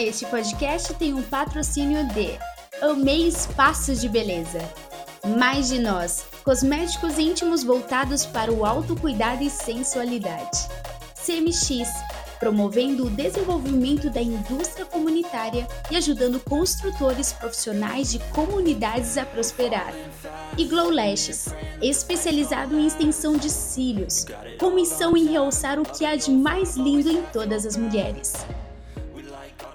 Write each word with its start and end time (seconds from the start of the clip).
Este 0.00 0.24
podcast 0.24 0.94
tem 0.94 1.12
um 1.12 1.22
patrocínio 1.22 2.08
de 2.14 2.30
Amei 2.80 3.28
Espaços 3.28 4.00
de 4.00 4.08
Beleza. 4.08 4.58
Mais 5.36 5.68
de 5.68 5.78
nós, 5.78 6.24
cosméticos 6.42 7.18
íntimos 7.18 7.62
voltados 7.62 8.24
para 8.24 8.50
o 8.50 8.64
autocuidado 8.64 9.42
e 9.42 9.50
sensualidade. 9.50 10.66
CMX, 11.14 11.86
promovendo 12.38 13.08
o 13.08 13.10
desenvolvimento 13.10 14.08
da 14.08 14.22
indústria 14.22 14.86
comunitária 14.86 15.68
e 15.90 15.96
ajudando 15.96 16.40
construtores 16.40 17.34
profissionais 17.34 18.10
de 18.10 18.20
comunidades 18.30 19.18
a 19.18 19.26
prosperar. 19.26 19.92
E 20.56 20.64
Glow 20.64 20.88
Lashes, 20.88 21.48
especializado 21.82 22.74
em 22.74 22.86
extensão 22.86 23.36
de 23.36 23.50
cílios, 23.50 24.24
com 24.58 24.70
missão 24.70 25.14
em 25.14 25.26
realçar 25.26 25.78
o 25.78 25.82
que 25.82 26.06
há 26.06 26.16
de 26.16 26.30
mais 26.30 26.74
lindo 26.74 27.10
em 27.10 27.20
todas 27.24 27.66
as 27.66 27.76
mulheres. 27.76 28.32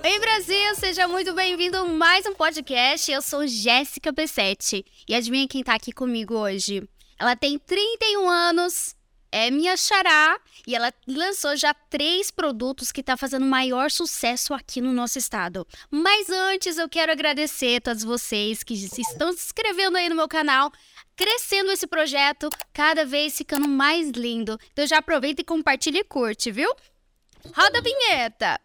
Oi, 0.06 0.20
Brasil! 0.20 0.76
Seja 0.76 1.08
muito 1.08 1.34
bem-vindo 1.34 1.78
a 1.78 1.86
mais 1.86 2.28
um 2.28 2.36
podcast. 2.36 3.12
Eu 3.12 3.24
sou 3.24 3.48
Jéssica 3.48 4.14
B7 4.14 4.86
e 5.10 5.16
adivinha 5.16 5.48
quem 5.48 5.64
tá 5.64 5.74
aqui 5.74 5.92
comigo 5.92 6.36
hoje? 6.36 6.88
Ela 7.20 7.36
tem 7.36 7.58
31 7.58 8.30
anos, 8.30 8.96
é 9.32 9.50
minha 9.50 9.76
xará 9.76 10.40
e 10.68 10.76
ela 10.76 10.94
lançou 11.08 11.56
já 11.56 11.74
três 11.74 12.30
produtos 12.30 12.92
que 12.92 13.02
está 13.02 13.18
fazendo 13.18 13.48
maior 13.48 13.90
sucesso 13.90 14.54
aqui 14.54 14.80
no 14.80 14.94
nosso 14.94 15.18
estado. 15.18 15.66
Mas 15.90 16.30
antes 16.30 16.78
eu 16.78 16.88
quero 16.88 17.12
agradecer 17.12 17.78
a 17.78 17.82
todos 17.82 18.04
vocês 18.04 18.62
que 18.62 18.76
estão 18.76 19.34
se 19.34 19.40
inscrevendo 19.40 19.98
aí 19.98 20.08
no 20.08 20.16
meu 20.16 20.28
canal, 20.28 20.72
crescendo 21.16 21.72
esse 21.72 21.88
projeto, 21.88 22.48
cada 22.72 23.08
vez 23.08 23.36
ficando 23.36 23.68
mais 23.68 24.12
lindo. 24.12 24.60
Então 24.72 24.86
já 24.86 25.00
aproveita 25.00 25.42
e 25.42 25.44
compartilha 25.44 25.98
e 25.98 26.04
curte, 26.04 26.52
viu? 26.52 26.72
Roda 27.56 27.80
a 27.80 27.82
vinheta! 27.82 28.65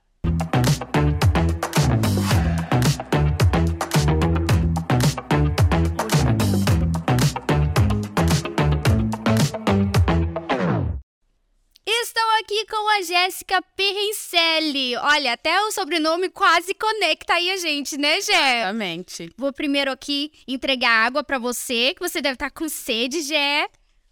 Estou 12.11 12.29
aqui 12.41 12.67
com 12.67 12.89
a 12.89 13.03
Jéssica 13.03 13.63
Perrincelli. 13.77 14.97
Olha, 14.97 15.35
até 15.35 15.61
o 15.61 15.71
sobrenome 15.71 16.29
quase 16.29 16.75
conecta 16.75 17.35
aí 17.35 17.53
a 17.53 17.57
gente, 17.57 17.97
né, 17.97 18.21
Jé? 18.21 18.63
Exatamente. 18.63 19.33
Vou 19.37 19.53
primeiro 19.53 19.93
aqui 19.93 20.33
entregar 20.49 21.07
água 21.07 21.23
para 21.23 21.39
você, 21.39 21.95
que 21.95 22.01
você 22.01 22.21
deve 22.21 22.35
estar 22.35 22.51
com 22.51 22.69
sede, 22.69 23.23
Jé. 23.23 23.69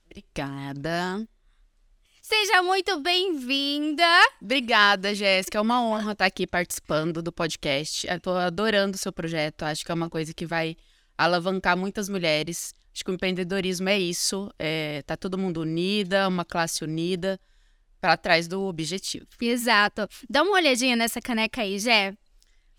Obrigada. 0.07 1.27
Seja 2.23 2.63
muito 2.63 3.01
bem-vinda. 3.01 4.07
Obrigada, 4.41 5.13
Jéssica. 5.13 5.59
É 5.59 5.61
uma 5.61 5.83
honra 5.83 6.13
estar 6.13 6.27
aqui 6.27 6.47
participando 6.47 7.21
do 7.21 7.33
podcast. 7.33 8.07
Estou 8.07 8.37
adorando 8.37 8.95
o 8.95 8.99
seu 8.99 9.13
projeto. 9.13 9.65
Acho 9.65 9.85
que 9.85 9.91
é 9.91 9.95
uma 9.95 10.09
coisa 10.09 10.33
que 10.33 10.47
vai 10.47 10.77
alavancar 11.17 11.77
muitas 11.77 12.09
mulheres. 12.09 12.77
Acho 12.95 13.05
que 13.05 13.11
o 13.11 13.15
empreendedorismo 13.15 13.89
é 13.89 13.99
isso. 13.99 14.49
É, 14.57 15.03
tá 15.03 15.17
todo 15.17 15.37
mundo 15.37 15.63
unida, 15.63 16.29
uma 16.29 16.45
classe 16.45 16.85
unida 16.85 17.41
para 18.01 18.17
trás 18.17 18.47
do 18.49 18.63
objetivo. 18.63 19.27
Exato. 19.41 20.09
Dá 20.29 20.43
uma 20.43 20.53
olhadinha 20.53 20.97
nessa 20.97 21.21
caneca 21.21 21.63
aí, 21.63 21.79
Jé. 21.79 22.15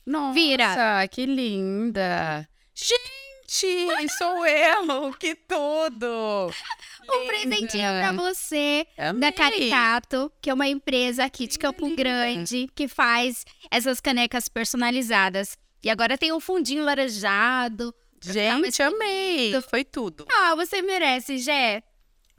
Nossa, 0.06 0.34
Vira. 0.34 1.08
que 1.09 1.26
linda. 1.26 2.48
Gente, 2.73 4.09
sou 4.17 4.45
eu, 4.45 5.14
que 5.14 5.36
tudo. 5.36 6.52
Um 7.11 7.26
presentinho 7.26 7.89
pra 8.00 8.11
você 8.11 8.86
da 8.95 9.09
Amei. 9.09 9.31
Caricato, 9.31 10.31
que 10.39 10.48
é 10.48 10.53
uma 10.53 10.67
empresa 10.67 11.26
aqui 11.26 11.48
de 11.48 11.58
Campo 11.58 11.89
Grande 11.95 12.70
que 12.76 12.88
faz 12.88 13.45
essas 13.72 14.00
canecas 14.00 14.48
personalizadas. 14.48 15.58
E 15.83 15.89
agora 15.89 16.20
tem 16.20 16.31
um 16.31 16.39
fundinho 16.39 16.83
laranjado. 16.83 17.92
Gente, 18.22 18.81
amei. 18.83 19.59
Foi 19.70 19.83
tudo. 19.83 20.26
Ah, 20.31 20.54
você 20.54 20.83
merece, 20.83 21.39
Jé. 21.39 21.81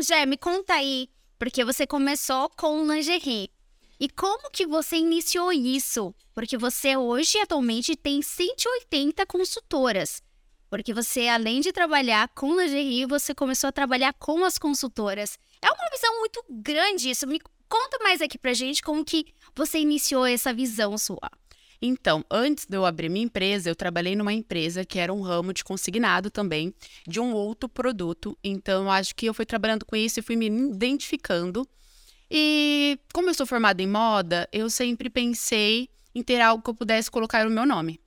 Jé, 0.00 0.24
me 0.24 0.36
conta 0.36 0.74
aí, 0.74 1.08
porque 1.40 1.64
você 1.64 1.86
começou 1.86 2.50
com 2.50 2.84
lingerie. 2.84 3.50
E 3.98 4.10
como 4.10 4.50
que 4.50 4.66
você 4.66 4.96
iniciou 4.96 5.50
isso? 5.50 6.14
Porque 6.34 6.58
você 6.58 6.98
hoje, 6.98 7.38
atualmente, 7.38 7.96
tem 7.96 8.20
180 8.20 9.24
consultoras. 9.24 10.22
Porque 10.68 10.92
você, 10.92 11.28
além 11.28 11.62
de 11.62 11.72
trabalhar 11.72 12.28
com 12.34 12.54
lingerie, 12.54 13.06
você 13.06 13.34
começou 13.34 13.68
a 13.68 13.72
trabalhar 13.72 14.12
com 14.12 14.44
as 14.44 14.58
consultoras. 14.58 15.38
É 15.62 15.70
uma 15.70 15.90
visão 15.90 16.18
muito 16.18 16.44
grande 16.50 17.08
isso. 17.08 17.26
Me 17.26 17.40
conta 17.66 17.98
mais 18.02 18.20
aqui 18.20 18.36
pra 18.36 18.52
gente 18.52 18.82
como 18.82 19.02
que 19.02 19.24
você 19.54 19.78
iniciou 19.78 20.26
essa 20.26 20.52
visão 20.52 20.98
sua. 20.98 21.30
Então, 21.82 22.24
antes 22.30 22.66
de 22.66 22.76
eu 22.76 22.84
abrir 22.84 23.08
minha 23.08 23.24
empresa, 23.24 23.70
eu 23.70 23.74
trabalhei 23.74 24.14
numa 24.14 24.32
empresa 24.32 24.84
que 24.84 24.98
era 24.98 25.12
um 25.12 25.22
ramo 25.22 25.52
de 25.52 25.64
consignado 25.64 26.30
também, 26.30 26.74
de 27.06 27.18
um 27.18 27.32
outro 27.32 27.68
produto. 27.68 28.36
Então, 28.44 28.90
acho 28.90 29.14
que 29.14 29.26
eu 29.26 29.32
fui 29.32 29.46
trabalhando 29.46 29.86
com 29.86 29.96
isso 29.96 30.20
e 30.20 30.22
fui 30.22 30.36
me 30.36 30.46
identificando. 30.46 31.66
E 32.30 32.98
como 33.14 33.30
eu 33.30 33.34
sou 33.34 33.46
formada 33.46 33.82
em 33.82 33.86
moda, 33.86 34.48
eu 34.52 34.68
sempre 34.68 35.08
pensei 35.08 35.88
em 36.14 36.22
ter 36.22 36.40
algo 36.40 36.62
que 36.62 36.68
eu 36.68 36.74
pudesse 36.74 37.10
colocar 37.10 37.46
o 37.46 37.50
meu 37.50 37.64
nome. 37.64 37.98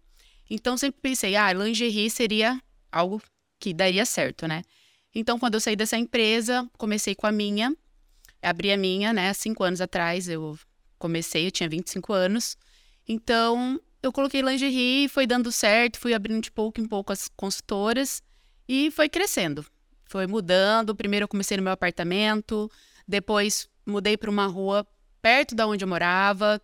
Então, 0.50 0.78
sempre 0.78 1.02
pensei, 1.02 1.36
ah, 1.36 1.52
lingerie 1.52 2.10
seria 2.10 2.62
algo 2.92 3.22
que 3.60 3.74
daria 3.74 4.06
certo, 4.06 4.48
né? 4.48 4.62
Então, 5.16 5.40
quando 5.40 5.56
eu 5.56 5.60
saí 5.60 5.76
dessa 5.76 5.98
empresa, 5.98 6.70
comecei 6.78 7.16
com 7.16 7.26
a 7.26 7.32
minha, 7.32 7.76
abri 8.42 8.72
a 8.72 8.78
minha, 8.78 9.12
né? 9.14 9.34
Cinco 9.34 9.64
anos 9.64 9.82
atrás 9.82 10.28
eu 10.28 10.58
comecei, 11.00 11.48
eu 11.48 11.52
tinha 11.52 11.68
25 11.68 12.14
anos. 12.14 12.56
Então, 13.08 13.80
eu 14.02 14.12
coloquei 14.12 14.42
lingerie, 14.42 15.08
foi 15.08 15.26
dando 15.26 15.52
certo, 15.52 16.00
fui 16.00 16.14
abrindo 16.14 16.42
de 16.42 16.52
pouco 16.52 16.80
em 16.80 16.86
pouco 16.86 17.12
as 17.12 17.30
consultoras 17.30 18.22
e 18.68 18.92
foi 18.92 19.10
crescendo. 19.10 19.66
Foi 20.06 20.28
mudando. 20.28 20.96
Primeiro 20.96 21.24
eu 21.24 21.28
comecei 21.28 21.58
no 21.58 21.64
meu 21.64 21.74
apartamento, 21.74 22.70
depois 23.08 23.68
mudei 23.86 24.18
para 24.18 24.30
uma 24.30 24.46
rua 24.46 24.86
perto 25.22 25.56
da 25.56 25.66
onde 25.66 25.84
eu 25.84 25.88
morava. 25.88 26.62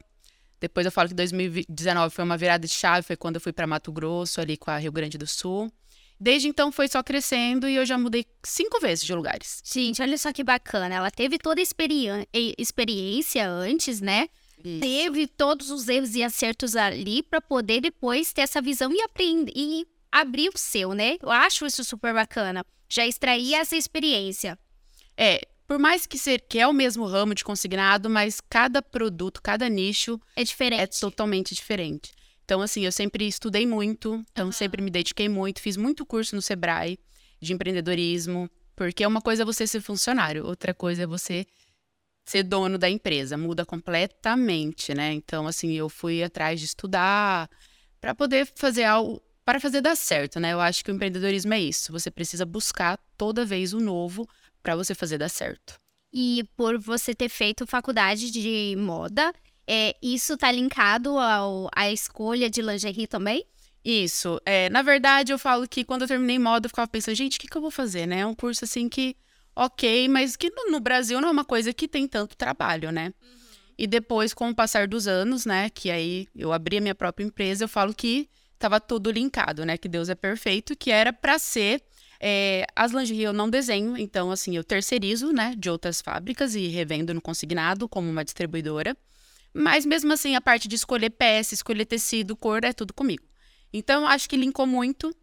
Depois 0.60 0.86
eu 0.86 0.92
falo 0.92 1.08
que 1.08 1.16
2019 1.16 2.14
foi 2.14 2.26
uma 2.26 2.38
virada 2.38 2.68
de 2.68 2.74
chave, 2.74 3.08
foi 3.08 3.16
quando 3.16 3.36
eu 3.36 3.42
fui 3.42 3.54
para 3.54 3.66
Mato 3.66 3.92
Grosso, 3.92 4.42
ali 4.42 4.58
com 4.58 4.70
a 4.70 4.78
Rio 4.78 4.92
Grande 4.92 5.18
do 5.18 5.26
Sul. 5.26 5.72
Desde 6.20 6.50
então 6.50 6.70
foi 6.70 6.90
só 6.90 7.02
crescendo 7.02 7.70
e 7.70 7.76
eu 7.76 7.86
já 7.86 7.98
mudei 7.98 8.26
cinco 8.44 8.78
vezes 8.82 9.06
de 9.06 9.16
lugares. 9.16 9.62
Gente, 9.64 10.02
olha 10.02 10.18
só 10.18 10.34
que 10.34 10.44
bacana. 10.44 10.94
Ela 10.94 11.10
teve 11.10 11.38
toda 11.38 11.62
a 11.62 11.64
experiência 12.58 13.50
antes, 13.50 14.02
né? 14.02 14.28
Teve 14.80 15.28
todos 15.28 15.70
os 15.70 15.88
erros 15.88 16.16
e 16.16 16.24
acertos 16.24 16.76
ali 16.76 17.24
para 17.24 17.40
poder 17.42 17.82
depois 17.82 18.34
ter 18.34 18.42
essa 18.42 18.62
visão 18.62 18.92
e 18.92 19.02
aprender 19.02 19.52
e 19.56 19.88
abrir 20.12 20.50
o 20.50 20.58
seu, 20.58 20.94
né? 20.94 21.18
Eu 21.22 21.32
acho 21.32 21.66
isso 21.66 21.84
super 21.84 22.14
bacana. 22.14 22.66
Já 22.90 23.06
extrair 23.06 23.54
essa 23.54 23.76
experiência. 23.76 24.58
É, 25.16 25.42
por 25.68 25.78
mais 25.78 26.08
que, 26.08 26.18
ser, 26.18 26.42
que 26.42 26.58
é 26.58 26.68
o 26.68 26.74
mesmo 26.74 27.06
ramo 27.06 27.36
de 27.36 27.44
consignado, 27.44 28.10
mas 28.10 28.42
cada 28.50 28.82
produto, 28.82 29.42
cada 29.42 29.70
nicho 29.70 30.20
É 30.36 30.44
diferente. 30.44 30.82
é 30.82 30.88
totalmente 30.88 31.54
diferente. 31.54 32.12
Então, 32.44 32.62
assim, 32.62 32.84
eu 32.84 32.92
sempre 32.92 33.28
estudei 33.28 33.68
muito, 33.68 34.26
então 34.32 34.52
sempre 34.52 34.82
me 34.82 34.90
dediquei 34.90 35.30
muito, 35.30 35.62
fiz 35.62 35.78
muito 35.78 36.04
curso 36.04 36.36
no 36.36 36.42
Sebrae 36.42 36.98
de 37.40 37.54
empreendedorismo, 37.54 38.50
porque 38.76 39.06
uma 39.06 39.22
coisa 39.22 39.44
é 39.44 39.46
você 39.46 39.68
ser 39.68 39.82
funcionário, 39.82 40.44
outra 40.44 40.74
coisa 40.74 41.04
é 41.04 41.06
você 41.06 41.46
ser 42.30 42.44
dono 42.44 42.78
da 42.78 42.88
empresa, 42.88 43.36
muda 43.36 43.66
completamente, 43.66 44.94
né? 44.94 45.14
Então, 45.14 45.48
assim, 45.48 45.74
eu 45.74 45.90
fui 45.90 46.22
atrás 46.22 46.60
de 46.60 46.68
estudar 46.68 47.50
para 48.00 48.14
poder 48.14 48.48
fazer 48.56 48.84
algo, 48.84 49.20
para 49.44 49.60
fazer 49.60 49.82
dar 49.82 49.96
certo, 49.96 50.40
né? 50.40 50.54
Eu 50.54 50.62
acho 50.62 50.86
que 50.86 50.92
o 50.92 50.96
empreendedorismo 50.96 51.54
é 51.56 51.60
isso, 51.60 51.92
você 51.92 52.12
precisa 52.12 52.46
buscar 52.46 53.00
toda 53.18 53.44
vez 53.44 53.74
o 53.74 53.80
novo 53.80 54.30
para 54.62 54.76
você 54.76 54.94
fazer 54.94 55.18
dar 55.18 55.30
certo. 55.30 55.74
E 56.14 56.44
por 56.56 56.78
você 56.78 57.16
ter 57.16 57.30
feito 57.30 57.66
faculdade 57.66 58.30
de 58.30 58.76
moda, 58.78 59.34
é, 59.68 59.96
isso 60.00 60.38
tá 60.38 60.52
linkado 60.52 61.18
ao, 61.18 61.68
à 61.76 61.92
escolha 61.92 62.48
de 62.48 62.62
lingerie 62.62 63.08
também? 63.08 63.44
Isso. 63.84 64.40
É, 64.46 64.70
na 64.70 64.84
verdade, 64.84 65.32
eu 65.32 65.40
falo 65.40 65.68
que 65.68 65.84
quando 65.84 66.04
eu 66.04 66.08
terminei 66.08 66.38
moda, 66.38 66.68
eu 66.68 66.70
ficava 66.70 66.88
pensando, 66.88 67.16
gente, 67.16 67.38
o 67.38 67.40
que, 67.42 67.48
que 67.48 67.58
eu 67.58 67.62
vou 67.62 67.72
fazer, 67.72 68.06
né? 68.06 68.20
É 68.20 68.26
um 68.26 68.36
curso 68.36 68.66
assim 68.66 68.88
que, 68.88 69.16
ok, 69.60 70.08
mas 70.08 70.36
que 70.38 70.50
no, 70.50 70.72
no 70.72 70.80
Brasil 70.80 71.20
não 71.20 71.28
é 71.28 71.32
uma 71.32 71.44
coisa 71.44 71.74
que 71.74 71.88
tem 71.88 72.08
tanto 72.08 72.36
trabalho, 72.36 72.92
né? 72.92 73.14
E 73.78 73.86
depois, 73.86 74.34
com 74.34 74.50
o 74.50 74.56
passar 74.56 74.88
dos 74.88 75.08
anos, 75.08 75.46
né? 75.46 75.70
Que 75.70 75.92
aí 75.92 76.28
eu 76.36 76.54
abri 76.54 76.78
a 76.78 76.82
minha 76.82 76.96
própria 76.96 77.26
empresa, 77.26 77.66
eu 77.66 77.68
falo 77.68 77.94
que 77.94 78.30
tava 78.58 78.80
tudo 78.80 79.12
linkado, 79.12 79.66
né? 79.66 79.78
Que 79.78 79.90
Deus 79.90 80.10
é 80.10 80.16
perfeito, 80.16 80.76
que 80.76 80.92
era 80.92 81.12
para 81.12 81.38
ser. 81.38 81.82
é, 82.22 82.66
as 82.76 82.92
lingerie 82.92 83.24
eu 83.24 83.34
não 83.34 83.50
desenho, 83.50 83.98
então, 83.98 84.32
assim, 84.32 84.56
eu 84.56 84.64
terceirizo, 84.64 85.32
né? 85.32 85.54
De 85.58 85.70
outras 85.70 86.02
fábricas 86.02 86.56
e 86.56 86.68
revendo 86.68 87.14
no 87.14 87.22
consignado 87.22 87.88
como 87.88 88.10
uma 88.10 88.24
distribuidora. 88.24 88.96
Mas 89.54 89.86
mesmo 89.86 90.14
assim, 90.14 90.36
a 90.36 90.42
parte 90.42 90.68
de 90.68 90.76
escolher 90.76 91.10
peça, 91.10 91.54
escolher 91.54 91.86
tecido, 91.86 92.36
cor, 92.36 92.64
é 92.64 92.72
tudo 92.72 92.94
comigo. 92.94 93.24
Então, 93.74 94.08
acho 94.08 94.30
que 94.30 94.38
linkou 94.38 94.68
muito. 94.68 95.14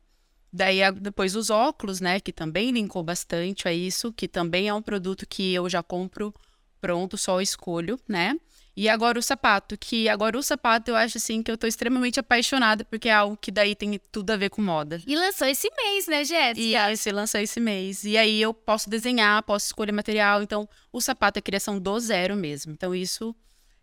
Daí, 0.56 0.78
depois 0.92 1.36
os 1.36 1.50
óculos, 1.50 2.00
né? 2.00 2.18
Que 2.18 2.32
também 2.32 2.70
linkou 2.70 3.02
bastante 3.02 3.68
a 3.68 3.72
isso, 3.72 4.10
que 4.10 4.26
também 4.26 4.68
é 4.68 4.72
um 4.74 4.80
produto 4.80 5.26
que 5.28 5.52
eu 5.52 5.68
já 5.68 5.82
compro 5.82 6.34
pronto, 6.80 7.18
só 7.18 7.42
escolho, 7.42 8.00
né? 8.08 8.38
E 8.74 8.88
agora 8.88 9.18
o 9.18 9.22
sapato, 9.22 9.76
que 9.76 10.08
agora 10.08 10.38
o 10.38 10.42
sapato 10.42 10.90
eu 10.90 10.96
acho 10.96 11.18
assim 11.18 11.42
que 11.42 11.50
eu 11.50 11.58
tô 11.58 11.66
extremamente 11.66 12.20
apaixonada, 12.20 12.84
porque 12.84 13.08
é 13.08 13.12
algo 13.12 13.36
que 13.36 13.50
daí 13.50 13.74
tem 13.74 14.00
tudo 14.10 14.30
a 14.30 14.36
ver 14.36 14.48
com 14.48 14.62
moda. 14.62 15.00
E 15.06 15.14
lançou 15.14 15.46
esse 15.46 15.70
mês, 15.76 16.06
né, 16.06 16.24
Jéssica? 16.24 16.60
E 16.60 16.74
aí 16.74 16.96
você 16.96 17.12
lançou 17.12 17.40
esse 17.40 17.60
mês. 17.60 18.04
E 18.04 18.16
aí 18.16 18.40
eu 18.40 18.54
posso 18.54 18.88
desenhar, 18.88 19.42
posso 19.42 19.66
escolher 19.66 19.92
material. 19.92 20.42
Então, 20.42 20.68
o 20.92 21.00
sapato 21.00 21.38
é 21.38 21.42
criação 21.42 21.78
do 21.78 22.00
zero 22.00 22.34
mesmo. 22.34 22.72
Então, 22.72 22.94
isso 22.94 23.34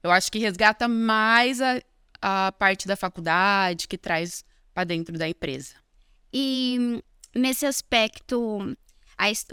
eu 0.03 0.11
acho 0.11 0.31
que 0.31 0.39
resgata 0.39 0.87
mais 0.87 1.61
a, 1.61 1.81
a 2.21 2.51
parte 2.51 2.87
da 2.87 2.95
faculdade, 2.95 3.87
que 3.87 3.97
traz 3.97 4.43
para 4.73 4.83
dentro 4.83 5.17
da 5.17 5.27
empresa. 5.27 5.82
E 6.33 7.03
nesse 7.35 7.65
aspecto, 7.65 8.75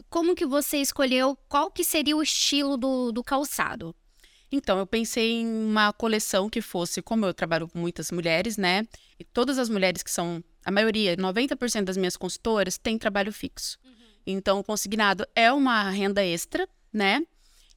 como 0.08 0.34
que 0.34 0.46
você 0.46 0.78
escolheu 0.78 1.36
qual 1.48 1.70
que 1.70 1.84
seria 1.84 2.16
o 2.16 2.22
estilo 2.22 2.78
do, 2.78 3.12
do 3.12 3.22
calçado? 3.22 3.94
Então, 4.50 4.78
eu 4.78 4.86
pensei 4.86 5.42
em 5.42 5.46
uma 5.46 5.92
coleção 5.92 6.50
que 6.50 6.60
fosse, 6.60 7.00
como 7.02 7.24
eu 7.24 7.32
trabalho 7.32 7.68
com 7.68 7.78
muitas 7.78 8.10
mulheres, 8.10 8.56
né? 8.56 8.84
E 9.18 9.22
todas 9.22 9.58
as 9.58 9.68
mulheres 9.68 10.02
que 10.02 10.10
são, 10.10 10.42
a 10.64 10.72
maioria, 10.72 11.16
90% 11.16 11.84
das 11.84 11.96
minhas 11.96 12.16
consultoras, 12.16 12.76
têm 12.76 12.98
trabalho 12.98 13.32
fixo. 13.32 13.78
Uhum. 13.84 13.92
Então, 14.26 14.58
o 14.58 14.64
consignado 14.64 15.24
é 15.36 15.52
uma 15.52 15.88
renda 15.90 16.24
extra, 16.24 16.68
né? 16.92 17.22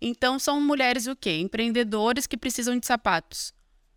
Então, 0.01 0.39
são 0.39 0.59
mulheres 0.59 1.05
o 1.05 1.15
quê? 1.15 1.37
Empreendedores 1.37 2.25
que 2.25 2.37
precisam 2.37 2.79
de 2.79 2.87
sapatos 2.87 3.53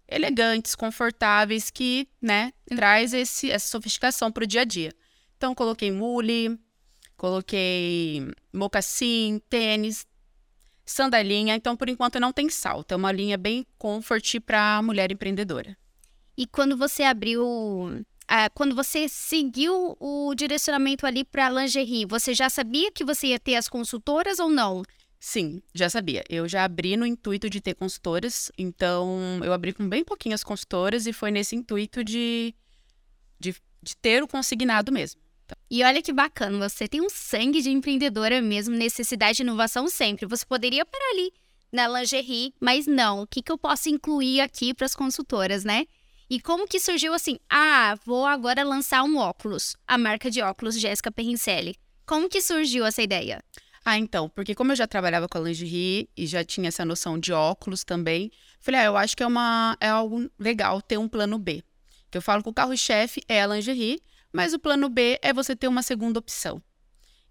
elegantes, 0.09 0.75
confortáveis, 0.75 1.71
que, 1.71 2.09
né, 2.21 2.53
traz 2.67 3.13
esse, 3.13 3.51
essa 3.51 3.69
sofisticação 3.69 4.31
para 4.31 4.45
o 4.45 4.47
dia 4.47 4.63
a 4.63 4.65
dia. 4.65 4.93
Então, 5.37 5.55
coloquei 5.55 5.91
mule, 5.91 6.59
coloquei 7.17 8.27
mocassim, 8.53 9.41
tênis, 9.49 10.07
sandalinha. 10.85 11.55
Então, 11.55 11.77
por 11.77 11.89
enquanto, 11.89 12.21
não 12.21 12.33
tem 12.33 12.49
salto. 12.49 12.93
É 12.93 12.97
uma 12.97 13.13
linha 13.13 13.37
bem 13.37 13.67
comfort 13.79 14.41
para 14.41 14.81
mulher 14.83 15.11
empreendedora. 15.11 15.77
E 16.37 16.47
quando 16.47 16.77
você 16.77 17.03
abriu 17.03 18.05
ah, 18.29 18.51
quando 18.51 18.75
você 18.75 19.09
seguiu 19.09 19.97
o 20.01 20.35
direcionamento 20.35 21.07
ali 21.07 21.25
para 21.25 21.49
lingerie, 21.49 22.05
você 22.05 22.35
já 22.35 22.51
sabia 22.51 22.91
que 22.91 23.05
você 23.05 23.29
ia 23.29 23.39
ter 23.39 23.55
as 23.55 23.69
consultoras 23.69 24.41
ou 24.41 24.51
não? 24.51 24.83
Sim, 25.19 25.63
já 25.75 25.89
sabia. 25.89 26.23
Eu 26.29 26.49
já 26.49 26.65
abri 26.65 26.97
no 26.97 27.07
intuito 27.07 27.49
de 27.49 27.61
ter 27.61 27.75
consultoras, 27.75 28.53
então 28.57 29.41
eu 29.43 29.53
abri 29.53 29.73
com 29.73 29.89
bem 29.89 30.05
pouquinhas 30.05 30.45
consultoras 30.45 31.07
e 31.07 31.13
foi 31.13 31.31
nesse 31.31 31.57
intuito 31.57 32.05
de, 32.05 32.55
de, 33.39 33.55
de 33.83 33.97
ter 33.97 34.23
o 34.23 34.29
consignado 34.29 34.93
mesmo. 34.93 35.21
E 35.71 35.83
olha 35.83 36.03
que 36.03 36.13
bacana, 36.13 36.69
você 36.69 36.89
tem 36.89 37.01
um 37.01 37.09
sangue 37.09 37.63
de 37.63 37.71
empreendedora 37.71 38.43
mesmo, 38.43 38.75
necessidade 38.75 39.37
de 39.37 39.43
inovação 39.43 39.89
sempre. 39.89 40.27
Você 40.27 40.45
poderia 40.45 40.85
parar 40.85 41.11
ali 41.13 41.33
na 41.73 41.87
lingerie, 41.89 42.55
mas 42.61 42.87
não. 42.87 43.23
O 43.23 43.27
que, 43.27 43.43
que 43.43 43.53
eu 43.53 43.59
posso 43.59 43.89
incluir 43.89 44.41
aqui 44.41 44.75
para 44.75 44.87
as 44.87 44.95
consultoras, 44.95 45.65
né? 45.65 45.87
E 46.29 46.41
como 46.41 46.67
que 46.67 46.81
surgiu 46.81 47.15
assim? 47.15 47.39
Ah, 47.49 47.95
vou 48.05 48.27
agora 48.27 48.65
lançar 48.65 49.05
um 49.05 49.17
óculos, 49.17 49.77
a 49.87 49.97
marca 49.97 50.29
de 50.31 50.43
óculos 50.43 50.79
Jéssica 50.79 51.13
Perrincelli. 51.13 51.77
Como 52.05 52.29
que 52.29 52.41
surgiu 52.41 52.85
essa 52.85 53.03
ideia? 53.03 53.43
Ah, 53.89 53.99
então, 53.99 54.29
porque 54.29 54.53
como 54.53 54.73
eu 54.73 54.77
já 54.77 54.85
trabalhava 54.85 55.29
com 55.29 55.39
a 55.39 55.41
lingerie 55.41 56.11
e 56.17 56.27
já 56.27 56.43
tinha 56.43 56.67
essa 56.67 56.85
noção 56.85 57.17
de 57.17 57.33
óculos 57.33 57.85
também, 57.85 58.33
falei, 58.59 58.81
ah, 58.81 58.85
eu 58.87 58.97
acho 58.97 59.17
que 59.17 59.23
é, 59.23 59.27
uma, 59.29 59.77
é 59.81 59.89
algo 59.89 60.29
legal 60.37 60.83
ter 60.83 60.99
um 60.99 61.07
plano 61.09 61.39
B. 61.39 61.63
Que 62.11 62.19
eu 62.19 62.23
falo 62.23 62.43
que 62.43 62.49
o 62.49 62.53
carro-chefe 62.53 63.23
é 63.29 63.41
a 63.41 63.47
lingerie, 63.47 64.03
mas 64.33 64.53
o 64.53 64.59
plano 64.59 64.89
B 64.89 65.21
é 65.23 65.33
você 65.33 65.55
ter 65.55 65.69
uma 65.69 65.85
segunda 65.85 66.19
opção. 66.19 66.61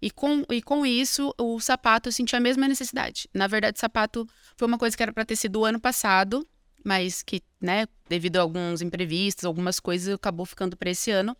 E 0.00 0.10
com, 0.10 0.46
e 0.50 0.62
com 0.62 0.86
isso, 0.86 1.34
o 1.38 1.60
sapato 1.60 2.08
eu 2.08 2.12
senti 2.12 2.34
a 2.34 2.40
mesma 2.40 2.66
necessidade. 2.66 3.28
Na 3.34 3.46
verdade, 3.46 3.78
sapato 3.78 4.26
foi 4.56 4.66
uma 4.66 4.78
coisa 4.78 4.96
que 4.96 5.02
era 5.02 5.12
para 5.12 5.26
ter 5.26 5.36
sido 5.36 5.60
o 5.60 5.64
ano 5.66 5.78
passado, 5.78 6.48
mas 6.82 7.22
que, 7.22 7.42
né, 7.60 7.86
devido 8.08 8.38
a 8.38 8.40
alguns 8.40 8.80
imprevistos, 8.80 9.44
algumas 9.44 9.78
coisas, 9.78 10.14
acabou 10.14 10.46
ficando 10.46 10.74
para 10.74 10.88
esse 10.88 11.10
ano. 11.10 11.36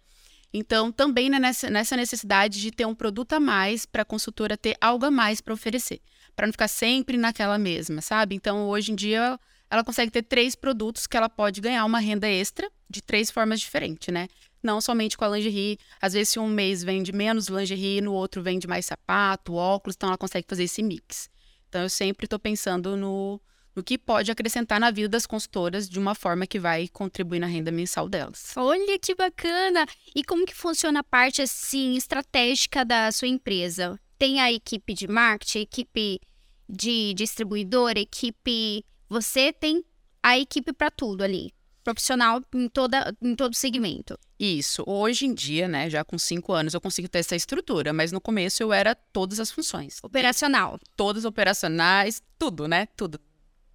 Então, 0.57 0.91
também 0.91 1.29
né, 1.29 1.39
nessa, 1.39 1.69
nessa 1.69 1.97
necessidade 1.97 2.61
de 2.61 2.71
ter 2.71 2.87
um 2.87 2.95
produto 2.95 3.35
a 3.35 3.41
mais 3.41 3.85
para 3.85 4.01
a 4.01 4.05
consultora 4.07 4.57
ter 4.57 4.75
algo 4.81 5.05
a 5.05 5.11
mais 5.11 5.41
para 5.41 5.53
oferecer, 5.53 6.01
para 6.35 6.47
não 6.47 6.53
ficar 6.53 6.69
sempre 6.69 7.19
naquela 7.19 7.59
mesma, 7.59 8.01
sabe? 8.01 8.35
Então, 8.35 8.67
hoje 8.69 8.91
em 8.91 8.95
dia, 8.95 9.39
ela 9.71 9.85
consegue 9.85 10.11
ter 10.11 10.23
três 10.23 10.55
produtos 10.55 11.07
que 11.07 11.15
ela 11.15 11.29
pode 11.29 11.61
ganhar 11.61 11.85
uma 11.85 11.99
renda 11.99 12.27
extra 12.27 12.71
de 12.89 13.03
três 13.03 13.31
formas 13.31 13.61
diferentes, 13.61 14.09
né? 14.09 14.29
Não 14.63 14.81
somente 14.81 15.19
com 15.19 15.27
a 15.27 15.29
lingerie. 15.29 15.79
Às 16.01 16.15
vezes, 16.15 16.31
se 16.31 16.39
um 16.39 16.49
mês 16.49 16.83
vende 16.83 17.13
menos 17.13 17.49
lingerie, 17.49 18.01
no 18.01 18.15
outro 18.15 18.43
vende 18.43 18.67
mais 18.67 18.87
sapato, 18.87 19.53
óculos, 19.53 19.95
então 19.95 20.09
ela 20.09 20.17
consegue 20.17 20.47
fazer 20.49 20.65
esse 20.65 20.83
mix. 20.83 21.29
Então, 21.69 21.83
eu 21.83 21.91
sempre 21.91 22.25
estou 22.25 22.39
pensando 22.39 22.97
no, 22.97 23.39
no 23.77 23.85
que 23.85 23.99
pode 23.99 24.31
acrescentar 24.31 24.81
na 24.81 24.91
vida 24.91 25.11
das 25.11 25.27
consultoras 25.27 25.87
de 25.87 25.99
uma 25.99 26.15
forma 26.15 26.47
que 26.47 26.59
vai 26.59 26.89
contribuir 26.89 27.39
na 27.39 27.47
renda 27.47 27.71
mensal 27.71 28.09
delas. 28.09 28.55
Olha 28.57 28.99
que 28.99 29.15
bacana! 29.15 29.87
E 30.15 30.25
como 30.25 30.47
que 30.47 30.55
funciona 30.55 31.01
a 31.01 31.05
parte 31.05 31.43
assim 31.43 31.95
estratégica 31.95 32.85
da 32.85 33.13
sua 33.13 33.29
empresa? 33.29 34.01
Tem 34.19 34.41
a 34.41 34.51
equipe 34.51 34.95
de 34.95 35.07
marketing, 35.07 35.61
equipe 35.61 36.21
de 36.67 37.13
distribuidora, 37.15 38.01
equipe 38.01 38.83
você 39.09 39.53
tem 39.53 39.85
a 40.23 40.39
equipe 40.39 40.73
para 40.73 40.91
tudo 40.91 41.23
ali, 41.23 41.53
profissional 41.85 42.43
em, 42.53 42.69
toda, 42.69 43.15
em 43.23 43.37
todo 43.37 43.55
segmento. 43.55 44.19
Isso. 44.41 44.83
Hoje 44.87 45.27
em 45.27 45.35
dia, 45.35 45.69
né, 45.69 45.89
já 45.89 46.03
com 46.03 46.19
cinco 46.19 46.53
anos, 46.53 46.75
eu 46.75 46.81
consigo 46.81 47.09
ter 47.09 47.21
essa 47.21 47.37
estrutura, 47.37 47.93
mas 47.93 48.11
no 48.11 48.21
começo 48.21 48.63
eu 48.63 48.73
era 48.73 48.95
todas 48.95 49.39
as 49.39 49.51
funções. 49.51 49.99
Operacional. 50.03 50.81
Todas 50.97 51.25
operacionais, 51.25 52.23
tudo, 52.39 52.67
né? 52.67 52.87
Tudo. 52.97 53.21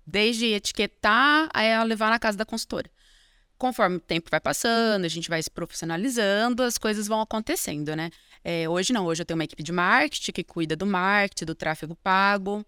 Desde 0.06 0.48
etiquetar 0.48 1.50
a 1.53 1.83
levar 1.83 2.09
na 2.09 2.19
casa 2.19 2.38
da 2.38 2.45
consultora. 2.45 2.89
Conforme 3.57 3.98
o 3.98 4.00
tempo 4.00 4.30
vai 4.31 4.39
passando, 4.39 5.06
a 5.06 5.07
gente 5.07 5.30
vai 5.30 5.42
se 5.42 5.50
profissionalizando, 5.50 6.63
as 6.63 6.77
coisas 6.77 7.07
vão 7.07 7.21
acontecendo, 7.21 7.95
né? 7.95 8.09
É, 8.44 8.68
hoje 8.68 8.92
não, 8.92 9.06
hoje 9.06 9.21
eu 9.21 9.25
tenho 9.25 9.38
uma 9.38 9.44
equipe 9.44 9.62
de 9.62 9.71
marketing 9.71 10.31
que 10.31 10.44
cuida 10.44 10.75
do 10.75 10.86
marketing, 10.86 11.45
do 11.45 11.53
tráfego 11.53 11.95
pago. 11.95 12.65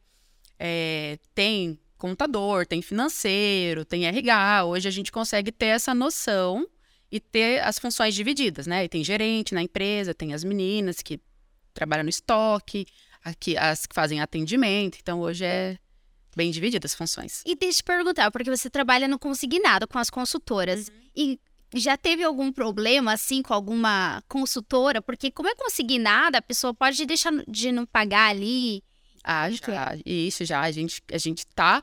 É, 0.60 1.18
tem 1.34 1.80
contador, 1.98 2.68
tem 2.68 2.82
financeiro, 2.82 3.84
tem 3.84 4.06
RH. 4.06 4.66
Hoje 4.66 4.88
a 4.88 4.92
gente 4.92 5.12
consegue 5.12 5.52
ter 5.52 5.68
essa 5.68 5.94
noção 5.94 6.68
e 7.12 7.20
ter 7.20 7.64
as 7.64 7.80
funções 7.80 8.14
divididas, 8.14 8.68
né? 8.68 8.84
E 8.86 8.90
tem 8.90 9.04
gerente 9.04 9.54
na 9.54 9.62
empresa, 9.62 10.14
tem 10.14 10.34
as 10.34 10.44
meninas 10.44 11.02
que 11.02 11.20
trabalham 11.74 12.04
no 12.04 12.10
estoque, 12.10 12.86
aqui 13.24 13.58
as 13.58 13.86
que 13.86 13.96
fazem 13.96 14.20
atendimento. 14.20 14.98
Então 15.02 15.22
hoje 15.22 15.46
é 15.46 15.78
bem 16.36 16.52
divididas 16.52 16.92
as 16.92 16.98
funções. 16.98 17.42
E 17.46 17.56
deixa 17.56 17.80
eu 17.80 17.84
te 17.84 17.84
perguntar, 17.84 18.32
porque 18.32 18.50
você 18.50 18.70
trabalha 18.70 19.08
no 19.08 19.20
consignado 19.20 19.88
com 19.88 19.98
as 19.98 20.10
consultoras 20.10 20.88
uhum. 20.88 20.96
e 21.16 21.40
já 21.76 21.98
teve 21.98 22.24
algum 22.24 22.52
problema 22.52 23.14
assim 23.14 23.42
com 23.42 23.54
alguma 23.54 24.22
consultora? 24.28 25.02
Porque 25.02 25.32
como 25.32 25.50
é 25.50 25.56
consignada, 25.56 26.38
a 26.38 26.42
pessoa 26.42 26.74
pode 26.74 27.04
deixar 27.06 27.32
de 27.48 27.72
não 27.72 27.86
pagar 27.86 28.30
ali 28.30 28.84
ah, 29.24 29.50
já. 29.50 29.98
Isso 30.06 30.44
já. 30.44 30.62
A 30.62 30.72
gente, 30.72 31.02
a 31.12 31.18
gente 31.18 31.46
tá. 31.48 31.82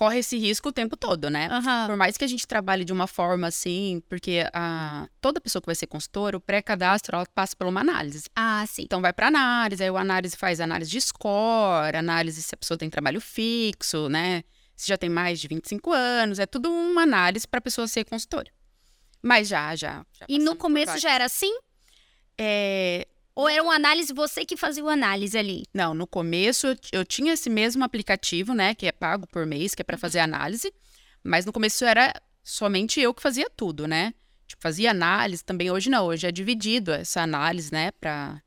Corre 0.00 0.20
esse 0.20 0.38
risco 0.38 0.70
o 0.70 0.72
tempo 0.72 0.96
todo, 0.96 1.28
né? 1.28 1.46
Uhum. 1.52 1.88
Por 1.88 1.96
mais 1.98 2.16
que 2.16 2.24
a 2.24 2.26
gente 2.26 2.46
trabalhe 2.46 2.86
de 2.86 2.92
uma 2.92 3.06
forma 3.06 3.48
assim, 3.48 4.02
porque 4.08 4.48
a, 4.50 5.06
toda 5.20 5.42
pessoa 5.42 5.60
que 5.60 5.66
vai 5.66 5.74
ser 5.74 5.88
consultora, 5.88 6.38
o 6.38 6.40
pré-cadastro, 6.40 7.14
ela 7.14 7.26
passa 7.34 7.54
por 7.54 7.66
uma 7.66 7.82
análise. 7.82 8.24
Ah, 8.34 8.64
sim. 8.66 8.84
Então 8.84 9.02
vai 9.02 9.12
para 9.12 9.26
análise, 9.26 9.84
aí 9.84 9.90
o 9.90 9.98
análise 9.98 10.38
faz 10.38 10.58
análise 10.58 10.90
de 10.90 10.98
score, 11.02 11.94
análise 11.94 12.42
se 12.42 12.54
a 12.54 12.56
pessoa 12.56 12.78
tem 12.78 12.88
trabalho 12.88 13.20
fixo, 13.20 14.08
né? 14.08 14.42
Se 14.74 14.88
já 14.88 14.96
tem 14.96 15.10
mais 15.10 15.38
de 15.38 15.46
25 15.48 15.92
anos, 15.92 16.38
é 16.38 16.46
tudo 16.46 16.70
uma 16.70 17.02
análise 17.02 17.46
para 17.46 17.58
a 17.58 17.60
pessoa 17.60 17.86
ser 17.86 18.06
consultora. 18.06 18.50
Mas 19.22 19.48
já, 19.48 19.76
já. 19.76 20.06
já 20.18 20.24
e 20.26 20.38
no 20.38 20.56
começo 20.56 20.96
já 20.96 21.10
era 21.10 21.26
assim? 21.26 21.54
É, 22.38 23.06
ou 23.40 23.48
era 23.48 23.62
uma 23.62 23.74
análise, 23.74 24.12
você 24.12 24.44
que 24.44 24.56
fazia 24.56 24.82
uma 24.82 24.92
análise 24.92 25.36
ali? 25.38 25.64
Não, 25.72 25.94
no 25.94 26.06
começo 26.06 26.66
eu, 26.66 26.76
eu 26.92 27.04
tinha 27.04 27.32
esse 27.32 27.48
mesmo 27.48 27.82
aplicativo, 27.82 28.52
né, 28.52 28.74
que 28.74 28.86
é 28.86 28.92
pago 28.92 29.26
por 29.26 29.46
mês, 29.46 29.74
que 29.74 29.80
é 29.80 29.84
para 29.84 29.96
uhum. 29.96 30.00
fazer 30.00 30.18
análise, 30.18 30.72
mas 31.24 31.46
no 31.46 31.52
começo 31.52 31.84
era 31.84 32.12
somente 32.44 33.00
eu 33.00 33.14
que 33.14 33.22
fazia 33.22 33.48
tudo, 33.56 33.86
né? 33.86 34.12
Tipo, 34.46 34.62
fazia 34.62 34.90
análise 34.90 35.44
também. 35.44 35.70
Hoje 35.70 35.88
não, 35.88 36.06
hoje 36.06 36.26
é 36.26 36.32
dividido 36.32 36.92
essa 36.92 37.22
análise, 37.22 37.72
né, 37.72 37.92
para 37.92 38.42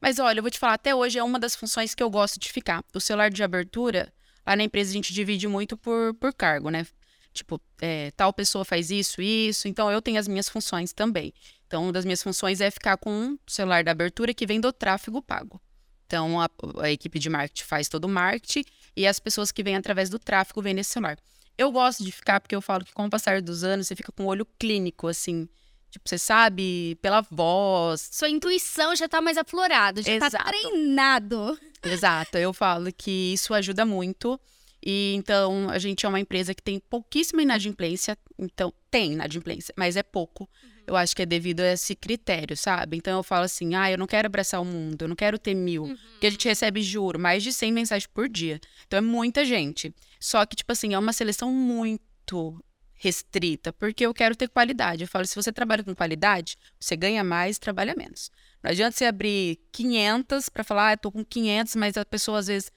Mas 0.00 0.20
olha, 0.20 0.38
eu 0.38 0.42
vou 0.42 0.50
te 0.50 0.58
falar, 0.58 0.74
até 0.74 0.94
hoje 0.94 1.18
é 1.18 1.24
uma 1.24 1.40
das 1.40 1.56
funções 1.56 1.94
que 1.94 2.02
eu 2.02 2.08
gosto 2.10 2.38
de 2.38 2.52
ficar. 2.52 2.84
O 2.94 3.00
celular 3.00 3.30
de 3.30 3.42
abertura, 3.42 4.12
lá 4.46 4.54
na 4.54 4.62
empresa 4.62 4.90
a 4.90 4.92
gente 4.92 5.12
divide 5.12 5.48
muito 5.48 5.76
por, 5.76 6.14
por 6.14 6.32
cargo, 6.32 6.70
né? 6.70 6.86
Tipo, 7.32 7.60
é, 7.80 8.10
tal 8.12 8.32
pessoa 8.32 8.64
faz 8.64 8.90
isso, 8.90 9.20
isso. 9.20 9.68
Então, 9.68 9.90
eu 9.90 10.00
tenho 10.00 10.18
as 10.18 10.26
minhas 10.26 10.48
funções 10.48 10.92
também. 10.92 11.34
Então, 11.66 11.82
uma 11.84 11.92
das 11.92 12.04
minhas 12.04 12.22
funções 12.22 12.60
é 12.60 12.70
ficar 12.70 12.96
com 12.96 13.10
um 13.10 13.38
celular 13.46 13.82
da 13.82 13.90
abertura 13.90 14.32
que 14.32 14.46
vem 14.46 14.60
do 14.60 14.72
tráfego 14.72 15.20
pago. 15.20 15.60
Então, 16.06 16.40
a, 16.40 16.48
a 16.80 16.90
equipe 16.90 17.18
de 17.18 17.28
marketing 17.28 17.64
faz 17.64 17.88
todo 17.88 18.04
o 18.04 18.08
marketing 18.08 18.64
e 18.96 19.06
as 19.06 19.18
pessoas 19.18 19.50
que 19.50 19.62
vêm 19.62 19.74
através 19.74 20.08
do 20.08 20.18
tráfego 20.18 20.62
vêm 20.62 20.74
nesse 20.74 20.90
celular. 20.90 21.18
Eu 21.58 21.72
gosto 21.72 22.04
de 22.04 22.12
ficar 22.12 22.40
porque 22.40 22.54
eu 22.54 22.60
falo 22.60 22.84
que 22.84 22.92
com 22.92 23.06
o 23.06 23.10
passar 23.10 23.42
dos 23.42 23.64
anos 23.64 23.86
você 23.88 23.96
fica 23.96 24.12
com 24.12 24.24
o 24.24 24.26
olho 24.26 24.46
clínico, 24.58 25.08
assim. 25.08 25.48
Tipo, 25.90 26.08
você 26.08 26.18
sabe 26.18 26.96
pela 27.00 27.22
voz. 27.22 28.08
Sua 28.12 28.28
intuição 28.28 28.94
já 28.94 29.08
tá 29.08 29.20
mais 29.20 29.36
aflorada, 29.36 30.02
já 30.02 30.18
tá 30.18 30.26
Exato. 30.26 30.44
tá 30.44 30.44
treinado. 30.44 31.58
Exato. 31.82 32.38
Eu 32.38 32.52
falo 32.52 32.92
que 32.92 33.32
isso 33.32 33.54
ajuda 33.54 33.84
muito. 33.84 34.38
E 34.84 35.14
então 35.14 35.68
a 35.70 35.78
gente 35.78 36.06
é 36.06 36.08
uma 36.08 36.20
empresa 36.20 36.54
que 36.54 36.62
tem 36.62 36.78
pouquíssima 36.78 37.42
inadimplência, 37.42 38.16
então 38.38 38.72
tem 38.90 39.14
inadimplência, 39.14 39.74
mas 39.76 39.96
é 39.96 40.02
pouco. 40.02 40.48
Eu 40.86 40.96
acho 40.96 41.16
que 41.16 41.22
é 41.22 41.26
devido 41.26 41.60
a 41.60 41.72
esse 41.72 41.96
critério, 41.96 42.56
sabe? 42.56 42.96
Então 42.96 43.16
eu 43.18 43.22
falo 43.22 43.44
assim: 43.44 43.74
ah, 43.74 43.90
eu 43.90 43.98
não 43.98 44.06
quero 44.06 44.26
abraçar 44.26 44.60
o 44.60 44.64
mundo, 44.64 45.02
eu 45.02 45.08
não 45.08 45.16
quero 45.16 45.38
ter 45.38 45.54
mil. 45.54 45.84
Uhum. 45.84 45.96
Porque 46.12 46.26
a 46.26 46.30
gente 46.30 46.46
recebe, 46.46 46.82
juro, 46.82 47.18
mais 47.18 47.42
de 47.42 47.52
100 47.52 47.72
mensagens 47.72 48.06
por 48.06 48.28
dia. 48.28 48.60
Então 48.86 48.98
é 48.98 49.00
muita 49.00 49.44
gente. 49.44 49.94
Só 50.20 50.44
que, 50.46 50.56
tipo 50.56 50.70
assim, 50.72 50.94
é 50.94 50.98
uma 50.98 51.12
seleção 51.12 51.50
muito 51.52 52.62
restrita, 52.94 53.72
porque 53.72 54.06
eu 54.06 54.14
quero 54.14 54.34
ter 54.34 54.48
qualidade. 54.48 55.02
Eu 55.02 55.08
falo: 55.08 55.26
se 55.26 55.34
você 55.34 55.52
trabalha 55.52 55.82
com 55.82 55.94
qualidade, 55.94 56.56
você 56.78 56.96
ganha 56.96 57.24
mais, 57.24 57.58
trabalha 57.58 57.94
menos. 57.96 58.30
Não 58.62 58.70
adianta 58.70 58.96
você 58.96 59.04
abrir 59.04 59.60
500 59.72 60.48
para 60.48 60.64
falar, 60.64 60.88
ah, 60.88 60.92
eu 60.94 60.98
tô 60.98 61.12
com 61.12 61.24
500, 61.24 61.76
mas 61.76 61.96
a 61.96 62.04
pessoa 62.04 62.38
às 62.38 62.46
vezes 62.46 62.70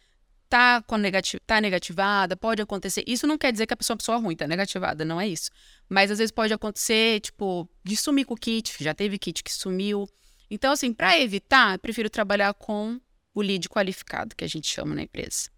tá, 0.50 0.82
com 0.82 0.98
tá 1.46 1.62
negativada, 1.62 2.36
pode 2.36 2.62
acontecer. 2.62 3.04
Isso 3.08 3.28
não 3.28 3.38
quer 3.38 3.52
dizer 3.52 3.68
que 3.68 3.74
a 3.74 3.78
pessoa 3.78 3.94
é 3.94 3.96
uma 3.96 4.00
pessoa 4.00 4.18
ruim, 4.18 4.36
tá 4.36 4.48
negativada, 4.48 5.06
não 5.06 5.22
é 5.22 5.28
isso. 5.28 5.52
Mas 5.88 6.10
às 6.10 6.18
vezes 6.18 6.32
pode 6.32 6.52
acontecer, 6.52 7.22
tipo, 7.22 7.70
de 7.84 7.96
sumir 7.96 8.26
com 8.26 8.34
o 8.34 8.38
kit, 8.38 8.76
já 8.84 8.94
teve 8.94 9.20
kit 9.20 9.44
que 9.44 9.54
sumiu. 9.54 10.10
Então, 10.50 10.74
assim, 10.74 10.92
para 10.92 11.20
evitar, 11.20 11.76
eu 11.76 11.80
prefiro 11.80 12.10
trabalhar 12.10 12.54
com 12.56 13.00
o 13.34 13.42
lead 13.42 13.70
qualificado, 13.70 14.36
que 14.36 14.44
a 14.44 14.48
gente 14.48 14.68
chama 14.68 14.96
na 14.96 15.04
empresa. 15.04 15.50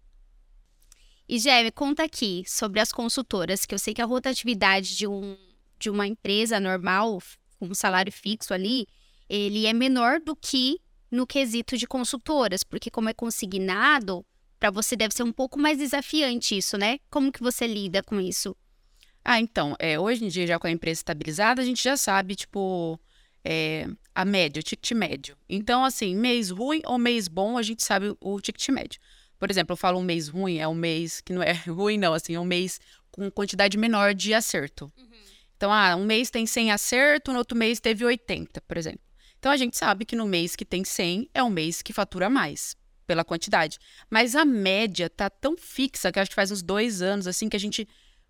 E, 1.26 1.38
Gé, 1.38 1.70
conta 1.70 2.04
aqui 2.04 2.44
sobre 2.46 2.78
as 2.78 2.92
consultoras, 2.92 3.64
que 3.64 3.74
eu 3.74 3.78
sei 3.78 3.94
que 3.94 4.02
a 4.02 4.04
rotatividade 4.04 4.94
de, 4.96 5.06
um, 5.06 5.36
de 5.78 5.88
uma 5.88 6.06
empresa 6.06 6.60
normal, 6.60 7.22
com 7.58 7.68
um 7.68 7.74
salário 7.74 8.12
fixo 8.12 8.52
ali, 8.52 8.86
ele 9.28 9.64
é 9.64 9.72
menor 9.72 10.20
do 10.20 10.36
que 10.36 10.78
no 11.10 11.26
quesito 11.26 11.78
de 11.78 11.86
consultoras, 11.86 12.62
porque 12.62 12.90
como 12.90 13.08
é 13.08 13.14
consignado, 13.14 14.26
para 14.62 14.70
você 14.70 14.94
deve 14.94 15.12
ser 15.12 15.24
um 15.24 15.32
pouco 15.32 15.58
mais 15.58 15.78
desafiante 15.78 16.56
isso, 16.56 16.78
né? 16.78 17.00
Como 17.10 17.32
que 17.32 17.42
você 17.42 17.66
lida 17.66 18.00
com 18.00 18.20
isso? 18.20 18.56
Ah, 19.24 19.40
então, 19.40 19.74
é, 19.76 19.98
hoje 19.98 20.24
em 20.24 20.28
dia, 20.28 20.46
já 20.46 20.56
com 20.56 20.68
a 20.68 20.70
empresa 20.70 21.00
estabilizada, 21.00 21.60
a 21.60 21.64
gente 21.64 21.82
já 21.82 21.96
sabe, 21.96 22.36
tipo, 22.36 22.96
é, 23.44 23.88
a 24.14 24.24
média, 24.24 24.60
o 24.60 24.62
ticket 24.62 24.92
médio. 24.92 25.36
Então, 25.48 25.84
assim, 25.84 26.14
mês 26.14 26.50
ruim 26.50 26.80
ou 26.84 26.96
mês 26.96 27.26
bom, 27.26 27.58
a 27.58 27.62
gente 27.62 27.82
sabe 27.82 28.14
o 28.20 28.40
ticket 28.40 28.68
médio. 28.68 29.00
Por 29.36 29.50
exemplo, 29.50 29.72
eu 29.72 29.76
falo 29.76 29.98
um 29.98 30.04
mês 30.04 30.28
ruim, 30.28 30.58
é 30.58 30.68
um 30.68 30.76
mês 30.76 31.20
que 31.20 31.32
não 31.32 31.42
é 31.42 31.50
ruim, 31.66 31.98
não, 31.98 32.14
assim, 32.14 32.36
é 32.36 32.38
um 32.38 32.44
mês 32.44 32.78
com 33.10 33.28
quantidade 33.32 33.76
menor 33.76 34.14
de 34.14 34.32
acerto. 34.32 34.92
Uhum. 34.96 35.08
Então, 35.56 35.72
ah, 35.72 35.96
um 35.96 36.04
mês 36.04 36.30
tem 36.30 36.46
100 36.46 36.70
acerto, 36.70 37.32
no 37.32 37.38
outro 37.38 37.58
mês 37.58 37.80
teve 37.80 38.04
80, 38.04 38.60
por 38.60 38.76
exemplo. 38.76 39.02
Então, 39.40 39.50
a 39.50 39.56
gente 39.56 39.76
sabe 39.76 40.04
que 40.04 40.14
no 40.14 40.24
mês 40.24 40.54
que 40.54 40.64
tem 40.64 40.84
100 40.84 41.30
é 41.34 41.42
um 41.42 41.50
mês 41.50 41.82
que 41.82 41.92
fatura 41.92 42.30
mais 42.30 42.80
pela 43.06 43.24
quantidade. 43.24 43.78
Mas 44.10 44.34
a 44.34 44.44
média 44.44 45.08
tá 45.10 45.28
tão 45.28 45.56
fixa 45.56 46.10
que 46.10 46.18
acho 46.18 46.30
que 46.30 46.34
faz 46.34 46.50
uns 46.50 46.62
dois 46.62 47.02
anos 47.02 47.26
assim 47.26 47.48
que 47.48 47.56
a 47.56 47.60
gente 47.60 47.86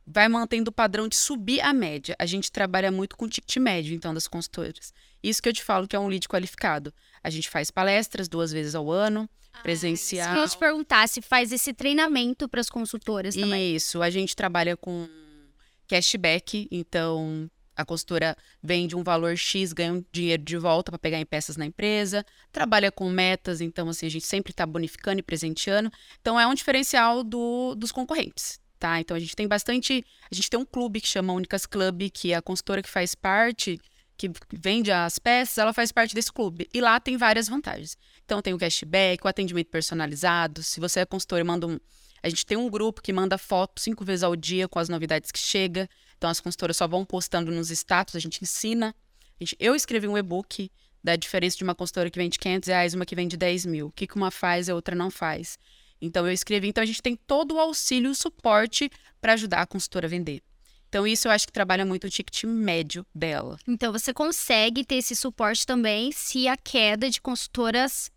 vai 0.07 0.29
mantendo 0.29 0.71
o 0.71 0.73
padrão 0.73 1.09
de 1.09 1.17
subir 1.17 1.61
a 1.61 1.73
média. 1.73 2.17
A 2.19 2.27
gente 2.27 2.51
trabalha 2.51 2.91
muito 2.91 3.17
com 3.17 3.29
ticket 3.29 3.57
médio, 3.59 3.95
então, 3.95 4.13
das 4.13 4.27
consultoras. 4.27 4.93
Isso 5.23 5.41
que 5.41 5.49
eu 5.49 5.53
te 5.53 5.63
falo 5.63 5.87
que 5.87 5.95
é 5.95 5.99
um 5.99 6.09
lead 6.09 6.27
qualificado. 6.29 6.93
A 7.23 7.31
gente 7.31 7.49
faz 7.49 7.71
palestras 7.71 8.29
duas 8.29 8.53
vezes 8.53 8.75
ao 8.75 8.91
ano, 8.91 9.29
ah, 9.53 9.61
presencial. 9.63 10.35
Se 10.35 10.41
eu 10.41 10.49
te 10.49 10.59
perguntar 10.59 11.09
se 11.09 11.23
faz 11.23 11.53
esse 11.53 11.73
treinamento 11.73 12.49
para 12.49 12.61
as 12.61 12.69
consultoras 12.69 13.35
também. 13.35 13.77
Isso, 13.77 14.03
a 14.03 14.11
gente 14.11 14.35
trabalha 14.35 14.77
com 14.77 15.09
cashback, 15.87 16.67
então 16.71 17.49
a 17.83 17.87
consultora 17.87 18.37
vende 18.63 18.97
um 18.97 19.03
valor 19.03 19.37
X, 19.37 19.73
ganha 19.73 19.93
um 19.93 20.05
dinheiro 20.13 20.43
de 20.43 20.57
volta 20.57 20.91
para 20.91 20.99
pegar 20.99 21.21
em 21.21 21.27
peças 21.27 21.57
na 21.57 21.67
empresa, 21.67 22.25
trabalha 22.51 22.91
com 22.91 23.11
metas, 23.11 23.61
então 23.61 23.89
assim, 23.89 24.07
a 24.07 24.11
gente 24.11 24.27
sempre 24.27 24.53
está 24.53 24.65
bonificando 24.65 25.21
e 25.21 25.23
presenteando. 25.23 25.91
Então 26.21 26.39
é 26.39 26.47
um 26.47 26.55
diferencial 26.55 27.23
do, 27.23 27.75
dos 27.75 27.93
concorrentes, 27.93 28.61
tá? 28.79 29.01
Então 29.01 29.17
a 29.17 29.21
gente 29.21 29.37
tem 29.37 29.47
bastante. 29.47 30.05
A 30.31 30.35
gente 30.35 30.49
tem 30.49 30.59
um 30.59 30.65
clube 30.65 31.01
que 31.01 31.09
chama 31.09 31.33
Únicas 31.33 31.67
Club, 31.67 32.11
que 32.13 32.33
é 32.33 32.37
a 32.37 32.43
consultora 32.43 32.83
que 32.83 32.89
faz 32.89 33.15
parte, 33.15 33.81
que 34.17 34.31
vende 34.53 34.93
as 34.93 35.19
peças, 35.19 35.59
ela 35.59 35.73
faz 35.73 35.91
parte 35.91 36.15
desse 36.15 36.33
clube. 36.33 36.69
E 36.73 36.81
lá 36.81 37.01
tem 37.01 37.17
várias 37.17 37.49
vantagens. 37.49 37.97
Então 38.25 38.41
tem 38.41 38.55
o 38.55 38.59
cashback, 38.59 39.25
o 39.25 39.29
atendimento 39.29 39.69
personalizado. 39.69 40.63
Se 40.63 40.79
você 40.79 41.01
é 41.01 41.07
consultora, 41.07 41.45
manda 41.45 41.67
um. 41.67 41.79
A 42.23 42.29
gente 42.29 42.47
tem 42.47 42.57
um 42.57 42.71
grupo 42.71 43.03
que 43.03 43.13
manda 43.13 43.37
foto 43.37 43.81
cinco 43.81 44.05
vezes 44.05 44.23
ao 44.23 44.37
dia 44.37 44.69
com 44.69 44.79
as 44.79 44.89
novidades 44.89 45.33
que 45.33 45.41
chega. 45.41 45.89
Então 46.23 46.31
as 46.31 46.39
consultoras 46.39 46.77
só 46.77 46.87
vão 46.87 47.05
postando 47.05 47.51
nos 47.51 47.69
status, 47.73 48.15
a 48.15 48.21
gente 48.21 48.41
ensina. 48.41 48.95
A 49.41 49.45
gente, 49.45 49.57
eu 49.59 49.75
escrevi 49.75 50.07
um 50.07 50.17
e-book 50.17 50.71
da 51.03 51.17
diferença 51.17 51.57
de 51.57 51.65
uma 51.65 51.75
consultora 51.75 52.09
que 52.09 52.17
vende 52.17 52.39
500 52.39 52.69
reais 52.69 52.93
e 52.93 52.97
uma 52.97 53.05
que 53.05 53.17
vende 53.17 53.37
10 53.37 53.67
mil. 53.67 53.89
O 53.89 53.91
que, 53.91 54.07
que 54.07 54.15
uma 54.15 54.31
faz 54.31 54.69
e 54.69 54.71
a 54.71 54.75
outra 54.77 54.95
não 54.95 55.11
faz. 55.11 55.59
Então 56.01 56.25
eu 56.25 56.33
escrevi. 56.33 56.69
Então 56.69 56.81
a 56.81 56.87
gente 56.87 57.03
tem 57.03 57.17
todo 57.17 57.57
o 57.57 57.59
auxílio 57.59 58.07
e 58.07 58.13
o 58.13 58.15
suporte 58.15 58.89
para 59.21 59.33
ajudar 59.33 59.63
a 59.63 59.67
consultora 59.67 60.07
a 60.07 60.09
vender. 60.09 60.45
Então, 60.89 61.05
isso 61.05 61.27
eu 61.27 61.33
acho 61.33 61.47
que 61.47 61.53
trabalha 61.53 61.85
muito 61.85 62.07
o 62.07 62.11
ticket 62.11 62.45
médio 62.45 63.05
dela. 63.13 63.59
Então, 63.67 63.91
você 63.91 64.13
consegue 64.13 64.85
ter 64.85 64.97
esse 64.97 65.17
suporte 65.17 65.67
também 65.67 66.13
se 66.13 66.47
a 66.47 66.55
queda 66.55 67.09
de 67.09 67.19
consultoras. 67.19 68.13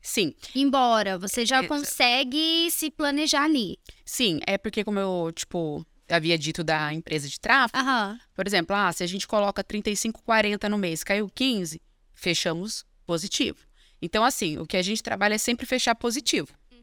Sim. 0.00 0.34
Embora, 0.54 1.18
você 1.18 1.44
já 1.44 1.62
consegue 1.68 2.68
se 2.70 2.90
planejar 2.90 3.44
ali. 3.44 3.78
Sim, 4.06 4.40
é 4.46 4.56
porque, 4.56 4.82
como 4.82 4.98
eu, 4.98 5.30
tipo, 5.34 5.86
havia 6.08 6.38
dito 6.38 6.64
da 6.64 6.92
empresa 6.92 7.28
de 7.28 7.38
tráfego. 7.38 7.82
Uhum. 7.84 8.18
Por 8.34 8.46
exemplo, 8.46 8.74
ah, 8.74 8.92
se 8.92 9.02
a 9.02 9.06
gente 9.06 9.26
coloca 9.26 9.62
35, 9.62 10.22
40 10.22 10.68
no 10.68 10.78
mês, 10.78 11.04
caiu 11.04 11.28
15, 11.28 11.80
fechamos 12.14 12.84
positivo. 13.06 13.58
Então, 14.00 14.24
assim, 14.24 14.58
o 14.58 14.66
que 14.66 14.76
a 14.76 14.82
gente 14.82 15.02
trabalha 15.02 15.34
é 15.34 15.38
sempre 15.38 15.66
fechar 15.66 15.94
positivo. 15.94 16.48
Uhum. 16.72 16.78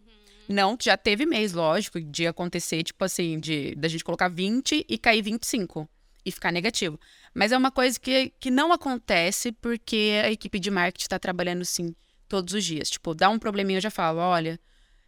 Não, 0.50 0.77
já 0.82 0.98
teve 0.98 1.25
mês, 1.25 1.53
lógico, 1.53 2.00
de 2.01 2.27
acontecer, 2.27 2.84
tipo 2.84 3.03
assim, 3.03 3.39
de 3.39 3.75
da 3.75 3.88
gente 3.88 4.03
colocar 4.03 4.27
20 4.27 4.86
e 4.88 4.98
cair 4.98 5.22
25 5.22 5.89
e 6.25 6.32
ficar 6.32 6.51
negativo. 6.51 7.00
Mas 7.34 7.51
é 7.51 7.58
uma 7.58 7.72
coisa 7.72 8.00
que, 8.00 8.34
que 8.39 8.50
não 8.50 8.72
acontece 8.74 9.51
porque 9.51 10.22
a 10.24 10.32
equipe 10.32 10.60
de 10.60 10.72
marketing 10.72 11.05
está 11.05 11.20
trabalhando, 11.20 11.63
sim, 11.63 11.96
todos 12.27 12.53
os 12.53 12.63
dias. 12.63 12.89
Tipo, 12.89 13.13
dá 13.13 13.29
um 13.29 13.38
probleminha, 13.38 13.77
eu 13.77 13.82
já 13.82 13.91
falo, 13.91 14.20
olha, 14.20 14.60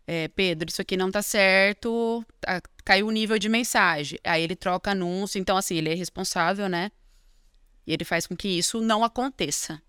é, 0.08 0.30
Pedro, 0.30 0.70
isso 0.70 0.82
aqui 0.82 0.96
não 0.96 1.12
tá 1.12 1.22
certo, 1.22 2.26
tá, 2.40 2.62
caiu 2.86 3.08
o 3.08 3.12
nível 3.12 3.38
de 3.38 3.50
mensagem. 3.50 4.18
Aí 4.24 4.42
ele 4.42 4.56
troca 4.56 4.92
anúncio, 4.92 5.38
então 5.38 5.58
assim, 5.58 5.76
ele 5.76 5.90
é 5.92 5.94
responsável, 5.94 6.70
né? 6.70 6.90
E 7.86 7.94
ele 7.94 8.06
faz 8.06 8.26
com 8.26 8.36
que 8.36 8.48
isso 8.48 8.80
não 8.80 9.04
aconteça. 9.04 9.82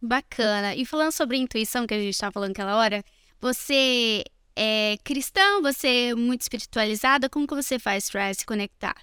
Bacana. 0.00 0.74
E 0.74 0.84
falando 0.84 1.12
sobre 1.12 1.38
intuição, 1.38 1.86
que 1.86 1.94
a 1.94 1.98
gente 1.98 2.10
estava 2.10 2.32
falando 2.32 2.50
aquela 2.50 2.76
hora, 2.76 3.02
você 3.40 4.22
é 4.54 4.98
cristão, 5.02 5.62
você 5.62 6.10
é 6.10 6.14
muito 6.14 6.42
espiritualizada, 6.42 7.30
como 7.30 7.46
que 7.46 7.54
você 7.54 7.78
faz 7.78 8.10
para 8.10 8.32
se 8.34 8.44
conectar? 8.44 8.96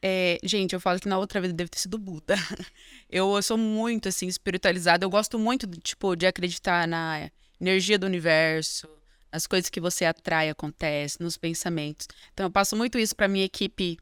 É, 0.00 0.38
gente, 0.44 0.74
eu 0.74 0.80
falo 0.80 1.00
que 1.00 1.08
na 1.08 1.18
outra 1.18 1.40
vida 1.40 1.52
deve 1.52 1.70
ter 1.70 1.78
sido 1.78 1.98
Buda. 1.98 2.36
Eu, 3.08 3.36
eu 3.36 3.42
sou 3.42 3.56
muito, 3.56 4.08
assim, 4.08 4.26
espiritualizada. 4.26 5.04
Eu 5.04 5.10
gosto 5.10 5.38
muito, 5.38 5.68
tipo, 5.80 6.16
de 6.16 6.26
acreditar 6.26 6.88
na 6.88 7.30
energia 7.60 7.96
do 7.96 8.06
universo, 8.06 8.88
as 9.34 9.48
coisas 9.48 9.68
que 9.68 9.80
você 9.80 10.04
atrai 10.04 10.48
acontecem, 10.48 11.24
nos 11.24 11.36
pensamentos. 11.36 12.06
Então, 12.32 12.46
eu 12.46 12.50
passo 12.50 12.76
muito 12.76 12.96
isso 12.96 13.16
para 13.16 13.26
minha 13.26 13.44
equipe 13.44 13.98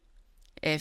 é, 0.61 0.77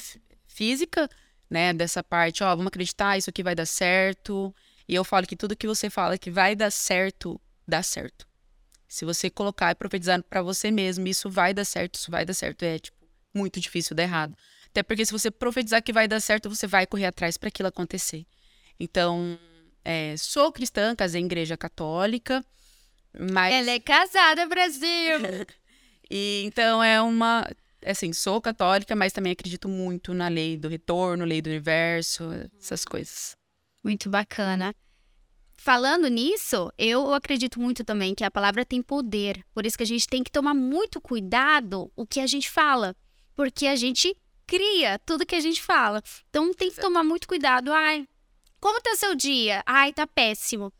física, 0.45 1.09
né? 1.49 1.71
Dessa 1.71 2.03
parte, 2.03 2.43
ó, 2.43 2.49
vamos 2.49 2.67
acreditar, 2.67 3.17
isso 3.17 3.29
aqui 3.29 3.41
vai 3.41 3.55
dar 3.55 3.65
certo. 3.65 4.53
E 4.89 4.93
eu 4.93 5.05
falo 5.05 5.25
que 5.25 5.37
tudo 5.37 5.55
que 5.55 5.65
você 5.65 5.89
fala 5.89 6.17
que 6.17 6.29
vai 6.29 6.53
dar 6.53 6.69
certo, 6.69 7.39
dá 7.65 7.81
certo. 7.81 8.27
Se 8.89 9.05
você 9.05 9.29
colocar 9.29 9.71
e 9.71 9.75
profetizar 9.75 10.21
para 10.21 10.41
você 10.41 10.69
mesmo, 10.69 11.07
isso 11.07 11.29
vai 11.29 11.53
dar 11.53 11.63
certo, 11.63 11.95
isso 11.95 12.11
vai 12.11 12.25
dar 12.25 12.33
certo, 12.33 12.63
é 12.63 12.77
tipo 12.77 12.97
muito 13.33 13.57
difícil 13.57 13.95
dar 13.95 14.03
errado. 14.03 14.35
Até 14.67 14.83
porque 14.83 15.05
se 15.05 15.13
você 15.13 15.31
profetizar 15.31 15.81
que 15.81 15.93
vai 15.93 16.09
dar 16.09 16.19
certo, 16.19 16.49
você 16.49 16.67
vai 16.67 16.85
correr 16.85 17.05
atrás 17.05 17.37
para 17.37 17.47
aquilo 17.47 17.69
acontecer. 17.69 18.25
Então, 18.77 19.39
é, 19.85 20.17
sou 20.17 20.51
cristã, 20.51 20.93
casei 20.93 21.21
em 21.21 21.25
igreja 21.25 21.55
católica. 21.55 22.43
Mas... 23.19 23.53
Ela 23.53 23.71
é 23.71 23.79
casada, 23.79 24.45
Brasil! 24.47 25.19
e 26.09 26.43
então 26.45 26.83
é 26.83 27.01
uma. 27.01 27.47
Assim, 27.85 28.13
sou 28.13 28.39
católica, 28.39 28.95
mas 28.95 29.11
também 29.11 29.31
acredito 29.31 29.67
muito 29.67 30.13
na 30.13 30.27
lei 30.27 30.55
do 30.55 30.67
retorno, 30.67 31.25
lei 31.25 31.41
do 31.41 31.49
universo, 31.49 32.29
essas 32.59 32.85
coisas. 32.85 33.35
Muito 33.83 34.09
bacana. 34.09 34.73
Falando 35.57 36.07
nisso, 36.07 36.71
eu 36.77 37.13
acredito 37.13 37.59
muito 37.59 37.83
também 37.83 38.13
que 38.13 38.23
a 38.23 38.31
palavra 38.31 38.65
tem 38.65 38.81
poder. 38.81 39.43
Por 39.53 39.65
isso 39.65 39.77
que 39.77 39.83
a 39.83 39.87
gente 39.87 40.07
tem 40.07 40.23
que 40.23 40.31
tomar 40.31 40.53
muito 40.53 41.01
cuidado 41.01 41.91
o 41.95 42.05
que 42.05 42.19
a 42.19 42.27
gente 42.27 42.49
fala. 42.49 42.95
Porque 43.35 43.65
a 43.65 43.75
gente 43.75 44.15
cria 44.45 44.99
tudo 44.99 45.25
que 45.25 45.35
a 45.35 45.39
gente 45.39 45.61
fala. 45.61 46.03
Então 46.29 46.53
tem 46.53 46.69
que 46.69 46.81
tomar 46.81 47.03
muito 47.03 47.27
cuidado. 47.27 47.71
Ai, 47.71 48.07
como 48.59 48.81
tá 48.81 48.95
seu 48.95 49.15
dia? 49.15 49.63
Ai, 49.65 49.91
tá 49.91 50.05
péssimo 50.05 50.71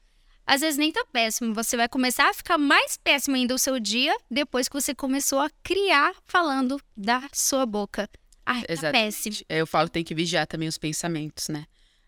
às 0.46 0.62
vezes 0.62 0.78
nem 0.78 0.92
tá 0.92 1.06
péssimo. 1.12 1.54
Você 1.54 1.78
vai 1.78 1.88
começar 1.88 2.30
a 2.30 2.34
ficar 2.34 2.58
mais 2.58 2.98
péssimo 2.98 3.36
ainda 3.36 3.56
o 3.56 3.60
seu 3.60 3.80
dia 3.80 4.16
depois 4.30 4.68
que 4.68 4.74
você 4.74 4.94
começou 4.94 5.40
a 5.40 5.50
criar 5.64 6.14
falando 6.26 6.82
da 6.96 7.28
sua 7.34 7.66
boca. 7.66 8.10
Ai, 8.46 8.64
tá 8.64 8.92
péssimo. 8.92 9.36
Eu 9.48 9.68
falo 9.68 9.88
que 9.88 9.94
tem 9.94 10.04
que 10.04 10.16
vigiar 10.16 10.48
também 10.48 10.68
os 10.68 10.78
pensamentos, 10.78 11.48
né? 11.48 11.66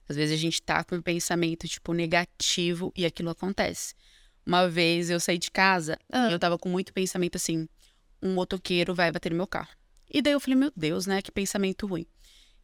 Às 0.07 0.15
vezes 0.15 0.37
a 0.37 0.41
gente 0.41 0.61
tá 0.61 0.83
com 0.83 0.95
um 0.95 1.01
pensamento, 1.01 1.67
tipo, 1.67 1.93
negativo 1.93 2.91
e 2.95 3.05
aquilo 3.05 3.29
acontece. 3.29 3.93
Uma 4.45 4.67
vez 4.67 5.09
eu 5.09 5.19
saí 5.19 5.37
de 5.37 5.49
casa 5.49 5.97
ah. 6.11 6.29
e 6.29 6.33
eu 6.33 6.39
tava 6.39 6.57
com 6.57 6.67
muito 6.67 6.93
pensamento 6.93 7.37
assim: 7.37 7.67
um 8.21 8.33
motoqueiro 8.33 8.93
vai 8.93 9.11
bater 9.11 9.29
no 9.31 9.37
meu 9.37 9.47
carro. 9.47 9.69
E 10.09 10.21
daí 10.21 10.33
eu 10.33 10.39
falei, 10.39 10.57
meu 10.57 10.71
Deus, 10.75 11.07
né? 11.07 11.21
Que 11.21 11.31
pensamento 11.31 11.87
ruim. 11.87 12.05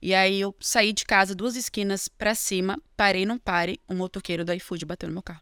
E 0.01 0.13
aí 0.13 0.39
eu 0.39 0.55
saí 0.59 0.93
de 0.93 1.03
casa 1.03 1.35
duas 1.35 1.55
esquinas 1.55 2.07
para 2.07 2.35
cima, 2.35 2.77
parei 2.95 3.25
não 3.25 3.37
pare, 3.37 3.81
um 3.89 3.95
motoqueiro 3.95 4.45
do 4.45 4.53
iFood 4.53 4.85
bateu 4.85 5.07
no 5.09 5.13
meu 5.13 5.23
carro. 5.23 5.41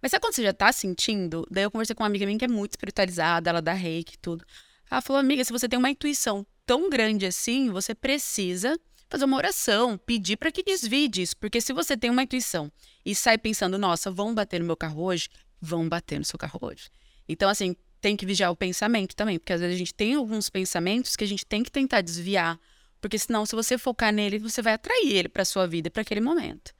Mas 0.00 0.10
sabe 0.10 0.22
quando 0.22 0.34
você 0.34 0.42
já 0.42 0.52
tá 0.52 0.72
sentindo? 0.72 1.46
Daí 1.50 1.64
eu 1.64 1.70
conversei 1.70 1.94
com 1.94 2.02
uma 2.02 2.08
amiga 2.08 2.26
minha 2.26 2.38
que 2.38 2.44
é 2.44 2.48
muito 2.48 2.72
espiritualizada, 2.72 3.50
ela 3.50 3.62
dá 3.62 3.72
reiki 3.72 4.14
e 4.14 4.18
tudo. 4.18 4.44
Ela 4.90 5.00
falou, 5.00 5.20
amiga, 5.20 5.44
se 5.44 5.52
você 5.52 5.68
tem 5.68 5.78
uma 5.78 5.90
intuição 5.90 6.46
tão 6.64 6.88
grande 6.90 7.26
assim, 7.26 7.70
você 7.70 7.94
precisa 7.94 8.78
fazer 9.08 9.24
uma 9.24 9.36
oração, 9.36 9.98
pedir 9.98 10.36
para 10.36 10.52
que 10.52 10.62
desvie 10.62 11.08
disso. 11.08 11.36
Porque 11.36 11.60
se 11.60 11.72
você 11.72 11.96
tem 11.96 12.10
uma 12.10 12.22
intuição 12.22 12.70
e 13.04 13.14
sai 13.14 13.38
pensando, 13.38 13.78
nossa, 13.78 14.10
vão 14.10 14.34
bater 14.34 14.60
no 14.60 14.66
meu 14.66 14.76
carro 14.76 15.02
hoje, 15.02 15.28
vão 15.60 15.88
bater 15.88 16.18
no 16.18 16.24
seu 16.24 16.38
carro 16.38 16.58
hoje. 16.62 16.88
Então, 17.28 17.48
assim, 17.48 17.74
tem 18.00 18.16
que 18.16 18.26
vigiar 18.26 18.50
o 18.52 18.56
pensamento 18.56 19.16
também, 19.16 19.38
porque 19.38 19.52
às 19.52 19.60
vezes 19.60 19.74
a 19.74 19.78
gente 19.78 19.94
tem 19.94 20.14
alguns 20.14 20.48
pensamentos 20.50 21.16
que 21.16 21.24
a 21.24 21.26
gente 21.26 21.44
tem 21.44 21.62
que 21.62 21.70
tentar 21.70 22.00
desviar, 22.00 22.58
porque 23.00 23.18
senão, 23.18 23.44
se 23.46 23.54
você 23.54 23.76
focar 23.78 24.12
nele, 24.12 24.38
você 24.38 24.62
vai 24.62 24.74
atrair 24.74 25.12
ele 25.12 25.28
para 25.28 25.44
sua 25.44 25.66
vida, 25.66 25.90
para 25.90 26.02
aquele 26.02 26.20
momento. 26.20 26.74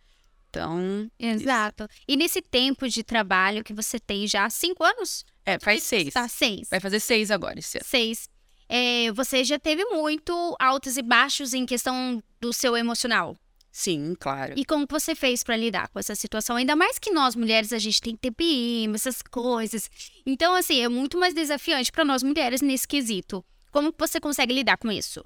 Então. 0.49 1.11
Exato. 1.19 1.85
Isso. 1.85 2.03
E 2.09 2.17
nesse 2.17 2.41
tempo 2.41 2.89
de 2.89 3.03
trabalho 3.03 3.65
que 3.65 3.75
você 3.75 3.99
tem 3.99 4.27
já 4.27 4.45
há 4.45 4.51
cinco 4.51 4.85
anos? 4.85 5.25
É, 5.45 5.59
faz 5.59 5.83
seis. 5.83 6.15
Tá, 6.15 6.29
seis. 6.29 6.69
Vai 6.71 6.81
fazer 6.81 7.01
seis 7.01 7.31
agora 7.31 7.59
esse 7.59 7.79
ano. 7.79 7.87
Seis. 7.87 8.29
É, 8.69 9.13
você 9.13 9.45
já 9.45 9.59
teve 9.59 9.85
muito 9.85 10.57
altos 10.59 10.97
e 10.97 11.03
baixos 11.03 11.55
em 11.55 11.65
questão 11.65 12.23
do 12.41 12.53
seu 12.53 12.77
emocional? 12.77 13.37
Sim, 13.71 14.17
claro. 14.19 14.55
E 14.57 14.65
como 14.65 14.87
você 14.89 15.15
fez 15.15 15.45
para 15.45 15.55
lidar 15.55 15.89
com 15.89 15.99
essa 15.99 16.15
situação? 16.15 16.57
Ainda 16.57 16.75
mais 16.75 16.99
que 16.99 17.11
nós 17.11 17.37
mulheres 17.37 17.75
a 17.75 17.79
gente 17.79 18.01
tem 18.01 18.17
TPM, 18.17 18.95
essas 18.95 19.21
coisas. 19.21 19.91
Então, 20.25 20.55
assim, 20.55 20.81
é 20.81 20.89
muito 20.89 21.19
mais 21.19 21.35
desafiante 21.35 21.93
para 21.93 22.05
nós 22.05 22.23
mulheres 22.23 22.63
nesse 22.63 22.89
quesito. 22.89 23.45
Como 23.71 23.95
você 23.99 24.19
consegue 24.19 24.55
lidar 24.55 24.79
com 24.79 24.91
isso? 24.91 25.23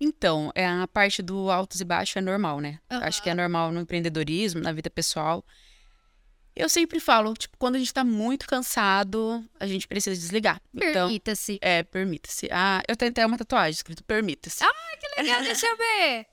Então, 0.00 0.52
é 0.54 0.66
a 0.66 0.86
parte 0.86 1.22
do 1.22 1.50
altos 1.50 1.80
e 1.80 1.84
baixos 1.84 2.16
é 2.16 2.20
normal, 2.20 2.60
né? 2.60 2.78
Uhum. 2.90 2.98
Acho 2.98 3.22
que 3.22 3.28
é 3.28 3.34
normal 3.34 3.72
no 3.72 3.80
empreendedorismo, 3.80 4.60
na 4.60 4.72
vida 4.72 4.88
pessoal. 4.88 5.44
Eu 6.54 6.68
sempre 6.68 6.98
falo, 6.98 7.34
tipo, 7.34 7.56
quando 7.56 7.76
a 7.76 7.78
gente 7.78 7.94
tá 7.94 8.02
muito 8.02 8.46
cansado, 8.46 9.44
a 9.60 9.66
gente 9.66 9.86
precisa 9.86 10.14
desligar. 10.14 10.60
Então, 10.74 11.06
permita-se. 11.06 11.58
É, 11.60 11.82
permita-se. 11.84 12.48
Ah, 12.50 12.82
eu 12.88 12.96
tenho 12.96 13.10
até 13.10 13.24
uma 13.24 13.38
tatuagem 13.38 13.72
escrito 13.72 14.02
permita-se. 14.02 14.64
Ah, 14.64 14.72
que 14.98 15.22
legal, 15.22 15.42
deixa 15.42 15.66
eu 15.66 15.76
ver. 15.76 16.26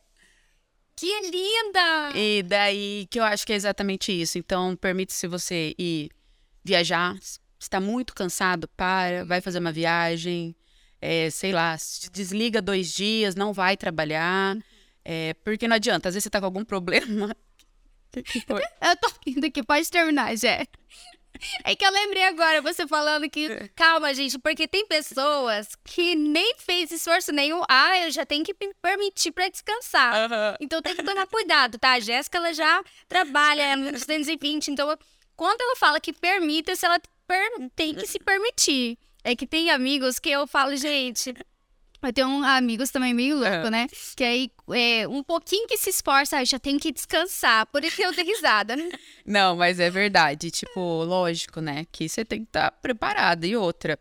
Que 0.95 1.21
linda! 1.29 2.11
E 2.15 2.41
daí 2.41 3.07
que 3.11 3.19
eu 3.19 3.23
acho 3.23 3.45
que 3.45 3.53
é 3.53 3.55
exatamente 3.55 4.11
isso. 4.11 4.37
Então, 4.37 4.75
permite-se 4.75 5.27
você 5.27 5.75
ir 5.77 6.09
viajar. 6.63 7.15
Se 7.59 7.69
tá 7.69 7.79
muito 7.79 8.15
cansado, 8.15 8.67
para, 8.69 9.25
vai 9.25 9.41
fazer 9.41 9.59
uma 9.59 9.71
viagem. 9.71 10.55
É, 11.07 11.29
sei 11.29 11.51
lá, 11.51 11.75
desliga 12.11 12.59
dois 12.63 12.91
dias, 12.91 13.35
não 13.35 13.53
vai 13.53 13.77
trabalhar. 13.77 14.57
É, 15.03 15.35
porque 15.43 15.67
não 15.67 15.75
adianta, 15.75 16.09
às 16.09 16.15
vezes 16.15 16.23
você 16.23 16.31
tá 16.31 16.39
com 16.39 16.47
algum 16.47 16.65
problema 16.65 17.35
que 18.11 18.41
foi? 18.41 18.63
Eu 18.81 18.97
tô 18.97 19.11
rindo 19.25 19.45
aqui, 19.45 19.61
pode 19.61 19.89
terminar, 19.91 20.35
Jé. 20.35 20.65
É 21.65 21.75
que 21.75 21.85
eu 21.85 21.91
lembrei 21.91 22.23
agora, 22.23 22.61
você 22.61 22.87
falando 22.87 23.29
que. 23.29 23.51
É. 23.51 23.67
Calma, 23.75 24.13
gente, 24.13 24.39
porque 24.39 24.69
tem 24.69 24.87
pessoas 24.87 25.67
que 25.83 26.15
nem 26.15 26.55
fez 26.57 26.89
esforço 26.91 27.33
nenhum. 27.33 27.61
Ah, 27.69 27.99
eu 27.99 28.09
já 28.09 28.25
tenho 28.25 28.43
que 28.45 28.55
me 28.59 28.73
permitir 28.81 29.31
para 29.31 29.49
descansar. 29.49 30.31
Uhum. 30.31 30.55
Então 30.61 30.81
tem 30.81 30.95
que 30.95 31.03
tomar 31.03 31.27
cuidado, 31.27 31.77
tá? 31.77 31.91
A 31.91 31.99
Jéssica, 31.99 32.37
ela 32.37 32.53
já 32.53 32.81
trabalha 33.09 33.75
no 33.75 33.91
220. 33.91 34.71
Então, 34.71 34.97
quando 35.35 35.59
ela 35.59 35.75
fala 35.75 35.99
que 35.99 36.13
permita-se, 36.13 36.85
ela 36.85 36.99
per 37.27 37.69
tem 37.75 37.93
que 37.93 38.07
se 38.07 38.17
permitir. 38.17 38.97
É 39.25 39.35
que 39.35 39.47
tem 39.47 39.71
amigos 39.71 40.19
que 40.19 40.29
eu 40.29 40.45
falo, 40.45 40.75
gente, 40.77 41.33
eu 41.99 42.13
tenho 42.13 42.27
um, 42.27 42.43
amigos 42.43 42.91
também 42.91 43.11
meio 43.11 43.37
louco, 43.37 43.49
é. 43.49 43.69
né? 43.71 43.87
Que 44.15 44.23
aí, 44.23 44.51
é, 44.71 45.07
um 45.07 45.23
pouquinho 45.23 45.67
que 45.67 45.75
se 45.77 45.89
esforça, 45.89 46.37
aí 46.37 46.45
já 46.45 46.59
tem 46.59 46.77
que 46.77 46.91
descansar. 46.91 47.65
Por 47.65 47.83
isso 47.83 47.95
que 47.95 48.03
eu 48.03 48.13
dei 48.13 48.23
risada, 48.23 48.75
né? 48.75 48.87
Não, 49.25 49.55
mas 49.55 49.79
é 49.79 49.89
verdade. 49.89 50.51
Tipo, 50.51 51.03
lógico, 51.03 51.59
né? 51.59 51.87
Que 51.91 52.07
você 52.07 52.23
tem 52.23 52.41
que 52.41 52.49
estar 52.49 52.69
tá 52.69 52.77
preparada. 52.77 53.47
E 53.47 53.57
outra, 53.57 53.97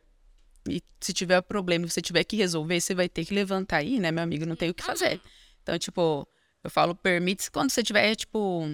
e 0.68 0.82
se 1.00 1.14
tiver 1.14 1.40
problema, 1.40 1.88
você 1.88 2.02
tiver 2.02 2.24
que 2.24 2.36
resolver, 2.36 2.78
você 2.78 2.94
vai 2.94 3.08
ter 3.08 3.24
que 3.24 3.32
levantar 3.32 3.78
aí, 3.78 3.98
né, 3.98 4.12
meu 4.12 4.22
amigo? 4.22 4.44
Não 4.44 4.56
tem 4.56 4.68
o 4.68 4.74
que 4.74 4.84
fazer. 4.84 5.22
Então, 5.62 5.78
tipo, 5.78 6.28
eu 6.62 6.68
falo, 6.68 6.94
permite-se 6.94 7.50
quando 7.50 7.70
você 7.70 7.82
tiver, 7.82 8.14
tipo, 8.14 8.68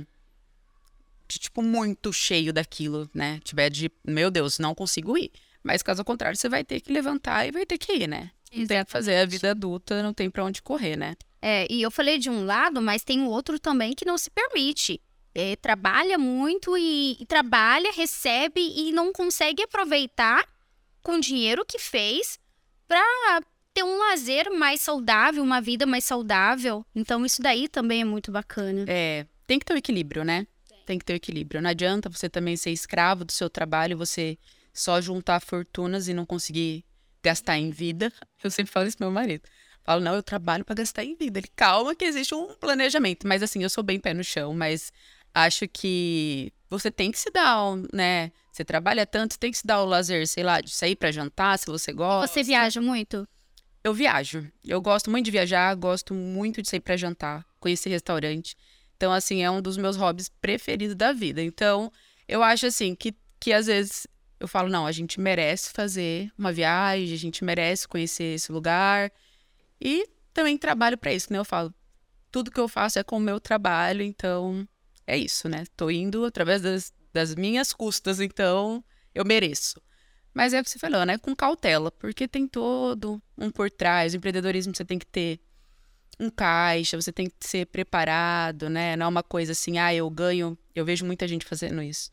de, 1.28 1.38
tipo, 1.38 1.62
muito 1.62 2.12
cheio 2.12 2.52
daquilo, 2.52 3.08
né? 3.14 3.38
Tiver 3.44 3.70
de, 3.70 3.88
meu 4.04 4.32
Deus, 4.32 4.58
não 4.58 4.74
consigo 4.74 5.16
ir. 5.16 5.30
Mas 5.62 5.82
caso 5.82 6.04
contrário, 6.04 6.36
você 6.36 6.48
vai 6.48 6.64
ter 6.64 6.80
que 6.80 6.92
levantar 6.92 7.46
e 7.46 7.52
vai 7.52 7.66
ter 7.66 7.78
que 7.78 7.92
ir, 7.92 8.08
né? 8.08 8.30
Não 8.54 8.66
tem 8.66 8.78
a 8.78 8.84
fazer. 8.84 9.16
A 9.16 9.26
vida 9.26 9.50
adulta 9.50 10.02
não 10.02 10.12
tem 10.12 10.30
para 10.30 10.44
onde 10.44 10.62
correr, 10.62 10.96
né? 10.96 11.14
É, 11.40 11.66
e 11.70 11.80
eu 11.80 11.90
falei 11.90 12.18
de 12.18 12.28
um 12.28 12.44
lado, 12.44 12.82
mas 12.82 13.04
tem 13.04 13.22
o 13.22 13.28
outro 13.28 13.58
também 13.58 13.94
que 13.94 14.04
não 14.04 14.18
se 14.18 14.30
permite. 14.30 15.00
É, 15.34 15.56
trabalha 15.56 16.18
muito 16.18 16.76
e, 16.76 17.16
e, 17.20 17.26
trabalha, 17.26 17.92
recebe 17.92 18.60
e 18.60 18.92
não 18.92 19.12
consegue 19.12 19.62
aproveitar 19.62 20.44
com 21.02 21.12
o 21.12 21.20
dinheiro 21.20 21.64
que 21.64 21.78
fez 21.78 22.38
para 22.88 23.40
ter 23.72 23.84
um 23.84 23.98
lazer 23.98 24.50
mais 24.50 24.80
saudável, 24.80 25.42
uma 25.42 25.60
vida 25.60 25.86
mais 25.86 26.04
saudável. 26.04 26.84
Então, 26.94 27.24
isso 27.24 27.40
daí 27.40 27.68
também 27.68 28.00
é 28.00 28.04
muito 28.04 28.32
bacana. 28.32 28.84
É, 28.88 29.24
tem 29.46 29.58
que 29.58 29.64
ter 29.64 29.72
o 29.72 29.76
um 29.76 29.78
equilíbrio, 29.78 30.24
né? 30.24 30.46
Tem 30.84 30.98
que 30.98 31.04
ter 31.04 31.12
o 31.12 31.14
um 31.14 31.16
equilíbrio. 31.16 31.62
Não 31.62 31.70
adianta 31.70 32.10
você 32.10 32.28
também 32.28 32.56
ser 32.56 32.70
escravo 32.70 33.24
do 33.24 33.30
seu 33.30 33.48
trabalho, 33.48 33.96
você 33.96 34.36
só 34.72 35.00
juntar 35.00 35.40
fortunas 35.40 36.08
e 36.08 36.14
não 36.14 36.26
conseguir 36.26 36.84
gastar 37.22 37.58
em 37.58 37.70
vida. 37.70 38.12
Eu 38.42 38.50
sempre 38.50 38.72
falo 38.72 38.86
isso 38.86 38.96
pro 38.96 39.06
meu 39.06 39.14
marido. 39.14 39.42
Falo, 39.82 40.00
não, 40.02 40.14
eu 40.14 40.22
trabalho 40.22 40.64
para 40.64 40.74
gastar 40.74 41.04
em 41.04 41.14
vida. 41.14 41.38
Ele, 41.38 41.48
calma 41.56 41.94
que 41.94 42.04
existe 42.04 42.34
um 42.34 42.54
planejamento. 42.54 43.26
Mas 43.26 43.42
assim, 43.42 43.62
eu 43.62 43.70
sou 43.70 43.82
bem 43.82 43.98
pé 43.98 44.12
no 44.12 44.22
chão, 44.22 44.52
mas 44.52 44.92
acho 45.34 45.66
que 45.66 46.52
você 46.68 46.90
tem 46.90 47.10
que 47.10 47.18
se 47.18 47.30
dar, 47.30 47.76
né? 47.92 48.30
Você 48.52 48.64
trabalha 48.64 49.06
tanto, 49.06 49.38
tem 49.38 49.50
que 49.50 49.58
se 49.58 49.66
dar 49.66 49.82
o 49.82 49.86
lazer, 49.86 50.26
sei 50.26 50.42
lá, 50.42 50.60
de 50.60 50.70
sair 50.70 50.96
para 50.96 51.10
jantar, 51.10 51.58
se 51.58 51.66
você 51.66 51.92
gosta. 51.92 52.32
Você 52.32 52.42
viaja 52.42 52.80
muito? 52.80 53.26
Eu 53.82 53.94
viajo. 53.94 54.46
Eu 54.64 54.80
gosto 54.80 55.10
muito 55.10 55.24
de 55.24 55.30
viajar, 55.30 55.74
gosto 55.74 56.12
muito 56.14 56.60
de 56.60 56.68
sair 56.68 56.80
para 56.80 56.96
jantar, 56.96 57.44
conhecer 57.58 57.88
restaurante. 57.88 58.54
Então, 58.96 59.12
assim, 59.12 59.42
é 59.42 59.50
um 59.50 59.62
dos 59.62 59.78
meus 59.78 59.96
hobbies 59.96 60.28
preferidos 60.28 60.94
da 60.94 61.12
vida. 61.12 61.42
Então, 61.42 61.90
eu 62.28 62.42
acho 62.42 62.66
assim 62.66 62.94
que, 62.94 63.14
que 63.40 63.52
às 63.52 63.66
vezes 63.66 64.06
eu 64.40 64.48
falo, 64.48 64.70
não, 64.70 64.86
a 64.86 64.92
gente 64.92 65.20
merece 65.20 65.70
fazer 65.70 66.32
uma 66.36 66.50
viagem, 66.50 67.12
a 67.12 67.18
gente 67.18 67.44
merece 67.44 67.86
conhecer 67.86 68.34
esse 68.34 68.50
lugar. 68.50 69.12
E 69.78 70.08
também 70.32 70.56
trabalho 70.56 70.96
para 70.96 71.12
isso, 71.12 71.30
né? 71.30 71.38
Eu 71.38 71.44
falo, 71.44 71.72
tudo 72.32 72.50
que 72.50 72.58
eu 72.58 72.66
faço 72.66 72.98
é 72.98 73.04
com 73.04 73.18
o 73.18 73.20
meu 73.20 73.38
trabalho, 73.38 74.02
então 74.02 74.66
é 75.06 75.16
isso, 75.18 75.46
né? 75.46 75.64
Tô 75.76 75.90
indo 75.90 76.24
através 76.24 76.62
das, 76.62 76.92
das 77.12 77.34
minhas 77.34 77.74
custas, 77.74 78.18
então 78.18 78.82
eu 79.14 79.26
mereço. 79.26 79.80
Mas 80.32 80.54
é 80.54 80.60
o 80.60 80.64
que 80.64 80.70
você 80.70 80.78
falou, 80.78 81.04
né? 81.04 81.18
Com 81.18 81.36
cautela, 81.36 81.90
porque 81.90 82.26
tem 82.26 82.48
todo 82.48 83.20
um 83.36 83.50
por 83.50 83.70
trás. 83.70 84.14
O 84.14 84.16
empreendedorismo 84.16 84.74
você 84.74 84.84
tem 84.86 84.98
que 84.98 85.06
ter 85.06 85.38
um 86.18 86.30
caixa, 86.30 87.00
você 87.00 87.12
tem 87.12 87.28
que 87.28 87.46
ser 87.46 87.66
preparado, 87.66 88.70
né? 88.70 88.96
Não 88.96 89.06
é 89.06 89.08
uma 89.08 89.22
coisa 89.22 89.52
assim, 89.52 89.78
ah, 89.78 89.92
eu 89.92 90.08
ganho. 90.08 90.56
Eu 90.74 90.84
vejo 90.84 91.04
muita 91.04 91.28
gente 91.28 91.44
fazendo 91.44 91.82
isso. 91.82 92.10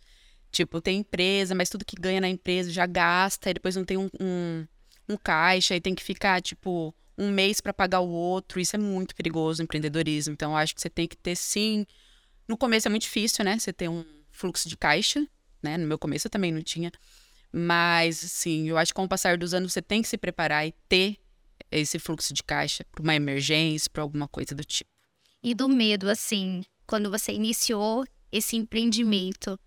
Tipo, 0.52 0.82
tem 0.82 1.00
empresa, 1.00 1.54
mas 1.54 1.70
tudo 1.70 1.86
que 1.86 1.96
ganha 1.96 2.22
na 2.22 2.30
empresa 2.30 2.72
já 2.72 2.86
gasta, 2.86 3.50
e 3.50 3.54
depois 3.54 3.76
não 3.76 3.86
tem 3.86 3.98
um, 3.98 4.10
um, 4.20 4.66
um 5.10 5.18
caixa, 5.18 5.76
e 5.76 5.82
tem 5.82 5.94
que 5.94 6.04
ficar, 6.04 6.42
tipo, 6.42 6.96
um 7.18 7.30
mês 7.30 7.60
para 7.60 7.74
pagar 7.74 8.00
o 8.00 8.10
outro. 8.10 8.60
Isso 8.60 8.76
é 8.76 8.80
muito 8.80 9.16
perigoso 9.16 9.62
empreendedorismo. 9.62 10.34
Então, 10.34 10.56
acho 10.56 10.76
que 10.76 10.82
você 10.82 10.90
tem 10.90 11.08
que 11.08 11.18
ter, 11.18 11.36
sim. 11.36 11.86
No 12.48 12.58
começo 12.58 12.88
é 12.88 12.90
muito 12.90 13.04
difícil, 13.04 13.44
né? 13.44 13.58
Você 13.58 13.74
ter 13.74 13.90
um 13.90 14.06
fluxo 14.32 14.70
de 14.70 14.78
caixa, 14.78 15.28
né? 15.62 15.78
No 15.78 15.88
meu 15.88 15.98
começo 15.98 16.28
eu 16.28 16.32
também 16.32 16.52
não 16.52 16.62
tinha. 16.62 16.92
Mas, 17.52 18.24
assim, 18.24 18.70
eu 18.70 18.78
acho 18.78 18.92
que 18.92 18.96
com 18.96 19.06
o 19.06 19.10
passar 19.10 19.38
dos 19.38 19.54
anos 19.54 19.74
você 19.74 19.82
tem 19.82 20.02
que 20.02 20.08
se 20.08 20.18
preparar 20.18 20.68
e 20.68 20.74
ter 20.88 21.18
esse 21.72 21.98
fluxo 22.00 22.34
de 22.34 22.44
caixa 22.44 22.86
para 22.92 23.02
uma 23.02 23.16
emergência, 23.16 23.90
para 23.92 24.04
alguma 24.04 24.28
coisa 24.28 24.54
do 24.54 24.64
tipo. 24.64 24.90
E 25.42 25.54
do 25.54 25.68
medo, 25.68 26.10
assim, 26.10 26.64
quando 26.86 27.10
você 27.10 27.32
iniciou 27.32 28.06
esse 28.32 28.56
empreendimento, 28.56 29.60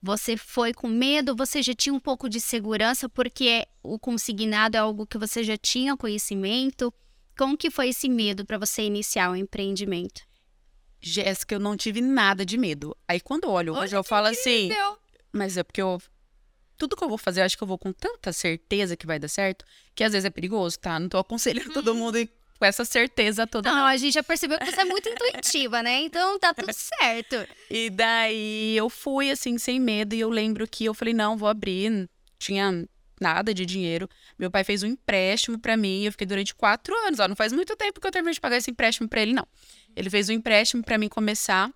você 0.00 0.36
foi 0.36 0.72
com 0.72 0.88
medo? 0.88 1.34
Você 1.34 1.62
já 1.62 1.74
tinha 1.74 1.92
um 1.92 1.98
pouco 2.00 2.28
de 2.28 2.40
segurança 2.40 3.08
porque 3.08 3.66
o 3.82 3.98
consignado 3.98 4.76
é 4.76 4.80
algo 4.80 5.06
que 5.06 5.18
você 5.18 5.42
já 5.42 5.56
tinha 5.56 5.96
conhecimento? 5.96 6.92
Como 7.36 7.56
que 7.56 7.70
foi 7.70 7.88
esse 7.88 8.08
medo 8.08 8.44
para 8.44 8.58
você 8.58 8.82
iniciar 8.82 9.30
o 9.30 9.36
empreendimento? 9.36 10.22
Jéssica, 11.00 11.54
eu 11.54 11.60
não 11.60 11.76
tive 11.76 12.00
nada 12.00 12.44
de 12.44 12.56
medo. 12.56 12.96
Aí 13.06 13.20
quando 13.20 13.44
eu 13.44 13.50
olho 13.50 13.74
hoje, 13.74 13.96
eu 13.96 14.04
falo 14.04 14.26
assim. 14.28 14.70
Mas 15.32 15.56
é 15.56 15.62
porque 15.62 15.82
eu. 15.82 16.00
Tudo 16.76 16.96
que 16.96 17.02
eu 17.02 17.08
vou 17.08 17.18
fazer, 17.18 17.40
eu 17.40 17.44
acho 17.44 17.56
que 17.56 17.62
eu 17.62 17.68
vou 17.68 17.78
com 17.78 17.92
tanta 17.92 18.32
certeza 18.32 18.96
que 18.96 19.06
vai 19.06 19.18
dar 19.18 19.26
certo, 19.26 19.64
que 19.96 20.04
às 20.04 20.12
vezes 20.12 20.24
é 20.24 20.30
perigoso, 20.30 20.78
tá? 20.78 20.98
Não 20.98 21.08
tô 21.08 21.18
aconselhando 21.18 21.72
todo 21.72 21.88
uhum. 21.88 21.98
mundo 21.98 22.28
com 22.58 22.64
essa 22.64 22.84
certeza 22.84 23.46
toda. 23.46 23.70
Não, 23.70 23.86
a 23.86 23.96
gente 23.96 24.14
já 24.14 24.22
percebeu 24.22 24.58
que 24.58 24.66
você 24.70 24.80
é 24.80 24.84
muito 24.84 25.08
intuitiva, 25.08 25.82
né? 25.82 26.00
Então 26.00 26.38
tá 26.38 26.52
tudo 26.52 26.72
certo. 26.72 27.46
E 27.70 27.88
daí 27.88 28.76
eu 28.76 28.90
fui 28.90 29.30
assim, 29.30 29.56
sem 29.58 29.78
medo, 29.78 30.14
e 30.14 30.20
eu 30.20 30.28
lembro 30.28 30.66
que 30.66 30.84
eu 30.84 30.94
falei, 30.94 31.14
não, 31.14 31.36
vou 31.36 31.48
abrir. 31.48 32.08
Tinha 32.38 32.84
nada 33.20 33.54
de 33.54 33.64
dinheiro. 33.64 34.08
Meu 34.38 34.50
pai 34.50 34.64
fez 34.64 34.82
um 34.82 34.86
empréstimo 34.86 35.58
para 35.58 35.76
mim. 35.76 36.04
Eu 36.04 36.12
fiquei 36.12 36.26
durante 36.26 36.54
quatro 36.54 36.94
anos. 37.06 37.20
Ó, 37.20 37.28
não 37.28 37.36
faz 37.36 37.52
muito 37.52 37.76
tempo 37.76 38.00
que 38.00 38.06
eu 38.06 38.10
terminei 38.10 38.34
de 38.34 38.40
pagar 38.40 38.56
esse 38.56 38.70
empréstimo 38.70 39.08
para 39.08 39.22
ele, 39.22 39.32
não. 39.32 39.46
Ele 39.94 40.10
fez 40.10 40.28
um 40.28 40.32
empréstimo 40.32 40.82
para 40.82 40.98
mim 40.98 41.08
começar. 41.08 41.70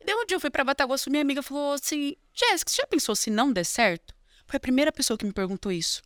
E 0.00 0.04
daí 0.04 0.14
um 0.14 0.26
dia 0.26 0.36
eu 0.36 0.40
fui 0.40 0.50
pra 0.50 0.64
Bataguaçu, 0.64 1.10
minha 1.10 1.22
amiga 1.22 1.42
falou 1.42 1.72
assim: 1.72 2.16
Jéssica, 2.32 2.70
você 2.70 2.76
já 2.82 2.86
pensou 2.86 3.16
se 3.16 3.30
não 3.30 3.52
der 3.52 3.64
certo? 3.64 4.14
Foi 4.46 4.56
a 4.56 4.60
primeira 4.60 4.92
pessoa 4.92 5.16
que 5.16 5.24
me 5.24 5.32
perguntou 5.32 5.72
isso. 5.72 6.02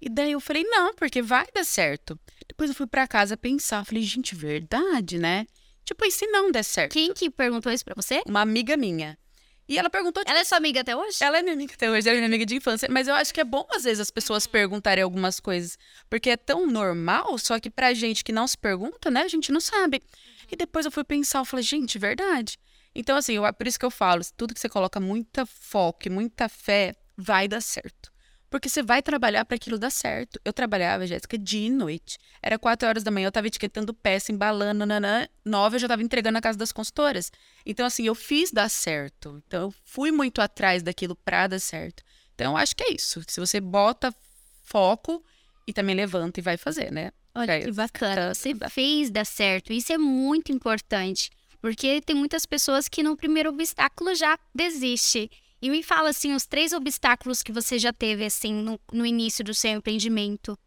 E 0.00 0.08
daí 0.08 0.32
eu 0.32 0.40
falei: 0.40 0.64
não, 0.64 0.94
porque 0.94 1.22
vai 1.22 1.46
dar 1.54 1.64
certo. 1.64 2.18
Depois 2.52 2.68
eu 2.68 2.76
fui 2.76 2.86
para 2.86 3.08
casa 3.08 3.34
pensar. 3.34 3.82
Falei: 3.82 4.02
gente, 4.02 4.34
verdade, 4.34 5.18
né? 5.18 5.46
Tipo, 5.86 6.04
e 6.04 6.10
se 6.10 6.26
não 6.26 6.52
der 6.52 6.62
certo? 6.62 6.92
Quem 6.92 7.14
que 7.14 7.30
perguntou 7.30 7.72
isso 7.72 7.84
pra 7.84 7.94
você? 7.96 8.22
Uma 8.26 8.42
amiga 8.42 8.76
minha. 8.76 9.18
E 9.66 9.78
ela 9.78 9.88
perguntou. 9.88 10.22
Ela 10.26 10.40
é 10.40 10.44
sua 10.44 10.58
amiga 10.58 10.82
até 10.82 10.94
hoje? 10.94 11.16
Ela 11.22 11.38
é 11.38 11.42
minha 11.42 11.54
amiga 11.54 11.72
até 11.72 11.90
hoje, 11.90 12.06
ela 12.06 12.18
é 12.18 12.20
minha 12.20 12.28
amiga 12.28 12.44
de 12.44 12.54
infância. 12.54 12.88
Mas 12.90 13.08
eu 13.08 13.14
acho 13.14 13.32
que 13.32 13.40
é 13.40 13.44
bom, 13.44 13.66
às 13.70 13.84
vezes, 13.84 14.00
as 14.00 14.10
pessoas 14.10 14.46
perguntarem 14.46 15.02
algumas 15.02 15.40
coisas. 15.40 15.78
Porque 16.10 16.28
é 16.28 16.36
tão 16.36 16.66
normal, 16.66 17.38
só 17.38 17.58
que 17.58 17.70
pra 17.70 17.94
gente 17.94 18.22
que 18.22 18.32
não 18.32 18.46
se 18.46 18.58
pergunta, 18.58 19.10
né, 19.10 19.22
a 19.22 19.28
gente 19.28 19.50
não 19.50 19.60
sabe. 19.60 20.02
E 20.50 20.54
depois 20.54 20.84
eu 20.84 20.92
fui 20.92 21.04
pensar, 21.04 21.38
eu 21.38 21.46
falei, 21.46 21.62
gente, 21.62 21.98
verdade. 21.98 22.58
Então, 22.94 23.16
assim, 23.16 23.36
eu, 23.36 23.54
por 23.54 23.66
isso 23.66 23.78
que 23.78 23.86
eu 23.86 23.90
falo, 23.90 24.20
tudo 24.36 24.52
que 24.52 24.60
você 24.60 24.68
coloca 24.68 25.00
muita 25.00 25.46
foco 25.46 26.00
e 26.04 26.10
muita 26.10 26.50
fé, 26.50 26.94
vai 27.16 27.48
dar 27.48 27.62
certo. 27.62 28.11
Porque 28.52 28.68
você 28.68 28.82
vai 28.82 29.00
trabalhar 29.00 29.46
para 29.46 29.56
aquilo 29.56 29.78
dar 29.78 29.88
certo. 29.88 30.38
Eu 30.44 30.52
trabalhava, 30.52 31.06
Jéssica, 31.06 31.38
dia 31.38 31.68
e 31.68 31.70
noite. 31.70 32.18
Era 32.42 32.58
quatro 32.58 32.86
horas 32.86 33.02
da 33.02 33.10
manhã, 33.10 33.24
eu 33.24 33.30
estava 33.30 33.46
etiquetando 33.46 33.94
peça, 33.94 34.30
embalando, 34.30 34.84
nanã. 34.84 35.26
Nove, 35.42 35.76
eu 35.76 35.80
já 35.80 35.86
estava 35.86 36.02
entregando 36.02 36.34
na 36.34 36.40
casa 36.42 36.58
das 36.58 36.70
consultoras. 36.70 37.32
Então, 37.64 37.86
assim, 37.86 38.06
eu 38.06 38.14
fiz 38.14 38.52
dar 38.52 38.68
certo. 38.68 39.42
Então, 39.46 39.62
eu 39.62 39.74
fui 39.86 40.12
muito 40.12 40.42
atrás 40.42 40.82
daquilo 40.82 41.16
para 41.16 41.46
dar 41.46 41.58
certo. 41.58 42.02
Então, 42.34 42.52
eu 42.52 42.58
acho 42.58 42.76
que 42.76 42.84
é 42.84 42.92
isso. 42.92 43.22
Se 43.26 43.40
você 43.40 43.58
bota 43.58 44.14
foco 44.62 45.24
e 45.66 45.72
também 45.72 45.94
levanta 45.94 46.38
e 46.38 46.42
vai 46.42 46.58
fazer, 46.58 46.92
né? 46.92 47.10
Olha 47.34 47.58
que 47.58 47.72
bacana. 47.72 48.34
Você 48.34 48.54
fez 48.68 49.10
dar 49.10 49.24
certo. 49.24 49.72
Isso 49.72 49.94
é 49.94 49.96
muito 49.96 50.52
importante. 50.52 51.30
Porque 51.58 52.02
tem 52.02 52.14
muitas 52.14 52.44
pessoas 52.44 52.86
que 52.86 53.02
no 53.02 53.16
primeiro 53.16 53.48
obstáculo 53.48 54.14
já 54.14 54.38
desiste. 54.54 55.30
E 55.62 55.70
me 55.70 55.80
fala, 55.80 56.10
assim, 56.10 56.34
os 56.34 56.44
três 56.44 56.72
obstáculos 56.72 57.40
que 57.40 57.52
você 57.52 57.78
já 57.78 57.92
teve, 57.92 58.24
assim, 58.24 58.52
no, 58.52 58.80
no 58.92 59.06
início 59.06 59.44
do 59.44 59.54
seu 59.54 59.70
empreendimento. 59.70 60.58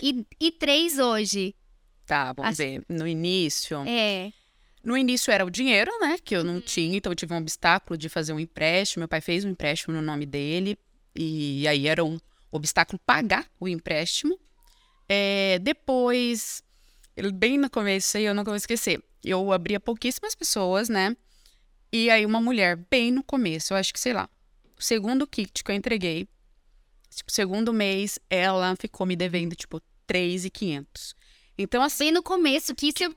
E, 0.00 0.26
e 0.38 0.52
três 0.52 0.98
hoje. 0.98 1.54
Tá, 2.04 2.34
vamos 2.34 2.50
assim, 2.52 2.80
ver. 2.80 2.84
No 2.86 3.08
início. 3.08 3.78
É. 3.86 4.30
No 4.84 4.94
início 4.94 5.32
era 5.32 5.42
o 5.42 5.50
dinheiro, 5.50 5.90
né? 6.00 6.18
Que 6.22 6.36
eu 6.36 6.44
não 6.44 6.56
uhum. 6.56 6.60
tinha, 6.60 6.98
então 6.98 7.10
eu 7.10 7.16
tive 7.16 7.32
um 7.32 7.38
obstáculo 7.38 7.96
de 7.96 8.10
fazer 8.10 8.34
um 8.34 8.40
empréstimo. 8.40 9.00
Meu 9.00 9.08
pai 9.08 9.22
fez 9.22 9.42
um 9.42 9.48
empréstimo 9.48 9.94
no 9.94 10.02
nome 10.02 10.26
dele. 10.26 10.78
E 11.16 11.66
aí 11.66 11.88
era 11.88 12.04
um 12.04 12.18
obstáculo 12.50 13.00
pagar 13.06 13.46
o 13.58 13.66
empréstimo. 13.66 14.38
É, 15.08 15.58
depois, 15.60 16.62
bem 17.34 17.56
no 17.56 17.70
começo 17.70 18.18
aí, 18.18 18.24
eu 18.24 18.34
nunca 18.34 18.50
vou 18.50 18.56
esquecer. 18.56 19.02
Eu 19.24 19.50
abria 19.50 19.80
pouquíssimas 19.80 20.34
pessoas, 20.34 20.90
né? 20.90 21.16
E 21.90 22.10
aí 22.10 22.26
uma 22.26 22.40
mulher, 22.40 22.76
bem 22.90 23.10
no 23.10 23.22
começo, 23.22 23.72
eu 23.72 23.78
acho 23.78 23.92
que, 23.92 24.00
sei 24.00 24.12
lá, 24.12 24.28
o 24.82 24.84
segundo 24.84 25.26
kit 25.26 25.62
que 25.62 25.70
eu 25.70 25.76
entreguei, 25.76 26.28
tipo, 27.08 27.30
segundo 27.30 27.72
mês, 27.72 28.18
ela 28.28 28.74
ficou 28.76 29.06
me 29.06 29.14
devendo, 29.14 29.54
tipo, 29.54 29.80
3,500. 30.06 31.14
Então, 31.56 31.82
assim. 31.82 32.06
Bem 32.06 32.12
no 32.12 32.22
começo, 32.22 32.74
que 32.74 32.88
isso. 32.88 33.16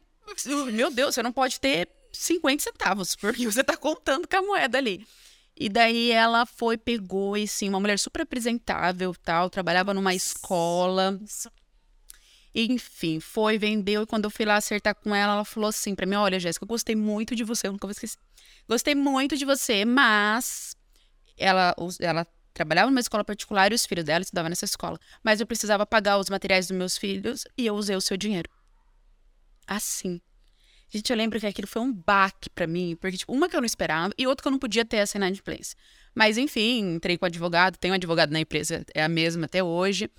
Meu 0.72 0.92
Deus, 0.92 1.16
você 1.16 1.24
não 1.24 1.32
pode 1.32 1.60
ter 1.60 1.90
50 2.14 2.64
centavos, 2.64 3.16
porque 3.16 3.46
você 3.46 3.64
tá 3.64 3.76
contando 3.76 4.28
com 4.28 4.38
a 4.38 4.42
moeda 4.42 4.78
ali. 4.78 5.06
E 5.58 5.70
daí 5.70 6.12
ela 6.12 6.46
foi, 6.46 6.78
pegou, 6.78 7.36
e 7.36 7.48
sim, 7.48 7.70
uma 7.70 7.80
mulher 7.80 7.98
super 7.98 8.22
apresentável, 8.22 9.16
tal, 9.24 9.50
trabalhava 9.50 9.94
numa 9.94 10.14
escola. 10.14 11.20
Enfim, 12.54 13.20
foi, 13.20 13.58
vendeu, 13.58 14.04
e 14.04 14.06
quando 14.06 14.26
eu 14.26 14.30
fui 14.30 14.46
lá 14.46 14.58
acertar 14.58 14.96
com 14.96 15.16
ela, 15.16 15.34
ela 15.34 15.46
falou 15.46 15.70
assim 15.70 15.96
pra 15.96 16.06
mim: 16.06 16.16
Olha, 16.16 16.40
Jéssica, 16.40 16.64
eu 16.64 16.68
gostei 16.68 16.96
muito 16.96 17.36
de 17.36 17.44
você, 17.44 17.68
eu 17.68 17.72
nunca 17.72 17.88
vou 17.88 17.92
esquecer. 17.92 18.18
Gostei 18.68 18.96
muito 18.96 19.38
de 19.38 19.46
você, 19.46 19.86
mas 19.86 20.76
ela, 21.38 21.76
ela 22.00 22.26
trabalhava 22.54 22.90
numa 22.90 23.00
escola 23.00 23.24
particular 23.24 23.72
e 23.72 23.76
os 23.76 23.86
filhos 23.86 24.06
dela 24.06 24.22
estudavam 24.22 24.50
nessa 24.50 24.66
escola. 24.66 25.00
Mas 25.24 25.40
eu 25.40 25.46
precisava 25.48 25.86
pagar 25.86 26.18
os 26.18 26.30
materiais 26.30 26.68
dos 26.68 26.78
meus 26.78 26.98
filhos 26.98 27.44
e 27.58 27.66
eu 27.66 27.76
usei 27.76 27.96
o 27.96 28.02
seu 28.02 28.16
dinheiro. 28.18 28.50
Assim. 29.68 30.22
Gente, 30.90 31.10
eu 31.10 31.18
lembro 31.18 31.40
que 31.40 31.48
aquilo 31.48 31.68
foi 31.68 31.82
um 31.82 31.92
baque 31.92 32.50
para 32.50 32.66
mim, 32.68 32.96
porque, 33.02 33.18
tipo, 33.18 33.34
uma 33.34 33.50
que 33.50 33.56
eu 33.56 33.62
não 33.62 33.66
esperava 33.66 34.14
e 34.18 34.26
outra 34.28 34.44
que 34.44 34.48
eu 34.48 34.52
não 34.52 34.60
podia 34.60 34.86
ter 34.86 34.98
essa 34.98 35.18
inadimplência. 35.18 35.76
Mas, 36.14 36.38
enfim, 36.38 36.96
entrei 36.96 37.18
com 37.18 37.26
o 37.26 37.28
advogado, 37.28 37.78
tenho 37.78 37.94
um 37.94 37.96
advogado 37.96 38.32
na 38.32 38.40
empresa, 38.40 38.86
é 38.94 39.04
a 39.04 39.10
mesma 39.10 39.46
até 39.46 39.62
hoje. 39.62 40.10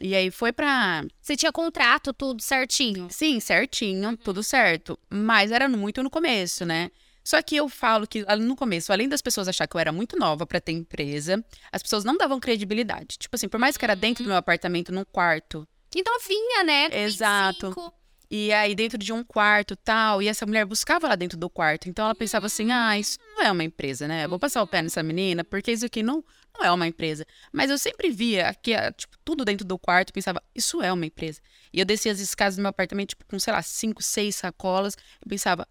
E 0.00 0.14
aí 0.14 0.30
foi 0.30 0.52
pra. 0.52 1.04
Você 1.20 1.36
tinha 1.36 1.52
contrato, 1.52 2.12
tudo 2.12 2.42
certinho? 2.42 3.08
Sim, 3.10 3.40
certinho, 3.40 4.16
tudo 4.16 4.42
certo. 4.42 4.98
Mas 5.08 5.52
era 5.52 5.68
muito 5.68 6.02
no 6.02 6.10
começo, 6.10 6.66
né? 6.66 6.90
Só 7.26 7.42
que 7.42 7.56
eu 7.56 7.68
falo 7.68 8.06
que 8.06 8.24
no 8.36 8.54
começo, 8.54 8.92
além 8.92 9.08
das 9.08 9.20
pessoas 9.20 9.48
achar 9.48 9.66
que 9.66 9.76
eu 9.76 9.80
era 9.80 9.90
muito 9.90 10.16
nova 10.16 10.46
para 10.46 10.60
ter 10.60 10.70
empresa, 10.70 11.44
as 11.72 11.82
pessoas 11.82 12.04
não 12.04 12.16
davam 12.16 12.38
credibilidade. 12.38 13.18
Tipo 13.18 13.34
assim, 13.34 13.48
por 13.48 13.58
mais 13.58 13.76
que 13.76 13.84
era 13.84 13.96
dentro 13.96 14.22
do 14.22 14.28
meu 14.28 14.36
apartamento, 14.36 14.92
num 14.92 15.04
quarto. 15.04 15.66
Que 15.90 16.04
novinha, 16.04 16.62
né? 16.62 16.88
Exato. 17.02 17.66
25. 17.66 17.92
E 18.30 18.52
aí, 18.52 18.76
dentro 18.76 18.96
de 18.96 19.12
um 19.12 19.24
quarto 19.24 19.74
tal, 19.74 20.22
e 20.22 20.28
essa 20.28 20.46
mulher 20.46 20.64
buscava 20.64 21.08
lá 21.08 21.16
dentro 21.16 21.36
do 21.36 21.50
quarto. 21.50 21.88
Então 21.88 22.04
ela 22.04 22.14
pensava 22.14 22.46
assim: 22.46 22.70
ah, 22.70 22.96
isso 22.96 23.18
não 23.34 23.42
é 23.42 23.50
uma 23.50 23.64
empresa, 23.64 24.06
né? 24.06 24.24
Eu 24.24 24.28
vou 24.28 24.38
passar 24.38 24.62
o 24.62 24.66
pé 24.66 24.80
nessa 24.80 25.02
menina, 25.02 25.42
porque 25.42 25.72
isso 25.72 25.84
aqui 25.84 26.04
não, 26.04 26.24
não 26.56 26.64
é 26.64 26.70
uma 26.70 26.86
empresa. 26.86 27.26
Mas 27.52 27.70
eu 27.70 27.78
sempre 27.78 28.08
via 28.08 28.48
aqui, 28.48 28.70
tipo, 28.96 29.16
tudo 29.24 29.44
dentro 29.44 29.66
do 29.66 29.76
quarto, 29.76 30.12
pensava, 30.12 30.40
isso 30.54 30.80
é 30.80 30.92
uma 30.92 31.06
empresa. 31.06 31.40
E 31.72 31.80
eu 31.80 31.84
descia 31.84 32.12
as 32.12 32.20
escadas 32.20 32.54
do 32.54 32.62
meu 32.62 32.70
apartamento, 32.70 33.10
tipo, 33.10 33.24
com, 33.26 33.36
sei 33.36 33.52
lá, 33.52 33.62
cinco, 33.62 34.00
seis 34.00 34.36
sacolas. 34.36 34.96
Eu 35.20 35.28
pensava, 35.28 35.66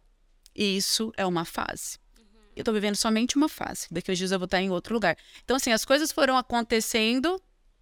e 0.55 0.77
isso 0.77 1.11
é 1.17 1.25
uma 1.25 1.45
fase. 1.45 1.97
Eu 2.55 2.63
tô 2.63 2.71
vivendo 2.71 2.95
somente 2.95 3.35
uma 3.35 3.49
fase. 3.49 3.87
Daqui 3.91 4.11
uns 4.11 4.17
dias 4.17 4.31
eu 4.31 4.39
vou 4.39 4.45
estar 4.45 4.61
em 4.61 4.69
outro 4.69 4.93
lugar. 4.93 5.17
Então, 5.43 5.57
assim, 5.57 5.71
as 5.71 5.83
coisas 5.83 6.11
foram 6.11 6.37
acontecendo 6.37 7.39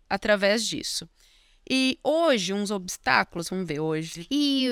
através 0.10 0.66
disso. 0.66 1.08
E 1.70 1.98
hoje, 2.04 2.54
uns 2.54 2.72
obstáculos, 2.72 3.50
vamos 3.50 3.68
ver 3.68 3.80
hoje. 3.80 4.28
E 4.30 4.70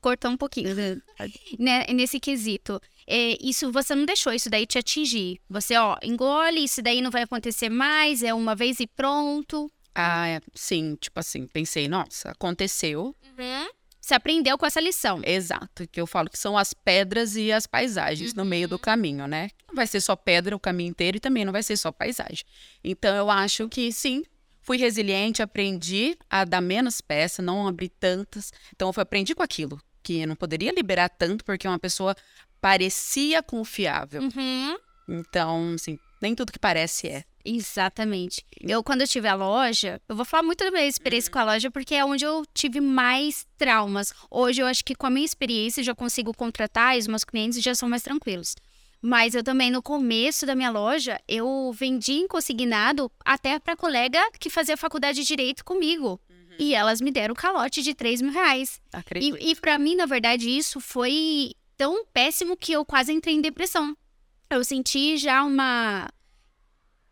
cortar 0.00 0.28
um 0.28 0.36
pouquinho 0.36 0.74
né, 1.58 1.86
nesse 1.92 2.20
quesito. 2.20 2.80
É, 3.06 3.36
isso 3.40 3.72
você 3.72 3.94
não 3.94 4.04
deixou 4.04 4.32
isso 4.32 4.48
daí 4.48 4.66
te 4.66 4.78
atingir. 4.78 5.40
Você, 5.48 5.76
ó, 5.76 5.96
engole, 6.02 6.62
isso 6.62 6.82
daí 6.82 7.00
não 7.00 7.10
vai 7.10 7.22
acontecer 7.22 7.68
mais, 7.68 8.22
é 8.22 8.32
uma 8.32 8.54
vez 8.54 8.78
e 8.78 8.86
pronto. 8.86 9.70
Ah, 9.94 10.28
é, 10.28 10.40
sim, 10.54 10.96
tipo 11.00 11.18
assim, 11.18 11.46
pensei, 11.46 11.88
nossa, 11.88 12.30
aconteceu. 12.30 13.16
Uhum. 13.36 13.68
Você 14.10 14.14
aprendeu 14.16 14.58
com 14.58 14.66
essa 14.66 14.80
lição. 14.80 15.20
Exato, 15.24 15.86
que 15.86 16.00
eu 16.00 16.04
falo 16.04 16.28
que 16.28 16.36
são 16.36 16.58
as 16.58 16.74
pedras 16.74 17.36
e 17.36 17.52
as 17.52 17.64
paisagens 17.64 18.32
uhum. 18.32 18.38
no 18.38 18.44
meio 18.44 18.66
do 18.66 18.72
uhum. 18.72 18.80
caminho, 18.80 19.28
né? 19.28 19.50
Não 19.68 19.76
vai 19.76 19.86
ser 19.86 20.00
só 20.00 20.16
pedra 20.16 20.56
o 20.56 20.58
caminho 20.58 20.90
inteiro 20.90 21.18
e 21.18 21.20
também 21.20 21.44
não 21.44 21.52
vai 21.52 21.62
ser 21.62 21.76
só 21.76 21.92
paisagem. 21.92 22.44
Então 22.82 23.14
eu 23.14 23.30
acho 23.30 23.68
que 23.68 23.92
sim, 23.92 24.24
fui 24.62 24.78
resiliente, 24.78 25.42
aprendi 25.42 26.18
a 26.28 26.44
dar 26.44 26.60
menos 26.60 27.00
peça, 27.00 27.40
não 27.40 27.68
abrir 27.68 27.88
tantas. 27.88 28.52
Então 28.74 28.90
eu 28.92 29.00
aprendi 29.00 29.32
com 29.32 29.44
aquilo, 29.44 29.80
que 30.02 30.22
eu 30.22 30.26
não 30.26 30.34
poderia 30.34 30.72
liberar 30.72 31.08
tanto 31.08 31.44
porque 31.44 31.68
uma 31.68 31.78
pessoa 31.78 32.16
parecia 32.60 33.44
confiável. 33.44 34.22
Uhum. 34.22 34.76
Então, 35.08 35.74
assim, 35.74 35.96
nem 36.20 36.34
tudo 36.34 36.52
que 36.52 36.58
parece 36.58 37.08
é. 37.08 37.24
Exatamente. 37.44 38.44
Eu, 38.60 38.82
quando 38.82 39.00
eu 39.00 39.08
tive 39.08 39.26
a 39.26 39.34
loja, 39.34 40.00
eu 40.08 40.14
vou 40.14 40.24
falar 40.24 40.42
muito 40.42 40.62
da 40.62 40.70
minha 40.70 40.86
experiência 40.86 41.28
uhum. 41.28 41.32
com 41.32 41.38
a 41.38 41.52
loja, 41.52 41.70
porque 41.70 41.94
é 41.94 42.04
onde 42.04 42.24
eu 42.24 42.44
tive 42.52 42.80
mais 42.80 43.46
traumas. 43.56 44.12
Hoje, 44.30 44.60
eu 44.60 44.66
acho 44.66 44.84
que 44.84 44.94
com 44.94 45.06
a 45.06 45.10
minha 45.10 45.24
experiência, 45.24 45.82
já 45.82 45.94
consigo 45.94 46.34
contratar 46.34 46.96
e 46.96 46.98
os 46.98 47.06
meus 47.06 47.24
clientes 47.24 47.62
já 47.62 47.74
são 47.74 47.88
mais 47.88 48.02
tranquilos. 48.02 48.54
Mas 49.02 49.34
eu 49.34 49.42
também, 49.42 49.70
no 49.70 49.82
começo 49.82 50.44
da 50.44 50.54
minha 50.54 50.70
loja, 50.70 51.18
eu 51.26 51.72
vendi 51.74 52.12
em 52.12 52.28
consignado 52.28 53.10
até 53.24 53.58
para 53.58 53.74
colega 53.74 54.20
que 54.38 54.50
fazia 54.50 54.76
faculdade 54.76 55.20
de 55.20 55.26
Direito 55.26 55.64
comigo. 55.64 56.20
Uhum. 56.28 56.56
E 56.58 56.74
elas 56.74 57.00
me 57.00 57.10
deram 57.10 57.34
calote 57.34 57.80
de 57.80 57.94
3 57.94 58.20
mil 58.20 58.32
reais. 58.32 58.78
Acredito. 58.92 59.38
E, 59.40 59.52
e 59.52 59.56
para 59.56 59.78
mim, 59.78 59.94
na 59.94 60.04
verdade, 60.04 60.50
isso 60.50 60.80
foi 60.80 61.54
tão 61.78 62.04
péssimo 62.12 62.58
que 62.58 62.72
eu 62.72 62.84
quase 62.84 63.10
entrei 63.10 63.34
em 63.34 63.40
depressão. 63.40 63.96
Eu 64.50 64.64
senti 64.64 65.16
já 65.16 65.44
uma 65.44 66.08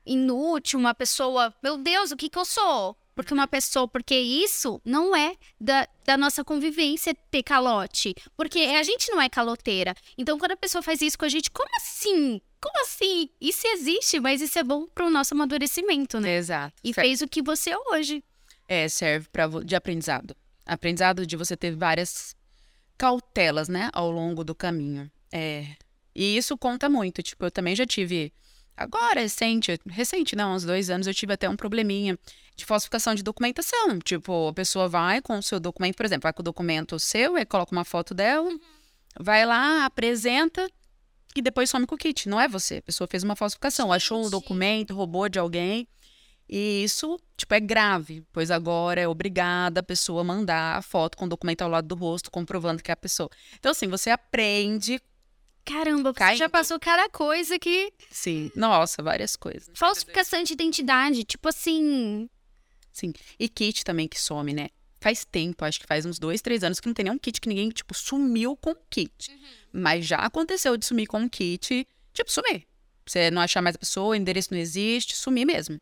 inútil, 0.04 0.78
uma 0.78 0.92
pessoa, 0.92 1.54
meu 1.62 1.78
Deus, 1.78 2.10
o 2.10 2.16
que 2.16 2.28
que 2.28 2.38
eu 2.38 2.44
sou? 2.44 2.96
Porque 3.14 3.34
uma 3.34 3.46
pessoa, 3.46 3.86
porque 3.86 4.14
isso 4.14 4.80
não 4.84 5.14
é 5.14 5.36
da, 5.60 5.88
da 6.04 6.16
nossa 6.16 6.44
convivência 6.44 7.14
ter 7.30 7.42
calote. 7.42 8.14
Porque 8.36 8.58
a 8.58 8.82
gente 8.82 9.10
não 9.10 9.20
é 9.20 9.28
caloteira. 9.28 9.94
Então, 10.16 10.38
quando 10.38 10.52
a 10.52 10.56
pessoa 10.56 10.82
faz 10.82 11.02
isso 11.02 11.18
com 11.18 11.24
a 11.24 11.28
gente, 11.28 11.50
como 11.50 11.68
assim? 11.76 12.40
Como 12.60 12.80
assim? 12.82 13.28
Isso 13.40 13.66
existe, 13.66 14.18
mas 14.20 14.40
isso 14.40 14.58
é 14.58 14.64
bom 14.64 14.86
para 14.86 15.06
o 15.06 15.10
nosso 15.10 15.34
amadurecimento, 15.34 16.20
né? 16.20 16.36
Exato. 16.36 16.74
E 16.82 16.92
certo. 16.92 17.06
fez 17.06 17.20
o 17.20 17.28
que 17.28 17.42
você 17.42 17.70
é 17.70 17.78
hoje. 17.90 18.22
É, 18.68 18.88
serve 18.88 19.28
para 19.30 19.48
de 19.64 19.74
aprendizado. 19.76 20.36
Aprendizado 20.66 21.26
de 21.26 21.36
você 21.36 21.56
ter 21.56 21.74
várias 21.74 22.36
cautelas, 22.96 23.68
né, 23.68 23.90
ao 23.92 24.10
longo 24.10 24.42
do 24.42 24.54
caminho. 24.54 25.10
É. 25.32 25.66
E 26.18 26.36
isso 26.36 26.58
conta 26.58 26.88
muito. 26.88 27.22
Tipo, 27.22 27.44
eu 27.44 27.50
também 27.50 27.76
já 27.76 27.86
tive 27.86 28.32
Agora, 28.76 29.20
recente, 29.20 29.76
recente, 29.88 30.36
não, 30.36 30.54
uns 30.54 30.62
dois 30.62 30.88
anos, 30.88 31.08
eu 31.08 31.12
tive 31.12 31.32
até 31.32 31.48
um 31.48 31.56
probleminha 31.56 32.16
de 32.54 32.64
falsificação 32.64 33.12
de 33.12 33.24
documentação. 33.24 33.98
Tipo, 33.98 34.48
a 34.48 34.52
pessoa 34.52 34.88
vai 34.88 35.20
com 35.20 35.36
o 35.36 35.42
seu 35.42 35.58
documento, 35.58 35.96
por 35.96 36.06
exemplo, 36.06 36.22
vai 36.22 36.32
com 36.32 36.42
o 36.42 36.44
documento 36.44 36.96
seu, 37.00 37.34
aí 37.34 37.44
coloca 37.44 37.72
uma 37.72 37.84
foto 37.84 38.14
dela, 38.14 38.48
vai 39.18 39.44
lá, 39.44 39.84
apresenta 39.84 40.70
e 41.34 41.42
depois 41.42 41.68
some 41.70 41.86
com 41.88 41.96
o 41.96 41.98
kit. 41.98 42.28
Não 42.28 42.40
é 42.40 42.46
você. 42.46 42.76
A 42.76 42.82
pessoa 42.82 43.08
fez 43.08 43.24
uma 43.24 43.34
falsificação, 43.34 43.92
achou 43.92 44.24
um 44.24 44.30
documento, 44.30 44.94
roubou 44.94 45.28
de 45.28 45.40
alguém. 45.40 45.88
E 46.48 46.84
isso, 46.84 47.18
tipo, 47.36 47.52
é 47.54 47.60
grave, 47.60 48.24
pois 48.32 48.50
agora 48.50 49.00
é 49.00 49.08
obrigada 49.08 49.80
a 49.80 49.82
pessoa 49.82 50.22
mandar 50.22 50.76
a 50.76 50.82
foto 50.82 51.16
com 51.18 51.26
o 51.26 51.28
documento 51.28 51.62
ao 51.62 51.68
lado 51.68 51.88
do 51.88 51.96
rosto, 51.96 52.30
comprovando 52.30 52.80
que 52.80 52.92
é 52.92 52.94
a 52.94 52.96
pessoa. 52.96 53.28
Então, 53.58 53.72
assim, 53.72 53.88
você 53.88 54.08
aprende. 54.08 55.00
Caramba, 55.68 56.14
você 56.14 56.36
já 56.36 56.48
passou 56.48 56.80
cada 56.80 57.08
coisa 57.10 57.58
que. 57.58 57.92
Sim, 58.10 58.50
nossa, 58.56 59.02
várias 59.02 59.36
coisas. 59.36 59.70
Falsificação 59.74 60.42
de 60.42 60.54
identidade, 60.54 61.24
tipo 61.24 61.46
assim. 61.46 62.28
Sim. 62.90 63.12
E 63.38 63.48
kit 63.48 63.84
também 63.84 64.08
que 64.08 64.18
some, 64.18 64.54
né? 64.54 64.70
Faz 64.98 65.24
tempo, 65.24 65.64
acho 65.64 65.78
que 65.78 65.86
faz 65.86 66.06
uns 66.06 66.18
dois, 66.18 66.40
três 66.40 66.64
anos 66.64 66.80
que 66.80 66.86
não 66.86 66.94
tem 66.94 67.04
nenhum 67.04 67.18
kit 67.18 67.40
que 67.40 67.48
ninguém, 67.48 67.68
tipo, 67.68 67.94
sumiu 67.94 68.56
com 68.56 68.70
o 68.70 68.76
kit. 68.90 69.30
Uhum. 69.30 69.38
Mas 69.74 70.06
já 70.06 70.16
aconteceu 70.16 70.76
de 70.76 70.86
sumir 70.86 71.06
com 71.06 71.22
o 71.22 71.30
kit, 71.30 71.86
tipo, 72.14 72.32
sumir. 72.32 72.66
Você 73.06 73.30
não 73.30 73.40
achar 73.42 73.62
mais 73.62 73.76
a 73.76 73.78
pessoa, 73.78 74.08
o 74.08 74.14
endereço 74.14 74.52
não 74.52 74.58
existe, 74.58 75.14
sumir 75.14 75.46
mesmo. 75.46 75.78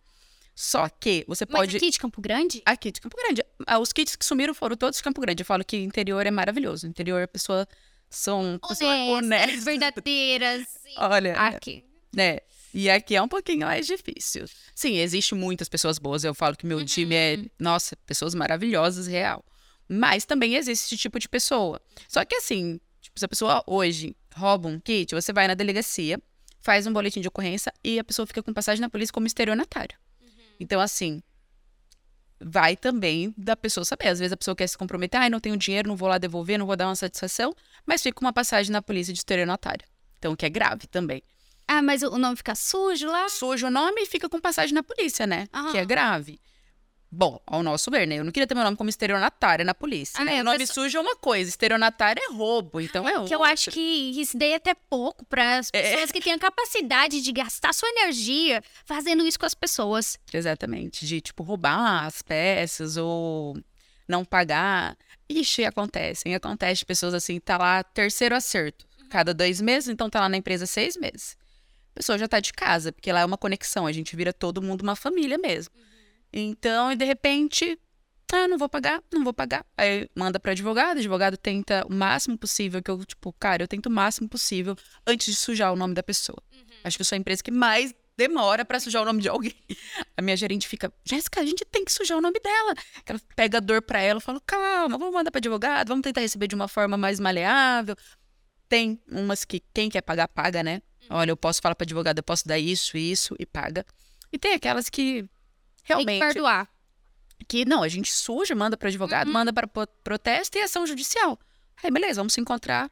Só 0.55 0.88
que 0.88 1.25
você 1.29 1.46
pode. 1.46 1.75
Mas 1.75 1.83
aqui 1.83 1.90
de 1.90 1.99
Campo 1.99 2.20
Grande? 2.20 2.62
Aqui 2.66 2.90
de 2.90 3.01
Campo 3.01 3.16
Grande. 3.16 3.42
Ah, 3.66 3.79
os 3.79 3.92
kits 3.92 4.16
que 4.16 4.25
sumiram 4.25 4.53
foram 4.53 4.77
todos 4.77 4.96
de 4.96 5.03
Campo 5.03 5.20
Grande. 5.20 5.42
Eu 5.42 5.46
falo 5.46 5.64
que 5.64 5.77
interior 5.77 6.27
é 6.27 6.31
maravilhoso. 6.31 6.87
Interior, 6.87 7.22
a 7.22 7.29
pessoa 7.29 7.68
são 8.11 8.59
pessoas 8.69 9.09
honestas, 9.09 9.64
verdadeiras. 9.64 10.66
Olha. 10.97 11.35
Aqui. 11.35 11.85
Né? 12.14 12.38
E 12.73 12.90
aqui 12.90 13.16
é 13.16 13.23
um 13.23 13.29
pouquinho 13.29 13.66
mais 13.66 13.87
difícil. 13.87 14.45
Sim, 14.75 14.97
existe 14.97 15.35
muitas 15.35 15.69
pessoas 15.69 15.99
boas. 15.99 16.25
Eu 16.25 16.35
falo 16.35 16.57
que 16.57 16.66
meu 16.66 16.79
uhum. 16.79 16.85
time 16.85 17.14
é, 17.14 17.38
nossa, 17.59 17.97
pessoas 18.07 18.35
maravilhosas, 18.35 19.07
real. 19.07 19.45
Mas 19.88 20.25
também 20.25 20.57
existe 20.57 20.85
esse 20.85 20.97
tipo 20.97 21.19
de 21.19 21.29
pessoa. 21.29 21.81
Só 22.09 22.25
que 22.25 22.35
assim, 22.35 22.81
tipo, 23.01 23.19
se 23.19 23.25
a 23.25 23.29
pessoa 23.29 23.62
hoje 23.66 24.14
rouba 24.35 24.69
um 24.69 24.79
kit, 24.79 25.14
você 25.14 25.33
vai 25.33 25.49
na 25.49 25.55
delegacia, 25.55 26.21
faz 26.61 26.87
um 26.87 26.92
boletim 26.92 27.21
de 27.21 27.29
ocorrência 27.29 27.73
e 27.83 27.99
a 27.99 28.05
pessoa 28.05 28.27
fica 28.27 28.42
com 28.42 28.53
passagem 28.53 28.81
na 28.81 28.90
polícia 28.90 29.12
como 29.12 29.27
estelionatário. 29.27 29.97
Então, 30.59 30.81
assim, 30.81 31.23
vai 32.40 32.77
também 32.77 33.35
da 33.37 33.57
pessoa 33.57 33.85
saber. 33.85 34.09
Às 34.09 34.18
vezes 34.18 34.33
a 34.33 34.37
pessoa 34.37 34.55
quer 34.55 34.66
se 34.66 34.77
comprometer, 34.77 35.20
ah, 35.20 35.31
não 35.31 35.40
tenho 35.40 35.57
dinheiro, 35.57 35.88
não 35.88 35.96
vou 35.96 36.09
lá 36.09 36.18
devolver, 36.18 36.59
não 36.59 36.66
vou 36.66 36.77
dar 36.77 36.88
uma 36.88 36.96
satisfação, 36.96 37.55
mas 37.85 38.03
fica 38.03 38.20
uma 38.20 38.33
passagem 38.33 38.72
na 38.72 38.83
polícia 38.83 39.12
de 39.12 39.18
estelionatário. 39.18 39.87
Então, 40.18 40.35
que 40.35 40.46
é 40.46 40.49
grave 40.49 40.87
também. 40.87 41.22
Ah, 41.68 41.83
mas 41.83 42.03
o 42.03 42.16
nome 42.16 42.37
fica 42.37 42.55
sujo 42.55 43.09
lá? 43.09 43.29
Sujo 43.29 43.66
o 43.66 43.70
nome 43.70 44.03
e 44.03 44.07
fica 44.07 44.29
com 44.29 44.40
passagem 44.40 44.75
na 44.75 44.83
polícia, 44.83 45.27
né? 45.27 45.49
Aham. 45.53 45.72
Que 45.72 45.79
é 45.79 45.85
grave. 45.85 46.40
Bom, 47.16 47.40
ao 47.46 47.62
nosso 47.62 47.90
ver, 47.90 48.07
né? 48.07 48.16
Eu 48.16 48.24
não 48.24 48.31
queria 48.31 48.46
ter 48.46 48.55
meu 48.55 48.62
nome 48.62 48.76
como 48.76 48.90
estelionatária 48.90 49.64
na 49.64 49.72
polícia. 49.72 50.20
Ah, 50.20 50.24
né? 50.24 50.42
O 50.42 50.44
nome 50.44 50.59
pessoa... 50.59 50.85
sujo 50.85 50.98
é 50.98 51.00
uma 51.00 51.16
coisa, 51.16 51.48
estelionatário 51.48 52.22
é 52.22 52.31
roubo, 52.31 52.79
então 52.79 53.09
é 53.09 53.24
Que 53.24 53.35
eu 53.35 53.42
acho 53.42 53.70
que 53.70 53.81
isso 53.81 54.37
daí 54.37 54.52
é 54.52 54.57
até 54.57 54.74
pouco 54.74 55.24
para 55.24 55.57
as 55.57 55.70
é. 55.72 55.81
pessoas 55.81 56.11
é. 56.11 56.12
que 56.12 56.20
têm 56.20 56.35
a 56.35 56.38
capacidade 56.38 57.22
de 57.22 57.33
gastar 57.33 57.72
sua 57.72 57.88
energia 57.88 58.62
fazendo 58.85 59.26
isso 59.26 59.38
com 59.38 59.46
as 59.46 59.55
pessoas. 59.55 60.18
Exatamente, 60.31 61.07
de 61.07 61.22
tipo 61.22 61.42
roubar 61.42 62.05
as 62.05 62.20
peças 62.20 62.98
ou 62.98 63.57
não 64.07 64.22
pagar. 64.22 64.94
Ixi, 65.26 65.64
acontecem, 65.64 66.35
acontece 66.35 66.85
pessoas 66.85 67.14
assim, 67.14 67.40
tá 67.40 67.57
lá 67.57 67.83
terceiro 67.83 68.37
acerto, 68.37 68.87
uhum. 69.00 69.09
cada 69.09 69.33
dois 69.33 69.59
meses, 69.59 69.88
então 69.88 70.11
tá 70.11 70.20
lá 70.20 70.29
na 70.29 70.37
empresa 70.37 70.66
seis 70.66 70.98
meses. 70.98 71.35
A 71.92 71.96
pessoa 71.96 72.18
já 72.18 72.29
tá 72.29 72.40
de 72.40 72.52
casa, 72.52 72.92
porque 72.92 73.11
lá 73.11 73.20
é 73.20 73.24
uma 73.24 73.38
conexão, 73.38 73.87
a 73.87 73.92
gente 73.92 74.14
vira 74.14 74.35
todo 74.35 74.61
mundo 74.61 74.83
uma 74.83 74.94
família 74.94 75.38
mesmo. 75.38 75.74
Uhum. 75.74 75.95
Então, 76.33 76.93
e 76.93 76.97
de 76.97 77.05
repente, 77.05 77.79
ah, 78.33 78.49
não 78.49 78.59
vou 78.59 78.69
pagar, 78.69 79.03
não 79.12 79.23
vou 79.23 79.33
pagar. 79.33 79.65
Aí 79.77 80.09
manda 80.15 80.41
para 80.41 80.53
advogado, 80.53 80.97
o 80.97 81.01
advogado 81.01 81.37
tenta 81.37 81.87
o 81.89 81.93
máximo 81.93 82.37
possível, 82.37 82.83
que 82.83 82.91
eu, 82.91 83.05
tipo, 83.05 83.33
cara, 83.35 83.62
eu 83.62 83.69
tento 83.69 83.87
o 83.87 83.91
máximo 83.91 84.29
possível 84.29 84.77
antes 85.07 85.27
de 85.27 85.37
sujar 85.37 85.73
o 85.73 85.77
nome 85.77 85.95
da 85.95 86.03
pessoa. 86.03 86.43
Uhum. 86.53 86.61
Acho 86.85 86.97
que 86.97 87.03
eu 87.03 87.07
sou 87.07 87.17
a 87.17 87.19
empresa 87.19 87.43
que 87.43 87.51
mais 87.51 87.95
demora 88.17 88.65
para 88.65 88.81
sujar 88.81 89.03
o 89.03 89.05
nome 89.05 89.23
de 89.23 89.29
alguém. 89.29 89.55
A 90.17 90.23
minha 90.23 90.37
gerente 90.37 90.67
fica, 90.67 90.93
Jéssica, 91.05 91.41
a 91.41 91.45
gente 91.45 91.65
tem 91.67 91.85
que 91.85 91.93
sujar 91.93 92.17
o 92.17 92.21
nome 92.21 92.41
dela. 92.41 92.75
Ela 93.05 93.21
pega 93.37 93.59
a 93.59 93.61
dor 93.61 93.83
para 93.83 94.01
ela, 94.01 94.17
eu 94.17 94.21
falo, 94.23 94.41
calma, 94.41 94.97
vamos 94.97 95.12
mandar 95.12 95.31
para 95.31 95.39
advogado, 95.39 95.89
vamos 95.89 96.03
tentar 96.03 96.23
receber 96.23 96.47
de 96.47 96.55
uma 96.55 96.67
forma 96.67 96.97
mais 96.97 97.21
maleável. 97.21 97.95
Tem 98.67 98.99
umas 99.11 99.45
que 99.45 99.62
quem 99.75 99.91
quer 99.91 100.01
pagar, 100.01 100.27
paga, 100.27 100.62
né? 100.62 100.81
Uhum. 101.03 101.19
Olha, 101.19 101.31
eu 101.31 101.37
posso 101.37 101.61
falar 101.61 101.75
para 101.75 101.85
advogado, 101.85 102.19
eu 102.19 102.23
posso 102.23 102.49
dar 102.49 102.59
isso, 102.59 102.97
isso 102.97 103.37
e 103.39 103.45
paga. 103.45 103.85
E 104.33 104.39
tem 104.39 104.55
aquelas 104.55 104.89
que 104.89 105.29
realmente. 105.87 106.18
Tem 106.18 106.29
que 106.29 106.35
perdoar. 106.35 106.68
Que 107.49 107.64
não, 107.64 107.83
a 107.83 107.88
gente 107.88 108.12
suja, 108.12 108.55
manda 108.55 108.77
para 108.77 108.88
advogado, 108.88 109.29
uhum. 109.29 109.33
manda 109.33 109.53
para 109.53 109.68
protesto 110.03 110.59
e 110.59 110.62
ação 110.62 110.87
judicial. 110.87 111.38
Aí, 111.83 111.90
beleza, 111.90 112.20
vamos 112.20 112.33
se 112.33 112.40
encontrar 112.40 112.90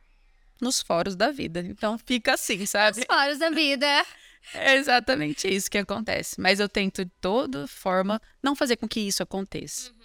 nos 0.61 0.81
fóruns 0.81 1.17
da 1.17 1.31
vida. 1.31 1.61
Então 1.61 1.99
fica 1.99 2.35
assim, 2.35 2.65
sabe? 2.67 2.99
Nos 2.99 3.07
fóruns 3.07 3.39
da 3.39 3.51
vida. 3.51 3.87
É 4.53 4.75
exatamente 4.75 5.49
isso 5.49 5.71
que 5.71 5.79
acontece. 5.79 6.39
Mas 6.39 6.61
eu 6.61 6.69
tento 6.69 7.03
de 7.03 7.11
toda 7.19 7.67
forma 7.67 8.21
não 8.43 8.55
fazer 8.55 8.77
com 8.77 8.87
que 8.87 9.01
isso 9.01 9.23
aconteça. 9.23 9.91
Uhum. 9.91 9.97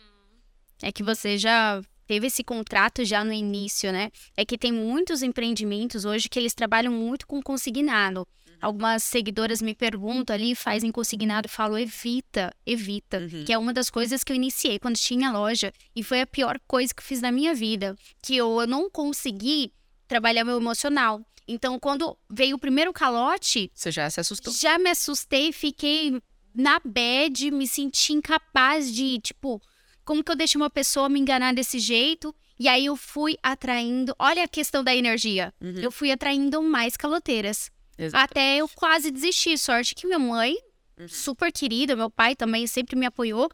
É 0.82 0.94
que 0.94 1.04
você 1.04 1.38
já 1.38 1.82
teve 2.10 2.26
esse 2.26 2.44
contrato 2.44 3.06
já 3.06 3.24
no 3.24 3.32
início, 3.32 3.92
né? 3.92 4.10
É 4.36 4.44
que 4.44 4.58
tem 4.58 4.72
muitos 4.72 5.22
empreendimentos 5.22 6.06
hoje 6.06 6.28
que 6.28 6.40
eles 6.40 6.56
trabalham 6.56 6.92
muito 6.92 7.28
com 7.28 7.40
consignado. 7.40 8.28
Algumas 8.60 9.04
seguidoras 9.04 9.62
me 9.62 9.76
perguntam 9.76 10.36
ali, 10.36 10.56
fazem 10.56 10.92
consignado, 10.92 11.46
eu 11.46 11.52
falo, 11.52 11.78
evita, 11.78 12.52
evita. 12.66 13.20
Uhum. 13.20 13.46
Que 13.46 13.54
é 13.54 13.58
uma 13.60 13.72
das 13.72 13.92
coisas 13.92 14.24
que 14.24 14.32
eu 14.32 14.36
iniciei 14.36 14.80
quando 14.80 14.96
tinha 14.96 15.32
loja. 15.32 15.72
E 15.96 16.02
foi 16.02 16.20
a 16.22 16.26
pior 16.26 16.60
coisa 16.68 16.92
que 16.92 17.00
eu 17.00 17.06
fiz 17.06 17.22
na 17.22 17.32
minha 17.32 17.54
vida. 17.54 17.96
Que 18.24 18.36
eu, 18.36 18.60
eu 18.60 18.66
não 18.66 18.90
consegui 18.90 19.72
trabalhar 20.08 20.44
meu 20.44 20.58
emocional. 20.58 21.24
Então, 21.48 21.80
quando 21.80 22.18
veio 22.28 22.56
o 22.56 22.60
primeiro 22.60 22.92
calote. 22.92 23.72
Você 23.72 23.92
já 23.92 24.10
se 24.10 24.20
assustou? 24.20 24.52
Já 24.52 24.80
me 24.80 24.90
assustei, 24.90 25.52
fiquei 25.52 26.20
na 26.56 26.82
bad, 26.84 27.52
me 27.52 27.68
senti 27.68 28.14
incapaz 28.14 28.92
de, 28.92 29.20
tipo, 29.20 29.62
como 30.10 30.24
que 30.24 30.32
eu 30.32 30.36
deixo 30.36 30.58
uma 30.58 30.72
pessoa 30.72 31.08
me 31.08 31.20
enganar 31.20 31.54
desse 31.54 31.78
jeito? 31.78 32.36
E 32.60 32.68
aí 32.68 32.88
eu 32.88 32.96
fui 32.96 33.38
atraindo. 33.44 34.16
Olha 34.18 34.44
a 34.44 34.48
questão 34.48 34.84
da 34.84 34.96
energia. 34.96 35.54
Uhum. 35.62 35.78
Eu 35.80 35.92
fui 35.92 36.12
atraindo 36.12 36.64
mais 36.64 36.98
caloteiras. 36.98 37.70
Exatamente. 37.96 38.32
Até 38.32 38.58
eu 38.58 38.68
quase 38.70 39.12
desisti. 39.12 39.56
Sorte 39.56 39.94
que 39.94 40.08
minha 40.08 40.18
mãe, 40.18 40.58
uhum. 41.00 41.08
super 41.08 41.52
querida, 41.52 41.96
meu 41.96 42.10
pai 42.10 42.36
também 42.36 42.66
sempre 42.66 42.96
me 42.96 43.06
apoiou, 43.06 43.52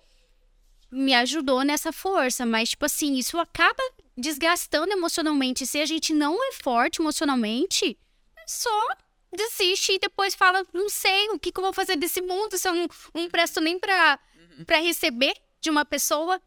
me 0.89 1.13
ajudou 1.13 1.61
nessa 1.65 1.91
força. 1.91 2.45
Mas, 2.45 2.69
tipo 2.69 2.85
assim, 2.85 3.15
isso 3.15 3.37
acaba 3.37 3.83
desgastando 4.17 4.93
emocionalmente. 4.93 5.67
Se 5.67 5.81
a 5.81 5.85
gente 5.85 6.13
não 6.13 6.41
é 6.41 6.53
forte 6.53 7.01
emocionalmente, 7.01 7.97
só 8.47 8.87
desiste 9.35 9.91
e 9.91 9.99
depois 9.99 10.33
fala: 10.33 10.65
não 10.71 10.87
sei 10.87 11.31
o 11.31 11.37
que, 11.37 11.51
que 11.51 11.59
eu 11.59 11.65
vou 11.65 11.73
fazer 11.73 11.97
desse 11.97 12.21
mundo 12.21 12.57
se 12.57 12.65
eu 12.65 12.73
não, 12.73 12.87
não 13.13 13.29
presto 13.29 13.59
nem 13.59 13.77
pra, 13.77 14.17
uhum. 14.57 14.63
Pra 14.63 14.77
receber 14.77 15.35
de 15.65 15.69
uma 15.69 15.85
pessoa. 15.85 16.41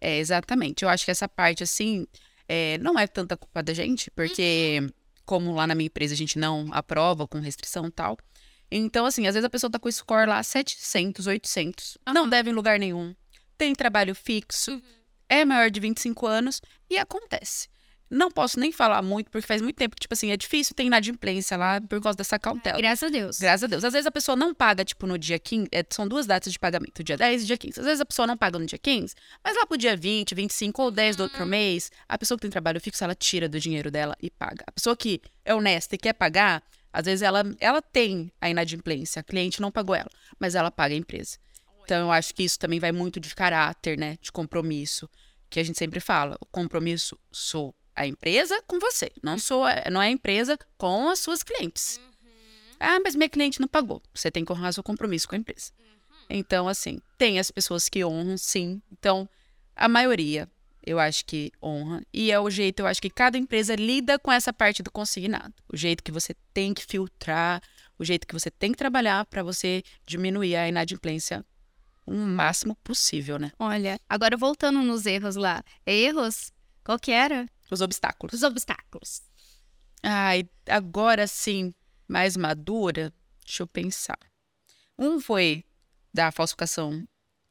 É, 0.00 0.18
exatamente. 0.18 0.84
Eu 0.84 0.88
acho 0.88 1.04
que 1.04 1.10
essa 1.10 1.28
parte, 1.28 1.62
assim, 1.62 2.06
é, 2.46 2.76
não 2.78 2.98
é 2.98 3.06
tanta 3.06 3.36
culpa 3.36 3.62
da 3.62 3.72
gente, 3.72 4.10
porque. 4.10 4.80
Uhum 4.82 4.90
como 5.26 5.52
lá 5.52 5.66
na 5.66 5.74
minha 5.74 5.88
empresa 5.88 6.14
a 6.14 6.16
gente 6.16 6.38
não 6.38 6.68
aprova 6.72 7.26
com 7.26 7.40
restrição 7.40 7.86
e 7.86 7.90
tal. 7.90 8.16
Então, 8.70 9.04
assim, 9.04 9.26
às 9.26 9.34
vezes 9.34 9.44
a 9.44 9.50
pessoa 9.50 9.70
tá 9.70 9.78
com 9.78 9.88
o 9.88 9.92
score 9.92 10.28
lá 10.28 10.42
700, 10.42 11.26
800. 11.26 11.98
Uhum. 12.06 12.14
Não 12.14 12.28
deve 12.28 12.50
em 12.50 12.54
lugar 12.54 12.78
nenhum. 12.78 13.14
Tem 13.58 13.74
trabalho 13.74 14.14
fixo. 14.14 14.72
Uhum. 14.72 14.82
É 15.28 15.44
maior 15.44 15.70
de 15.70 15.80
25 15.80 16.26
anos. 16.26 16.62
E 16.88 16.96
acontece. 16.96 17.68
Não 18.08 18.30
posso 18.30 18.60
nem 18.60 18.70
falar 18.70 19.02
muito, 19.02 19.30
porque 19.30 19.46
faz 19.46 19.60
muito 19.60 19.76
tempo 19.76 19.96
que, 19.96 20.02
tipo 20.02 20.14
assim, 20.14 20.30
é 20.30 20.36
difícil 20.36 20.74
ter 20.74 20.84
inadimplência 20.84 21.56
lá 21.56 21.80
por 21.80 22.00
causa 22.00 22.16
dessa 22.16 22.38
cautela. 22.38 22.78
Graças 22.78 23.02
a 23.02 23.10
Deus. 23.10 23.38
Graças 23.38 23.64
a 23.64 23.66
Deus. 23.66 23.82
Às 23.84 23.92
vezes 23.92 24.06
a 24.06 24.10
pessoa 24.10 24.36
não 24.36 24.54
paga, 24.54 24.84
tipo, 24.84 25.06
no 25.06 25.18
dia 25.18 25.38
15. 25.38 25.68
É, 25.72 25.84
são 25.90 26.06
duas 26.06 26.24
datas 26.24 26.52
de 26.52 26.58
pagamento, 26.58 27.02
dia 27.02 27.16
10 27.16 27.42
e 27.42 27.46
dia 27.46 27.58
15. 27.58 27.80
Às 27.80 27.86
vezes 27.86 28.00
a 28.00 28.06
pessoa 28.06 28.26
não 28.26 28.36
paga 28.36 28.58
no 28.58 28.66
dia 28.66 28.78
15, 28.78 29.14
mas 29.42 29.56
lá 29.56 29.66
pro 29.66 29.76
dia 29.76 29.96
20, 29.96 30.34
25 30.34 30.82
ou 30.82 30.90
10 30.90 31.16
do 31.16 31.24
outro 31.24 31.42
uhum. 31.42 31.48
mês, 31.48 31.90
a 32.08 32.16
pessoa 32.16 32.38
que 32.38 32.42
tem 32.42 32.50
trabalho 32.50 32.80
fixo, 32.80 33.02
ela 33.02 33.14
tira 33.14 33.48
do 33.48 33.58
dinheiro 33.58 33.90
dela 33.90 34.16
e 34.22 34.30
paga. 34.30 34.64
A 34.66 34.72
pessoa 34.72 34.96
que 34.96 35.20
é 35.44 35.54
honesta 35.54 35.96
e 35.96 35.98
quer 35.98 36.12
pagar, 36.12 36.62
às 36.92 37.04
vezes 37.04 37.22
ela, 37.22 37.42
ela 37.58 37.82
tem 37.82 38.30
a 38.40 38.48
inadimplência, 38.48 39.20
a 39.20 39.22
cliente 39.22 39.60
não 39.60 39.72
pagou 39.72 39.96
ela, 39.96 40.10
mas 40.38 40.54
ela 40.54 40.70
paga 40.70 40.94
a 40.94 40.98
empresa. 40.98 41.38
Então 41.82 42.06
eu 42.06 42.12
acho 42.12 42.34
que 42.34 42.42
isso 42.42 42.58
também 42.58 42.80
vai 42.80 42.90
muito 42.90 43.20
de 43.20 43.34
caráter, 43.34 43.98
né? 43.98 44.18
De 44.20 44.32
compromisso. 44.32 45.08
Que 45.48 45.60
a 45.60 45.62
gente 45.62 45.78
sempre 45.78 46.00
fala, 46.00 46.36
o 46.40 46.46
compromisso 46.46 47.16
sou 47.30 47.74
a 47.96 48.06
empresa 48.06 48.62
com 48.66 48.78
você. 48.78 49.10
Não 49.22 49.38
sou, 49.38 49.64
não 49.90 50.02
é 50.02 50.08
a 50.08 50.10
empresa 50.10 50.58
com 50.76 51.08
as 51.08 51.18
suas 51.18 51.42
clientes. 51.42 51.98
Uhum. 51.98 52.26
Ah, 52.78 53.00
mas 53.00 53.16
minha 53.16 53.28
cliente 53.28 53.60
não 53.60 53.66
pagou. 53.66 54.02
Você 54.14 54.30
tem 54.30 54.44
que 54.44 54.52
honrar 54.52 54.72
seu 54.72 54.82
compromisso 54.82 55.26
com 55.26 55.34
a 55.34 55.38
empresa. 55.38 55.72
Uhum. 55.78 55.86
Então, 56.30 56.68
assim, 56.68 57.00
tem 57.16 57.38
as 57.38 57.50
pessoas 57.50 57.88
que 57.88 58.04
honram, 58.04 58.36
sim. 58.36 58.82
Então, 58.92 59.28
a 59.74 59.88
maioria, 59.88 60.48
eu 60.84 61.00
acho 61.00 61.24
que 61.24 61.50
honra. 61.62 62.02
E 62.12 62.30
é 62.30 62.38
o 62.38 62.50
jeito, 62.50 62.80
eu 62.80 62.86
acho 62.86 63.00
que 63.00 63.10
cada 63.10 63.38
empresa 63.38 63.74
lida 63.74 64.18
com 64.18 64.30
essa 64.30 64.52
parte 64.52 64.82
do 64.82 64.90
consignado. 64.90 65.54
O 65.72 65.76
jeito 65.76 66.04
que 66.04 66.12
você 66.12 66.34
tem 66.52 66.74
que 66.74 66.84
filtrar 66.84 67.62
o 67.98 68.04
jeito 68.04 68.26
que 68.26 68.34
você 68.34 68.50
tem 68.50 68.72
que 68.72 68.78
trabalhar 68.78 69.24
para 69.26 69.42
você 69.42 69.82
diminuir 70.06 70.56
a 70.56 70.68
inadimplência 70.68 71.44
o 72.06 72.14
máximo 72.14 72.76
possível, 72.84 73.38
né? 73.38 73.50
Olha, 73.58 73.98
agora 74.08 74.36
voltando 74.36 74.80
nos 74.80 75.06
erros 75.06 75.34
lá. 75.34 75.64
Erros? 75.84 76.52
Qual 76.84 76.98
que 76.98 77.10
era? 77.10 77.46
Os 77.70 77.80
obstáculos. 77.80 78.34
Os 78.34 78.42
obstáculos. 78.42 79.22
Ai, 80.02 80.48
agora 80.68 81.26
sim, 81.26 81.74
mais 82.06 82.36
madura, 82.36 83.12
deixa 83.44 83.62
eu 83.62 83.66
pensar. 83.66 84.18
Um 84.98 85.20
foi 85.20 85.64
da 86.14 86.30
falsificação, 86.30 87.06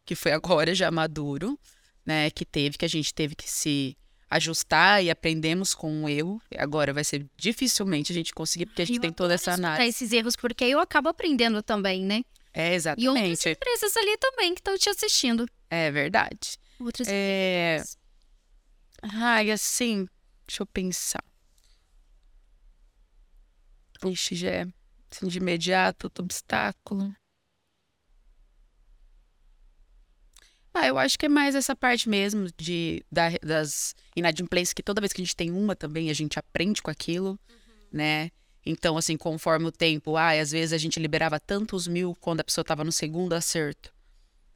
que 0.05 0.15
foi 0.15 0.31
agora 0.31 0.73
já 0.73 0.89
maduro, 0.89 1.59
né? 2.05 2.29
Que 2.29 2.45
teve, 2.45 2.77
que 2.77 2.85
a 2.85 2.89
gente 2.89 3.13
teve 3.13 3.35
que 3.35 3.49
se 3.49 3.97
ajustar 4.29 5.03
e 5.03 5.09
aprendemos 5.09 5.73
com 5.73 6.03
o 6.03 6.09
erro. 6.09 6.41
Agora 6.57 6.93
vai 6.93 7.03
ser 7.03 7.25
dificilmente 7.37 8.11
a 8.11 8.15
gente 8.15 8.33
conseguir, 8.33 8.65
porque 8.67 8.81
a 8.81 8.85
gente 8.85 8.97
Eu 8.97 9.01
tem 9.01 9.11
toda 9.13 9.33
essa 9.33 9.51
análise. 9.53 9.87
esses 9.89 10.11
erros, 10.11 10.35
porque 10.35 10.63
eu 10.65 10.79
acabo 10.79 11.09
aprendendo 11.09 11.61
também, 11.61 12.03
né? 12.03 12.23
É, 12.53 12.69
E 12.69 12.73
outras 12.73 12.75
exatamente. 12.75 13.49
empresas 13.49 13.97
ali 13.97 14.17
também 14.17 14.53
que 14.55 14.61
estão 14.61 14.77
te 14.77 14.89
assistindo. 14.89 15.45
É 15.69 15.91
verdade. 15.91 16.57
Outras 16.79 17.07
É... 17.09 17.75
empresas. 17.75 17.97
Ai, 19.13 19.51
assim, 19.51 20.07
deixa 20.47 20.63
eu 20.63 20.67
pensar. 20.67 21.23
Ixi, 24.05 24.35
já 24.35 24.49
é 24.49 24.65
assim, 25.11 25.27
de 25.27 25.37
imediato, 25.37 26.07
outro 26.07 26.23
obstáculo. 26.23 27.15
Ah, 30.73 30.87
eu 30.87 30.97
acho 30.97 31.17
que 31.17 31.25
é 31.25 31.29
mais 31.29 31.55
essa 31.55 31.75
parte 31.75 32.09
mesmo 32.09 32.47
de, 32.57 33.03
da- 33.09 33.29
das 33.41 33.95
inadimplências, 34.15 34.73
que 34.73 34.83
toda 34.83 34.99
vez 34.99 35.13
que 35.13 35.21
a 35.21 35.23
gente 35.25 35.35
tem 35.35 35.49
uma 35.49 35.75
também, 35.75 36.09
a 36.09 36.13
gente 36.13 36.37
aprende 36.37 36.81
com 36.81 36.91
aquilo, 36.91 37.39
né? 37.91 38.29
Então, 38.65 38.97
assim, 38.97 39.15
conforme 39.15 39.67
o 39.67 39.71
tempo, 39.71 40.17
ah, 40.17 40.31
às 40.31 40.51
vezes 40.51 40.73
a 40.73 40.77
gente 40.77 40.99
liberava 40.99 41.39
tantos 41.39 41.87
mil 41.87 42.13
quando 42.19 42.41
a 42.41 42.43
pessoa 42.43 42.63
estava 42.63 42.83
no 42.83 42.91
segundo 42.91 43.33
acerto. 43.33 43.93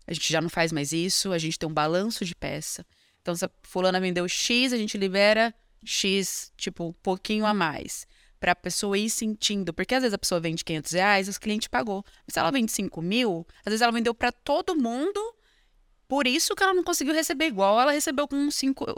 A 0.07 0.13
gente 0.13 0.31
já 0.33 0.41
não 0.41 0.49
faz 0.49 0.71
mais 0.71 0.91
isso, 0.91 1.31
a 1.31 1.37
gente 1.37 1.57
tem 1.57 1.69
um 1.69 1.73
balanço 1.73 2.25
de 2.25 2.35
peça. 2.35 2.85
Então, 3.21 3.35
se 3.35 3.45
a 3.45 3.51
fulana 3.63 3.99
vendeu 3.99 4.27
X, 4.27 4.73
a 4.73 4.77
gente 4.77 4.97
libera 4.97 5.53
X, 5.83 6.51
tipo, 6.57 6.85
um 6.85 6.93
pouquinho 6.93 7.45
a 7.45 7.53
mais. 7.53 8.07
Pra 8.39 8.55
pessoa 8.55 8.97
ir 8.97 9.09
sentindo. 9.09 9.73
Porque 9.73 9.93
às 9.93 10.01
vezes 10.01 10.13
a 10.13 10.17
pessoa 10.17 10.39
vende 10.39 10.63
500 10.63 10.91
reais, 10.93 11.27
os 11.27 11.37
clientes 11.37 11.67
pagou. 11.67 12.03
Mas 12.25 12.33
se 12.33 12.39
ela 12.39 12.51
vende 12.51 12.71
5 12.71 13.01
mil, 13.01 13.45
às 13.65 13.71
vezes 13.71 13.81
ela 13.81 13.91
vendeu 13.91 14.13
pra 14.13 14.31
todo 14.31 14.75
mundo, 14.75 15.19
por 16.07 16.25
isso 16.25 16.55
que 16.55 16.63
ela 16.63 16.73
não 16.73 16.83
conseguiu 16.83 17.13
receber 17.13 17.45
igual 17.45 17.79
ela 17.79 17.91
recebeu 17.91 18.27
com, 18.27 18.49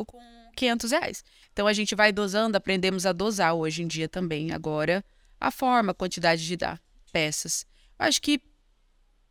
com 0.06 0.20
500 0.56 0.92
reais. 0.92 1.24
Então 1.52 1.68
a 1.68 1.74
gente 1.74 1.96
vai 1.96 2.12
dosando, 2.12 2.56
aprendemos 2.56 3.06
a 3.06 3.12
dosar 3.12 3.54
hoje 3.54 3.84
em 3.84 3.88
dia 3.88 4.08
também, 4.08 4.52
agora, 4.52 5.04
a 5.40 5.52
forma, 5.52 5.92
a 5.92 5.96
quantidade 5.96 6.46
de 6.46 6.56
dar 6.56 6.80
peças. 7.12 7.66
Eu 8.00 8.06
acho 8.06 8.22
que, 8.22 8.40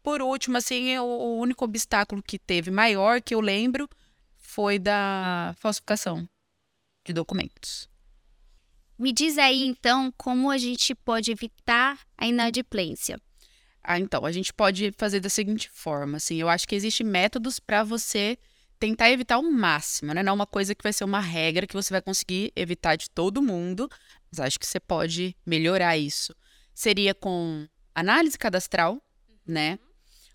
por 0.03 0.21
último, 0.21 0.57
assim, 0.57 0.99
o, 0.99 1.05
o 1.05 1.39
único 1.39 1.65
obstáculo 1.65 2.23
que 2.23 2.39
teve 2.39 2.71
maior 2.71 3.23
que 3.23 3.35
eu 3.35 3.41
lembro 3.41 3.89
foi 4.41 4.79
da 4.79 5.55
falsificação 5.59 6.29
de 7.05 7.13
documentos. 7.13 7.89
Me 8.99 9.13
diz 9.13 9.39
aí, 9.39 9.65
então, 9.65 10.13
como 10.17 10.51
a 10.51 10.59
gente 10.59 10.95
pode 10.95 11.31
evitar 11.31 11.99
a 12.19 12.27
inadimplência. 12.27 13.19
Ah, 13.83 13.99
então, 13.99 14.27
a 14.27 14.33
gente 14.33 14.53
pode 14.53 14.93
fazer 14.99 15.21
da 15.21 15.31
seguinte 15.31 15.71
forma, 15.73 16.19
assim, 16.19 16.37
eu 16.37 16.49
acho 16.49 16.69
que 16.69 16.75
existem 16.75 17.07
métodos 17.07 17.59
para 17.59 17.83
você 17.83 18.39
tentar 18.79 19.11
evitar 19.11 19.39
o 19.39 19.53
máximo, 19.53 20.13
né? 20.13 20.23
Não 20.23 20.33
é 20.33 20.35
uma 20.35 20.47
coisa 20.47 20.75
que 20.75 20.83
vai 20.83 20.93
ser 20.93 21.05
uma 21.05 21.21
regra 21.21 21.67
que 21.67 21.75
você 21.75 21.93
vai 21.93 22.01
conseguir 22.01 22.53
evitar 22.57 22.97
de 22.97 23.11
todo 23.11 23.43
mundo, 23.43 23.89
mas 24.31 24.41
acho 24.41 24.59
que 24.59 24.67
você 24.67 24.81
pode 24.81 25.37
melhorar 25.47 25.97
isso. 25.97 26.35
Seria 26.75 27.15
com 27.15 27.67
análise 27.95 28.39
cadastral, 28.39 29.03
né? 29.47 29.79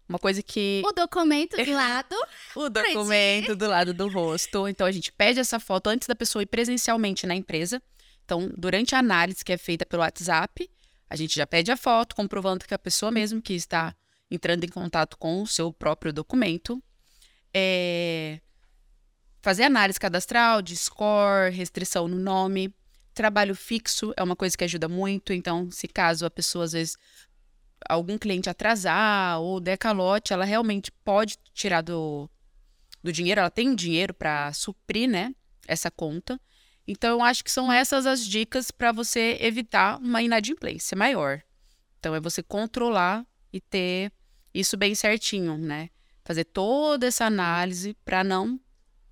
Uma 0.07 0.19
coisa 0.19 0.41
que 0.43 0.83
O 0.85 0.91
documento 0.91 1.57
do 1.57 1.71
lado. 1.73 2.15
o 2.55 2.69
documento 2.69 3.55
do 3.55 3.67
lado 3.67 3.93
do 3.93 4.07
rosto. 4.07 4.67
Então 4.67 4.85
a 4.85 4.91
gente 4.91 5.11
pede 5.11 5.39
essa 5.39 5.59
foto 5.59 5.87
antes 5.87 6.07
da 6.07 6.15
pessoa 6.15 6.43
ir 6.43 6.47
presencialmente 6.47 7.25
na 7.25 7.35
empresa. 7.35 7.81
Então, 8.23 8.51
durante 8.57 8.95
a 8.95 8.99
análise 8.99 9.43
que 9.43 9.53
é 9.53 9.57
feita 9.57 9.85
pelo 9.85 10.01
WhatsApp, 10.01 10.69
a 11.09 11.15
gente 11.15 11.35
já 11.35 11.45
pede 11.45 11.71
a 11.71 11.77
foto, 11.77 12.15
comprovando 12.15 12.65
que 12.65 12.73
a 12.73 12.79
pessoa 12.79 13.11
mesmo 13.11 13.41
que 13.41 13.53
está 13.53 13.95
entrando 14.29 14.63
em 14.63 14.67
contato 14.69 15.17
com 15.17 15.41
o 15.43 15.47
seu 15.47 15.71
próprio 15.71 16.11
documento. 16.11 16.81
É, 17.53 18.39
Fazer 19.41 19.61
análise 19.63 19.99
cadastral, 19.99 20.59
de 20.59 20.75
score, 20.75 21.51
restrição 21.51 22.07
no 22.07 22.17
nome. 22.17 22.73
Trabalho 23.13 23.53
fixo 23.53 24.11
é 24.17 24.23
uma 24.23 24.35
coisa 24.35 24.57
que 24.57 24.63
ajuda 24.63 24.89
muito. 24.89 25.31
Então, 25.31 25.69
se 25.69 25.87
caso 25.87 26.25
a 26.25 26.31
pessoa, 26.31 26.65
às 26.65 26.71
vezes, 26.71 26.97
algum 27.87 28.17
cliente 28.17 28.49
atrasar 28.49 29.39
ou 29.39 29.59
der 29.59 29.77
calote, 29.77 30.33
ela 30.33 30.45
realmente 30.45 30.91
pode 30.91 31.37
tirar 31.53 31.81
do, 31.81 32.29
do 33.03 33.11
dinheiro, 33.11 33.39
ela 33.39 33.51
tem 33.51 33.75
dinheiro 33.75 34.13
para 34.13 34.51
suprir, 34.53 35.09
né, 35.09 35.33
essa 35.67 35.91
conta. 35.91 36.39
Então, 36.87 37.09
eu 37.09 37.21
acho 37.21 37.43
que 37.43 37.51
são 37.51 37.71
essas 37.71 38.05
as 38.05 38.25
dicas 38.25 38.69
para 38.69 38.91
você 38.91 39.37
evitar 39.41 39.97
uma 39.99 40.21
inadimplência 40.21 40.95
maior. 40.95 41.41
Então, 41.99 42.13
é 42.13 42.19
você 42.19 42.43
controlar 42.43 43.25
e 43.51 43.59
ter 43.59 44.11
isso 44.53 44.77
bem 44.77 44.93
certinho, 44.93 45.57
né? 45.57 45.89
Fazer 46.23 46.43
toda 46.43 47.07
essa 47.07 47.25
análise 47.25 47.95
para 48.05 48.23
não 48.23 48.59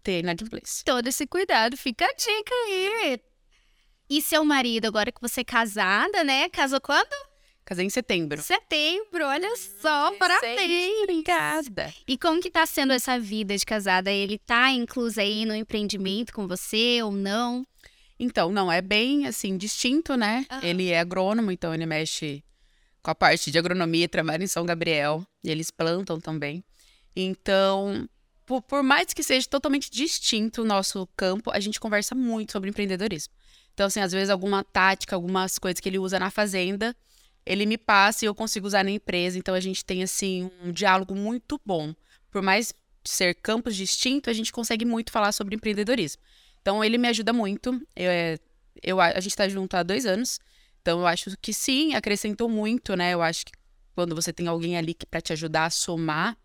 ter 0.04 0.20
inadimplência. 0.20 0.84
Todo 0.86 1.08
esse 1.08 1.26
cuidado, 1.26 1.76
fica 1.76 2.06
a 2.06 2.14
dica 2.14 2.54
aí. 2.68 3.20
E 4.10 4.22
seu 4.22 4.46
marido, 4.46 4.86
agora 4.86 5.12
que 5.12 5.22
você 5.22 5.42
é 5.42 5.46
casada, 5.46 6.24
né? 6.24 6.50
Casou 6.50 6.80
quando? 6.80 7.33
Casei 7.66 7.86
em 7.86 7.90
setembro. 7.90 8.42
Setembro, 8.42 9.26
olha 9.26 9.56
só, 9.82 10.12
parabéns. 10.18 11.04
Obrigada. 11.04 11.94
E 12.06 12.18
como 12.18 12.42
que 12.42 12.52
tá 12.52 12.66
sendo 12.66 12.92
essa 12.92 13.18
vida 13.18 13.58
de 13.58 13.66
casada? 13.66 14.12
Ele 14.12 14.38
tá 14.38 14.72
incluso 14.72 15.20
aí 15.22 15.46
no 15.46 15.56
empreendimento 15.56 16.34
com 16.34 16.48
você 16.48 17.02
ou 17.02 17.12
não? 17.12 17.66
Então, 18.20 18.52
não, 18.52 18.72
é 18.72 18.82
bem 18.82 19.28
assim, 19.28 19.58
distinto, 19.58 20.16
né? 20.16 20.46
Ele 20.62 20.90
é 20.90 21.00
agrônomo, 21.00 21.52
então 21.52 21.74
ele 21.74 21.86
mexe 21.86 22.44
com 23.02 23.12
a 23.12 23.16
parte 23.16 23.52
de 23.52 23.58
agronomia, 23.58 24.08
trabalha 24.08 24.44
em 24.44 24.48
São 24.48 24.66
Gabriel, 24.66 25.26
e 25.44 25.50
eles 25.50 25.70
plantam 25.72 26.20
também. 26.20 26.64
Então, 27.16 28.08
por, 28.46 28.62
por 28.62 28.84
mais 28.84 29.14
que 29.14 29.24
seja 29.24 29.48
totalmente 29.48 29.90
distinto 29.90 30.62
o 30.62 30.66
nosso 30.66 31.08
campo, 31.16 31.52
a 31.52 31.60
gente 31.60 31.80
conversa 31.80 32.16
muito 32.16 32.52
sobre 32.52 32.70
empreendedorismo. 32.70 33.34
Então, 33.74 33.88
assim, 33.88 34.00
às 34.00 34.12
vezes 34.12 34.30
alguma 34.30 34.64
tática, 34.64 35.16
algumas 35.16 35.58
coisas 35.58 35.80
que 35.80 35.90
ele 35.90 36.00
usa 36.00 36.20
na 36.20 36.30
fazenda, 36.30 36.96
ele 37.46 37.66
me 37.66 37.78
passa 37.78 38.26
e 38.26 38.28
eu 38.28 38.36
consigo 38.36 38.68
usar 38.68 38.84
na 38.84 38.92
empresa. 38.92 39.38
Então, 39.38 39.54
a 39.54 39.60
gente 39.60 39.84
tem, 39.84 40.04
assim, 40.04 40.50
um 40.64 40.72
diálogo 40.72 41.16
muito 41.16 41.60
bom. 41.66 41.94
Por 42.32 42.42
mais 42.42 42.74
ser 43.04 43.36
campos 43.36 43.76
distintos, 43.76 44.32
a 44.32 44.34
gente 44.34 44.52
consegue 44.52 44.86
muito 44.86 45.12
falar 45.12 45.32
sobre 45.32 45.56
empreendedorismo. 45.56 46.22
Então, 46.62 46.84
ele 46.84 46.98
me 46.98 47.08
ajuda 47.08 47.34
muito. 47.34 47.74
Eu, 47.96 48.10
é, 48.10 48.40
eu, 48.82 49.02
a 49.02 49.20
gente 49.20 49.28
está 49.32 49.48
junto 49.50 49.76
há 49.76 49.84
dois 49.84 50.06
anos. 50.06 50.40
Então, 50.82 51.00
eu 51.00 51.08
acho 51.08 51.36
que 51.42 51.54
sim, 51.54 51.94
acrescentou 51.94 52.50
muito, 52.50 52.96
né? 52.96 53.14
Eu 53.14 53.22
acho 53.22 53.46
que 53.46 53.52
quando 53.96 54.16
você 54.16 54.34
tem 54.34 54.48
alguém 54.48 54.78
ali 54.78 54.96
para 55.10 55.22
te 55.22 55.34
ajudar 55.34 55.66
a 55.66 55.70
somar, 55.70 56.38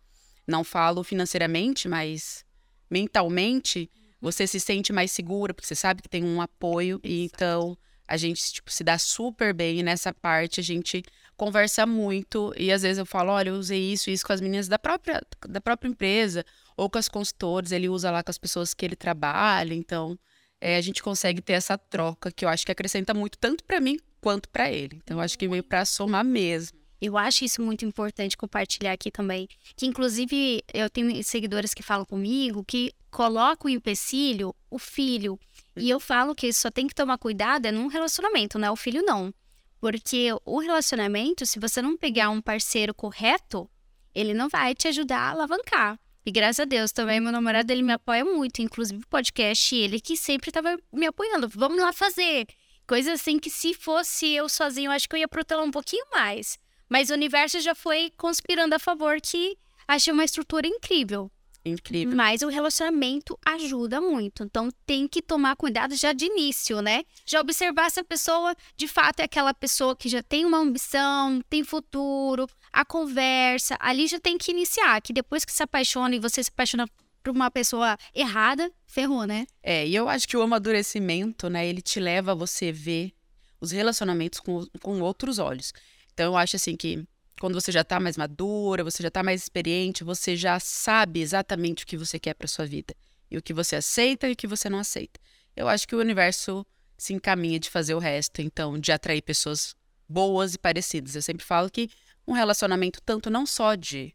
não 0.47 0.63
falo 0.63 1.03
financeiramente, 1.03 1.87
mas 1.87 2.45
mentalmente, 2.89 3.89
você 4.21 4.45
se 4.47 4.59
sente 4.59 4.91
mais 4.91 5.11
segura, 5.11 5.53
porque 5.53 5.67
você 5.67 5.75
sabe 5.75 6.01
que 6.01 6.09
tem 6.09 6.23
um 6.23 6.41
apoio. 6.41 6.99
E 7.03 7.25
então, 7.25 7.77
a 8.09 8.17
gente 8.17 8.51
tipo, 8.51 8.71
se 8.71 8.83
dá 8.83 8.97
super 8.97 9.53
bem. 9.53 9.79
E 9.79 9.83
nessa 9.83 10.11
parte, 10.11 10.59
a 10.59 10.63
gente 10.63 11.03
conversa 11.37 11.85
muito. 11.85 12.51
E 12.57 12.71
às 12.71 12.81
vezes 12.81 12.97
eu 12.97 13.05
falo, 13.05 13.31
olha, 13.31 13.49
eu 13.49 13.55
usei 13.55 13.79
isso 13.79 14.09
e 14.09 14.13
isso 14.13 14.25
com 14.25 14.33
as 14.33 14.41
meninas 14.41 14.67
da 14.67 14.79
própria, 14.79 15.21
da 15.47 15.61
própria 15.61 15.87
empresa, 15.87 16.43
ou 16.75 16.89
com 16.89 16.97
as 16.97 17.07
consultores, 17.07 17.71
ele 17.71 17.87
usa 17.87 18.09
lá 18.09 18.23
com 18.23 18.31
as 18.31 18.37
pessoas 18.37 18.73
que 18.73 18.83
ele 18.83 18.95
trabalha. 18.95 19.75
Então, 19.75 20.17
é, 20.59 20.75
a 20.75 20.81
gente 20.81 21.03
consegue 21.03 21.39
ter 21.39 21.53
essa 21.53 21.77
troca 21.77 22.31
que 22.31 22.43
eu 22.43 22.49
acho 22.49 22.65
que 22.65 22.71
acrescenta 22.71 23.13
muito, 23.13 23.37
tanto 23.37 23.63
para 23.63 23.79
mim 23.79 23.99
quanto 24.19 24.49
para 24.49 24.71
ele. 24.71 24.99
Então, 25.03 25.17
eu 25.17 25.21
acho 25.21 25.37
que 25.37 25.47
veio 25.47 25.63
para 25.63 25.85
somar 25.85 26.25
mesmo. 26.25 26.78
Eu 27.01 27.17
acho 27.17 27.45
isso 27.45 27.61
muito 27.61 27.85
importante 27.85 28.35
compartilhar 28.35 28.91
aqui 28.91 29.09
também. 29.09 29.47
Que, 29.75 29.85
inclusive, 29.85 30.63
eu 30.73 30.89
tenho 30.89 31.23
seguidoras 31.23 31.73
que 31.73 31.81
falam 31.81 32.05
comigo 32.05 32.63
que 32.63 32.93
colocam 33.09 33.71
o 33.71 33.73
empecilho, 33.73 34.53
o 34.69 34.77
filho. 34.77 35.39
E 35.77 35.89
eu 35.89 35.99
falo 35.99 36.35
que 36.35 36.51
só 36.51 36.69
tem 36.69 36.87
que 36.87 36.95
tomar 36.95 37.17
cuidado 37.17 37.65
é 37.65 37.71
num 37.71 37.87
relacionamento, 37.87 38.59
não 38.59 38.67
é 38.67 38.71
o 38.71 38.75
filho, 38.75 39.01
não. 39.01 39.33
Porque 39.79 40.27
o 40.45 40.59
relacionamento, 40.59 41.45
se 41.45 41.57
você 41.57 41.81
não 41.81 41.95
pegar 41.95 42.29
um 42.29 42.41
parceiro 42.41 42.93
correto, 42.93 43.69
ele 44.13 44.33
não 44.33 44.49
vai 44.49 44.75
te 44.75 44.89
ajudar 44.89 45.19
a 45.19 45.29
alavancar. 45.29 45.97
E 46.25 46.31
graças 46.31 46.59
a 46.59 46.65
Deus 46.65 46.91
também, 46.91 47.21
meu 47.21 47.31
namorado, 47.31 47.71
ele 47.71 47.81
me 47.81 47.93
apoia 47.93 48.25
muito. 48.25 48.61
Inclusive, 48.61 49.01
o 49.01 49.07
podcast, 49.07 49.73
ele 49.73 50.01
que 50.01 50.17
sempre 50.17 50.51
tava 50.51 50.77
me 50.91 51.05
apoiando. 51.05 51.47
Vamos 51.47 51.79
lá 51.79 51.93
fazer. 51.93 52.45
Coisa 52.85 53.13
assim 53.13 53.39
que 53.39 53.49
se 53.49 53.73
fosse 53.73 54.33
eu 54.33 54.49
sozinho, 54.49 54.91
acho 54.91 55.07
que 55.07 55.15
eu 55.15 55.19
ia 55.19 55.27
protelar 55.27 55.63
um 55.63 55.71
pouquinho 55.71 56.05
mais. 56.11 56.59
Mas 56.89 57.09
o 57.09 57.13
universo 57.13 57.59
já 57.59 57.75
foi 57.75 58.11
conspirando 58.17 58.75
a 58.75 58.79
favor 58.79 59.21
que 59.21 59.57
achei 59.87 60.11
uma 60.11 60.25
estrutura 60.25 60.67
incrível. 60.67 61.31
Incrível. 61.63 62.15
Mas 62.15 62.41
o 62.41 62.47
relacionamento 62.47 63.37
ajuda 63.45 63.99
muito. 63.99 64.43
Então 64.43 64.69
tem 64.85 65.07
que 65.07 65.21
tomar 65.21 65.55
cuidado 65.55 65.95
já 65.95 66.13
de 66.13 66.25
início, 66.25 66.81
né? 66.81 67.03
Já 67.25 67.41
observar 67.41 67.91
se 67.91 67.99
a 67.99 68.03
pessoa 68.03 68.55
de 68.75 68.87
fato 68.87 69.19
é 69.19 69.23
aquela 69.23 69.53
pessoa 69.53 69.95
que 69.95 70.09
já 70.09 70.23
tem 70.23 70.45
uma 70.45 70.57
ambição, 70.57 71.41
tem 71.49 71.63
futuro, 71.63 72.47
a 72.71 72.85
conversa. 72.85 73.77
Ali 73.79 74.07
já 74.07 74.19
tem 74.19 74.37
que 74.37 74.51
iniciar. 74.51 75.01
Que 75.01 75.13
depois 75.13 75.43
que 75.45 75.51
se 75.51 75.61
apaixona 75.61 76.15
e 76.15 76.19
você 76.19 76.43
se 76.43 76.49
apaixona 76.49 76.87
por 77.21 77.31
uma 77.31 77.51
pessoa 77.51 77.97
errada, 78.15 78.71
ferrou, 78.87 79.25
né? 79.25 79.45
É, 79.61 79.85
e 79.85 79.93
eu 79.93 80.07
acho 80.07 80.27
que 80.27 80.37
o 80.37 80.41
amadurecimento, 80.41 81.49
né, 81.49 81.67
ele 81.67 81.81
te 81.81 81.99
leva 81.99 82.31
a 82.31 82.35
você 82.35 82.71
ver 82.71 83.11
os 83.59 83.71
relacionamentos 83.71 84.39
com, 84.39 84.65
com 84.81 85.01
outros 85.01 85.37
olhos. 85.37 85.73
Então 86.19 86.33
eu 86.33 86.37
acho 86.37 86.57
assim 86.57 86.75
que 86.75 87.07
quando 87.39 87.53
você 87.53 87.71
já 87.71 87.81
tá 87.81 87.97
mais 87.97 88.17
madura, 88.17 88.83
você 88.83 89.01
já 89.01 89.09
tá 89.09 89.23
mais 89.23 89.41
experiente, 89.41 90.03
você 90.03 90.35
já 90.35 90.59
sabe 90.59 91.21
exatamente 91.21 91.85
o 91.85 91.87
que 91.87 91.95
você 91.95 92.19
quer 92.19 92.33
para 92.33 92.45
sua 92.45 92.65
vida 92.65 92.93
e 93.31 93.37
o 93.37 93.41
que 93.41 93.53
você 93.53 93.77
aceita 93.77 94.27
e 94.27 94.33
o 94.33 94.35
que 94.35 94.45
você 94.45 94.69
não 94.69 94.79
aceita. 94.79 95.17
Eu 95.55 95.69
acho 95.69 95.87
que 95.87 95.95
o 95.95 95.99
universo 95.99 96.67
se 96.97 97.13
encaminha 97.13 97.57
de 97.57 97.69
fazer 97.69 97.93
o 97.93 97.99
resto, 97.99 98.41
então 98.41 98.77
de 98.77 98.91
atrair 98.91 99.21
pessoas 99.21 99.73
boas 100.09 100.55
e 100.55 100.57
parecidas. 100.57 101.15
Eu 101.15 101.21
sempre 101.21 101.45
falo 101.45 101.69
que 101.69 101.89
um 102.27 102.33
relacionamento 102.33 103.01
tanto 103.01 103.29
não 103.29 103.45
só 103.45 103.75
de 103.75 104.13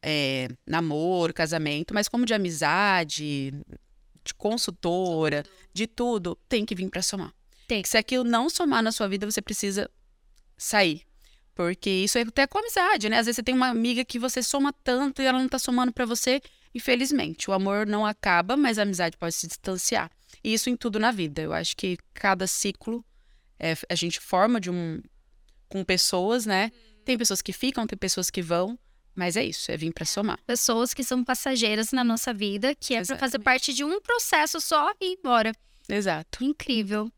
é, 0.00 0.48
namoro, 0.66 1.34
casamento, 1.34 1.92
mas 1.92 2.08
como 2.08 2.24
de 2.24 2.32
amizade, 2.32 3.52
de 4.24 4.32
consultora, 4.34 5.44
de 5.74 5.86
tudo, 5.86 6.38
tem 6.48 6.64
que 6.64 6.74
vir 6.74 6.88
para 6.88 7.02
somar. 7.02 7.34
Tem. 7.66 7.84
Se 7.84 7.98
aquilo 7.98 8.24
não 8.24 8.48
somar 8.48 8.82
na 8.82 8.92
sua 8.92 9.06
vida, 9.08 9.30
você 9.30 9.42
precisa 9.42 9.90
sair. 10.56 11.06
Porque 11.58 11.90
isso 11.90 12.16
é 12.16 12.20
até 12.20 12.46
com 12.46 12.60
amizade, 12.60 13.08
né? 13.08 13.18
Às 13.18 13.26
vezes 13.26 13.34
você 13.34 13.42
tem 13.42 13.52
uma 13.52 13.66
amiga 13.66 14.04
que 14.04 14.16
você 14.16 14.44
soma 14.44 14.72
tanto 14.72 15.20
e 15.20 15.24
ela 15.24 15.40
não 15.40 15.48
tá 15.48 15.58
somando 15.58 15.90
para 15.92 16.06
você. 16.06 16.40
Infelizmente, 16.72 17.50
o 17.50 17.52
amor 17.52 17.84
não 17.84 18.06
acaba, 18.06 18.56
mas 18.56 18.78
a 18.78 18.82
amizade 18.82 19.16
pode 19.16 19.34
se 19.34 19.48
distanciar. 19.48 20.08
E 20.44 20.54
isso 20.54 20.70
em 20.70 20.76
tudo 20.76 21.00
na 21.00 21.10
vida. 21.10 21.42
Eu 21.42 21.52
acho 21.52 21.76
que 21.76 21.98
cada 22.14 22.46
ciclo 22.46 23.04
é, 23.58 23.76
a 23.88 23.96
gente 23.96 24.20
forma 24.20 24.60
de 24.60 24.70
um 24.70 25.02
com 25.68 25.82
pessoas, 25.82 26.46
né? 26.46 26.70
Tem 27.04 27.18
pessoas 27.18 27.42
que 27.42 27.52
ficam, 27.52 27.88
tem 27.88 27.98
pessoas 27.98 28.30
que 28.30 28.40
vão, 28.40 28.78
mas 29.12 29.36
é 29.36 29.44
isso, 29.44 29.72
é 29.72 29.76
vir 29.76 29.92
para 29.92 30.04
somar. 30.04 30.38
Pessoas 30.46 30.94
que 30.94 31.02
são 31.02 31.24
passageiras 31.24 31.90
na 31.90 32.04
nossa 32.04 32.32
vida, 32.32 32.72
que 32.76 32.94
é 32.94 33.04
para 33.04 33.18
fazer 33.18 33.40
parte 33.40 33.74
de 33.74 33.82
um 33.82 34.00
processo 34.00 34.60
só 34.60 34.92
e 35.00 35.06
ir 35.06 35.18
embora. 35.18 35.52
Exato. 35.88 36.44
Incrível. 36.44 37.10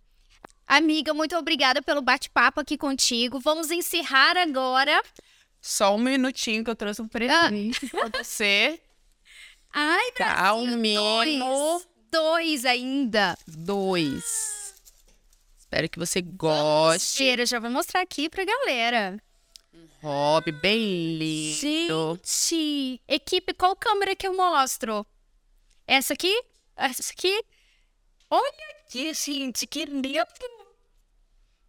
Amiga, 0.72 1.12
muito 1.12 1.36
obrigada 1.36 1.82
pelo 1.82 2.00
bate-papo 2.00 2.60
aqui 2.60 2.78
contigo. 2.78 3.40
Vamos 3.40 3.72
encerrar 3.72 4.36
agora. 4.36 5.02
Só 5.60 5.96
um 5.96 5.98
minutinho 5.98 6.62
que 6.62 6.70
eu 6.70 6.76
trouxe 6.76 7.02
um 7.02 7.08
presente 7.08 7.88
pra 7.88 8.08
você. 8.22 8.80
Ai, 9.72 10.12
Tá, 10.12 10.54
um 10.54 10.62
Brasil, 10.62 10.78
mimo. 10.78 11.40
dois. 11.40 11.88
Dois 12.12 12.64
ainda. 12.64 13.36
Dois. 13.48 14.74
Espero 15.58 15.88
que 15.88 15.98
você 15.98 16.20
goste. 16.22 17.16
Cheiro, 17.16 17.44
já 17.46 17.58
vou 17.58 17.70
mostrar 17.70 18.00
aqui 18.02 18.28
pra 18.30 18.44
galera. 18.44 19.20
Hobby 20.00 20.52
bem 20.52 21.18
lindo. 21.18 22.20
Gente, 22.24 23.02
equipe, 23.08 23.52
qual 23.54 23.74
câmera 23.74 24.14
que 24.14 24.26
eu 24.26 24.36
mostro? 24.36 25.04
Essa 25.84 26.14
aqui? 26.14 26.42
Essa 26.76 27.12
aqui? 27.12 27.44
Olha 28.30 28.52
aqui, 28.86 29.12
gente, 29.14 29.66
que 29.66 29.84
lindo. 29.84 30.08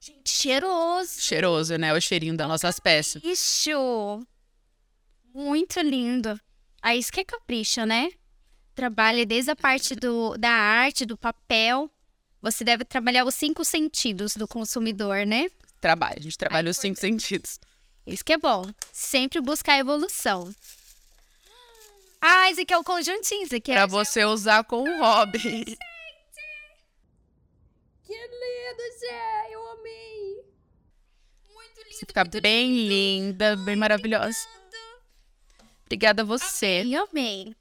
Gente, 0.03 0.31
cheiroso. 0.31 1.21
Cheiroso, 1.21 1.77
né? 1.77 1.93
O 1.93 2.01
cheirinho 2.01 2.35
das 2.35 2.47
nossas 2.47 2.79
peças. 2.79 3.23
Isso! 3.23 4.25
Muito 5.31 5.79
lindo. 5.79 6.39
Aí 6.81 6.97
isso 6.97 7.11
que 7.11 7.19
é 7.19 7.23
capricho, 7.23 7.85
né? 7.85 8.09
Trabalha 8.73 9.23
desde 9.27 9.51
a 9.51 9.55
parte 9.55 9.93
do, 9.95 10.35
da 10.37 10.49
arte, 10.49 11.05
do 11.05 11.15
papel. 11.15 11.87
Você 12.41 12.63
deve 12.63 12.83
trabalhar 12.83 13.23
os 13.25 13.35
cinco 13.35 13.63
sentidos 13.63 14.35
do 14.35 14.47
consumidor, 14.47 15.23
né? 15.27 15.47
Trabalho. 15.79 16.15
A 16.17 16.21
gente 16.23 16.37
trabalha 16.37 16.71
os 16.71 16.77
cinco 16.77 16.99
sentidos. 16.99 17.59
Isso 18.07 18.25
que 18.25 18.33
é 18.33 18.37
bom. 18.39 18.65
Sempre 18.91 19.39
buscar 19.39 19.77
evolução. 19.77 20.51
Ah, 22.19 22.49
esse 22.49 22.61
aqui 22.61 22.73
é 22.73 22.77
o 22.77 22.83
conjuntinho. 22.83 23.43
Esse 23.43 23.57
aqui 23.57 23.71
é 23.71 23.75
Pra 23.75 23.85
você 23.85 24.25
usar 24.25 24.63
com 24.63 24.81
o 24.83 24.99
hobby. 24.99 25.77
Que 28.12 28.18
lindo, 28.18 28.99
Zé! 28.99 29.53
Eu 29.53 29.72
amei! 29.72 30.43
muito 31.53 31.78
lindo. 31.78 31.93
Você 31.93 32.05
fica 32.05 32.26
bem 32.26 32.86
linda, 32.86 33.55
bem 33.55 33.78
maravilhosa. 33.78 34.38
Obrigada 35.86 36.22
a 36.22 36.26
você. 36.26 36.84
Eu 36.86 37.07
amei. 37.09 37.55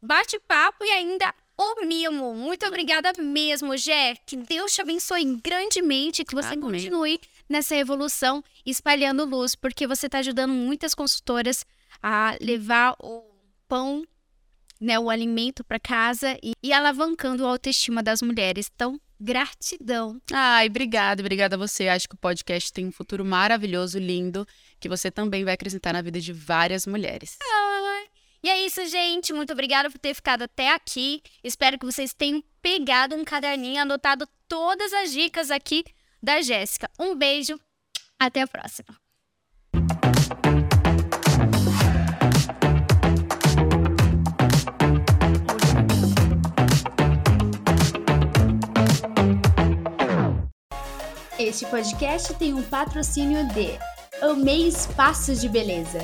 Bate-papo 0.00 0.82
e 0.82 0.90
ainda 0.90 1.34
o 1.58 1.84
mimo. 1.84 2.34
Muito 2.34 2.64
obrigada 2.64 3.12
mesmo, 3.18 3.76
Jé. 3.76 4.14
Que 4.24 4.38
Deus 4.38 4.72
te 4.72 4.80
abençoe 4.80 5.22
grandemente, 5.44 6.24
que 6.24 6.34
você 6.34 6.54
Amém. 6.54 6.60
continue 6.60 7.20
nessa 7.46 7.76
evolução, 7.76 8.42
espalhando 8.64 9.26
luz, 9.26 9.54
porque 9.54 9.86
você 9.86 10.06
está 10.06 10.20
ajudando 10.20 10.54
muitas 10.54 10.94
consultoras 10.94 11.66
a 12.02 12.34
levar 12.40 12.96
o 12.98 13.22
pão, 13.68 14.06
né, 14.80 14.98
o 14.98 15.10
alimento 15.10 15.62
para 15.62 15.78
casa 15.78 16.38
e, 16.42 16.52
e 16.62 16.72
alavancando 16.72 17.44
a 17.44 17.50
autoestima 17.50 18.02
das 18.02 18.22
mulheres. 18.22 18.70
Então, 18.74 18.98
gratidão. 19.20 20.20
Ai, 20.32 20.66
obrigada, 20.66 21.22
obrigada 21.22 21.56
a 21.56 21.58
você. 21.58 21.88
Acho 21.88 22.08
que 22.08 22.14
o 22.14 22.18
podcast 22.18 22.72
tem 22.72 22.86
um 22.86 22.92
futuro 22.92 23.24
maravilhoso, 23.24 23.98
lindo, 23.98 24.46
que 24.78 24.88
você 24.88 25.10
também 25.10 25.44
vai 25.44 25.54
acrescentar 25.54 25.92
na 25.92 26.02
vida 26.02 26.20
de 26.20 26.32
várias 26.32 26.86
mulheres. 26.86 27.38
E 28.42 28.48
é 28.48 28.64
isso, 28.64 28.84
gente. 28.86 29.32
Muito 29.32 29.52
obrigada 29.52 29.90
por 29.90 29.98
ter 29.98 30.14
ficado 30.14 30.42
até 30.42 30.72
aqui. 30.72 31.20
Espero 31.42 31.78
que 31.78 31.84
vocês 31.84 32.14
tenham 32.14 32.42
pegado 32.62 33.16
um 33.16 33.24
caderninho, 33.24 33.82
anotado 33.82 34.28
todas 34.46 34.92
as 34.92 35.10
dicas 35.10 35.50
aqui 35.50 35.84
da 36.22 36.40
Jéssica. 36.40 36.88
Um 36.98 37.16
beijo. 37.16 37.58
Até 38.18 38.42
a 38.42 38.46
próxima. 38.46 39.05
Este 51.38 51.66
podcast 51.66 52.32
tem 52.34 52.54
um 52.54 52.62
patrocínio 52.62 53.46
de 53.48 53.78
Amei 54.22 54.66
Espaços 54.68 55.38
de 55.38 55.50
Beleza. 55.50 56.00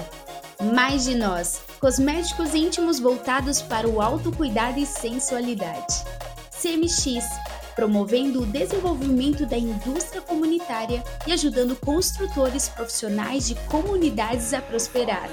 Mais 0.74 1.04
de 1.04 1.14
nós, 1.14 1.62
cosméticos 1.80 2.54
íntimos 2.54 3.00
voltados 3.00 3.62
para 3.62 3.88
o 3.88 4.02
autocuidado 4.02 4.78
e 4.78 4.84
sensualidade. 4.84 6.04
CMX, 6.50 7.24
promovendo 7.74 8.42
o 8.42 8.46
desenvolvimento 8.46 9.46
da 9.46 9.56
indústria 9.56 10.20
comunitária 10.20 11.02
e 11.26 11.32
ajudando 11.32 11.76
construtores 11.76 12.68
profissionais 12.68 13.48
de 13.48 13.54
comunidades 13.70 14.52
a 14.52 14.60
prosperar. 14.60 15.30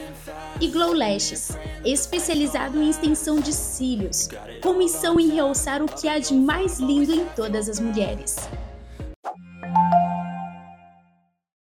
E 0.62 0.70
Glow 0.70 0.94
Lashes, 0.94 1.50
especializado 1.84 2.82
em 2.82 2.90
extensão 2.90 3.42
de 3.42 3.52
cílios, 3.52 4.30
com 4.64 4.76
missão 4.76 5.20
em 5.20 5.30
realçar 5.32 5.84
o 5.84 5.88
que 5.88 6.08
há 6.08 6.18
de 6.20 6.34
mais 6.34 6.80
lindo 6.80 7.14
em 7.14 7.26
todas 7.36 7.68
as 7.68 7.82
mulheres. 7.82 8.38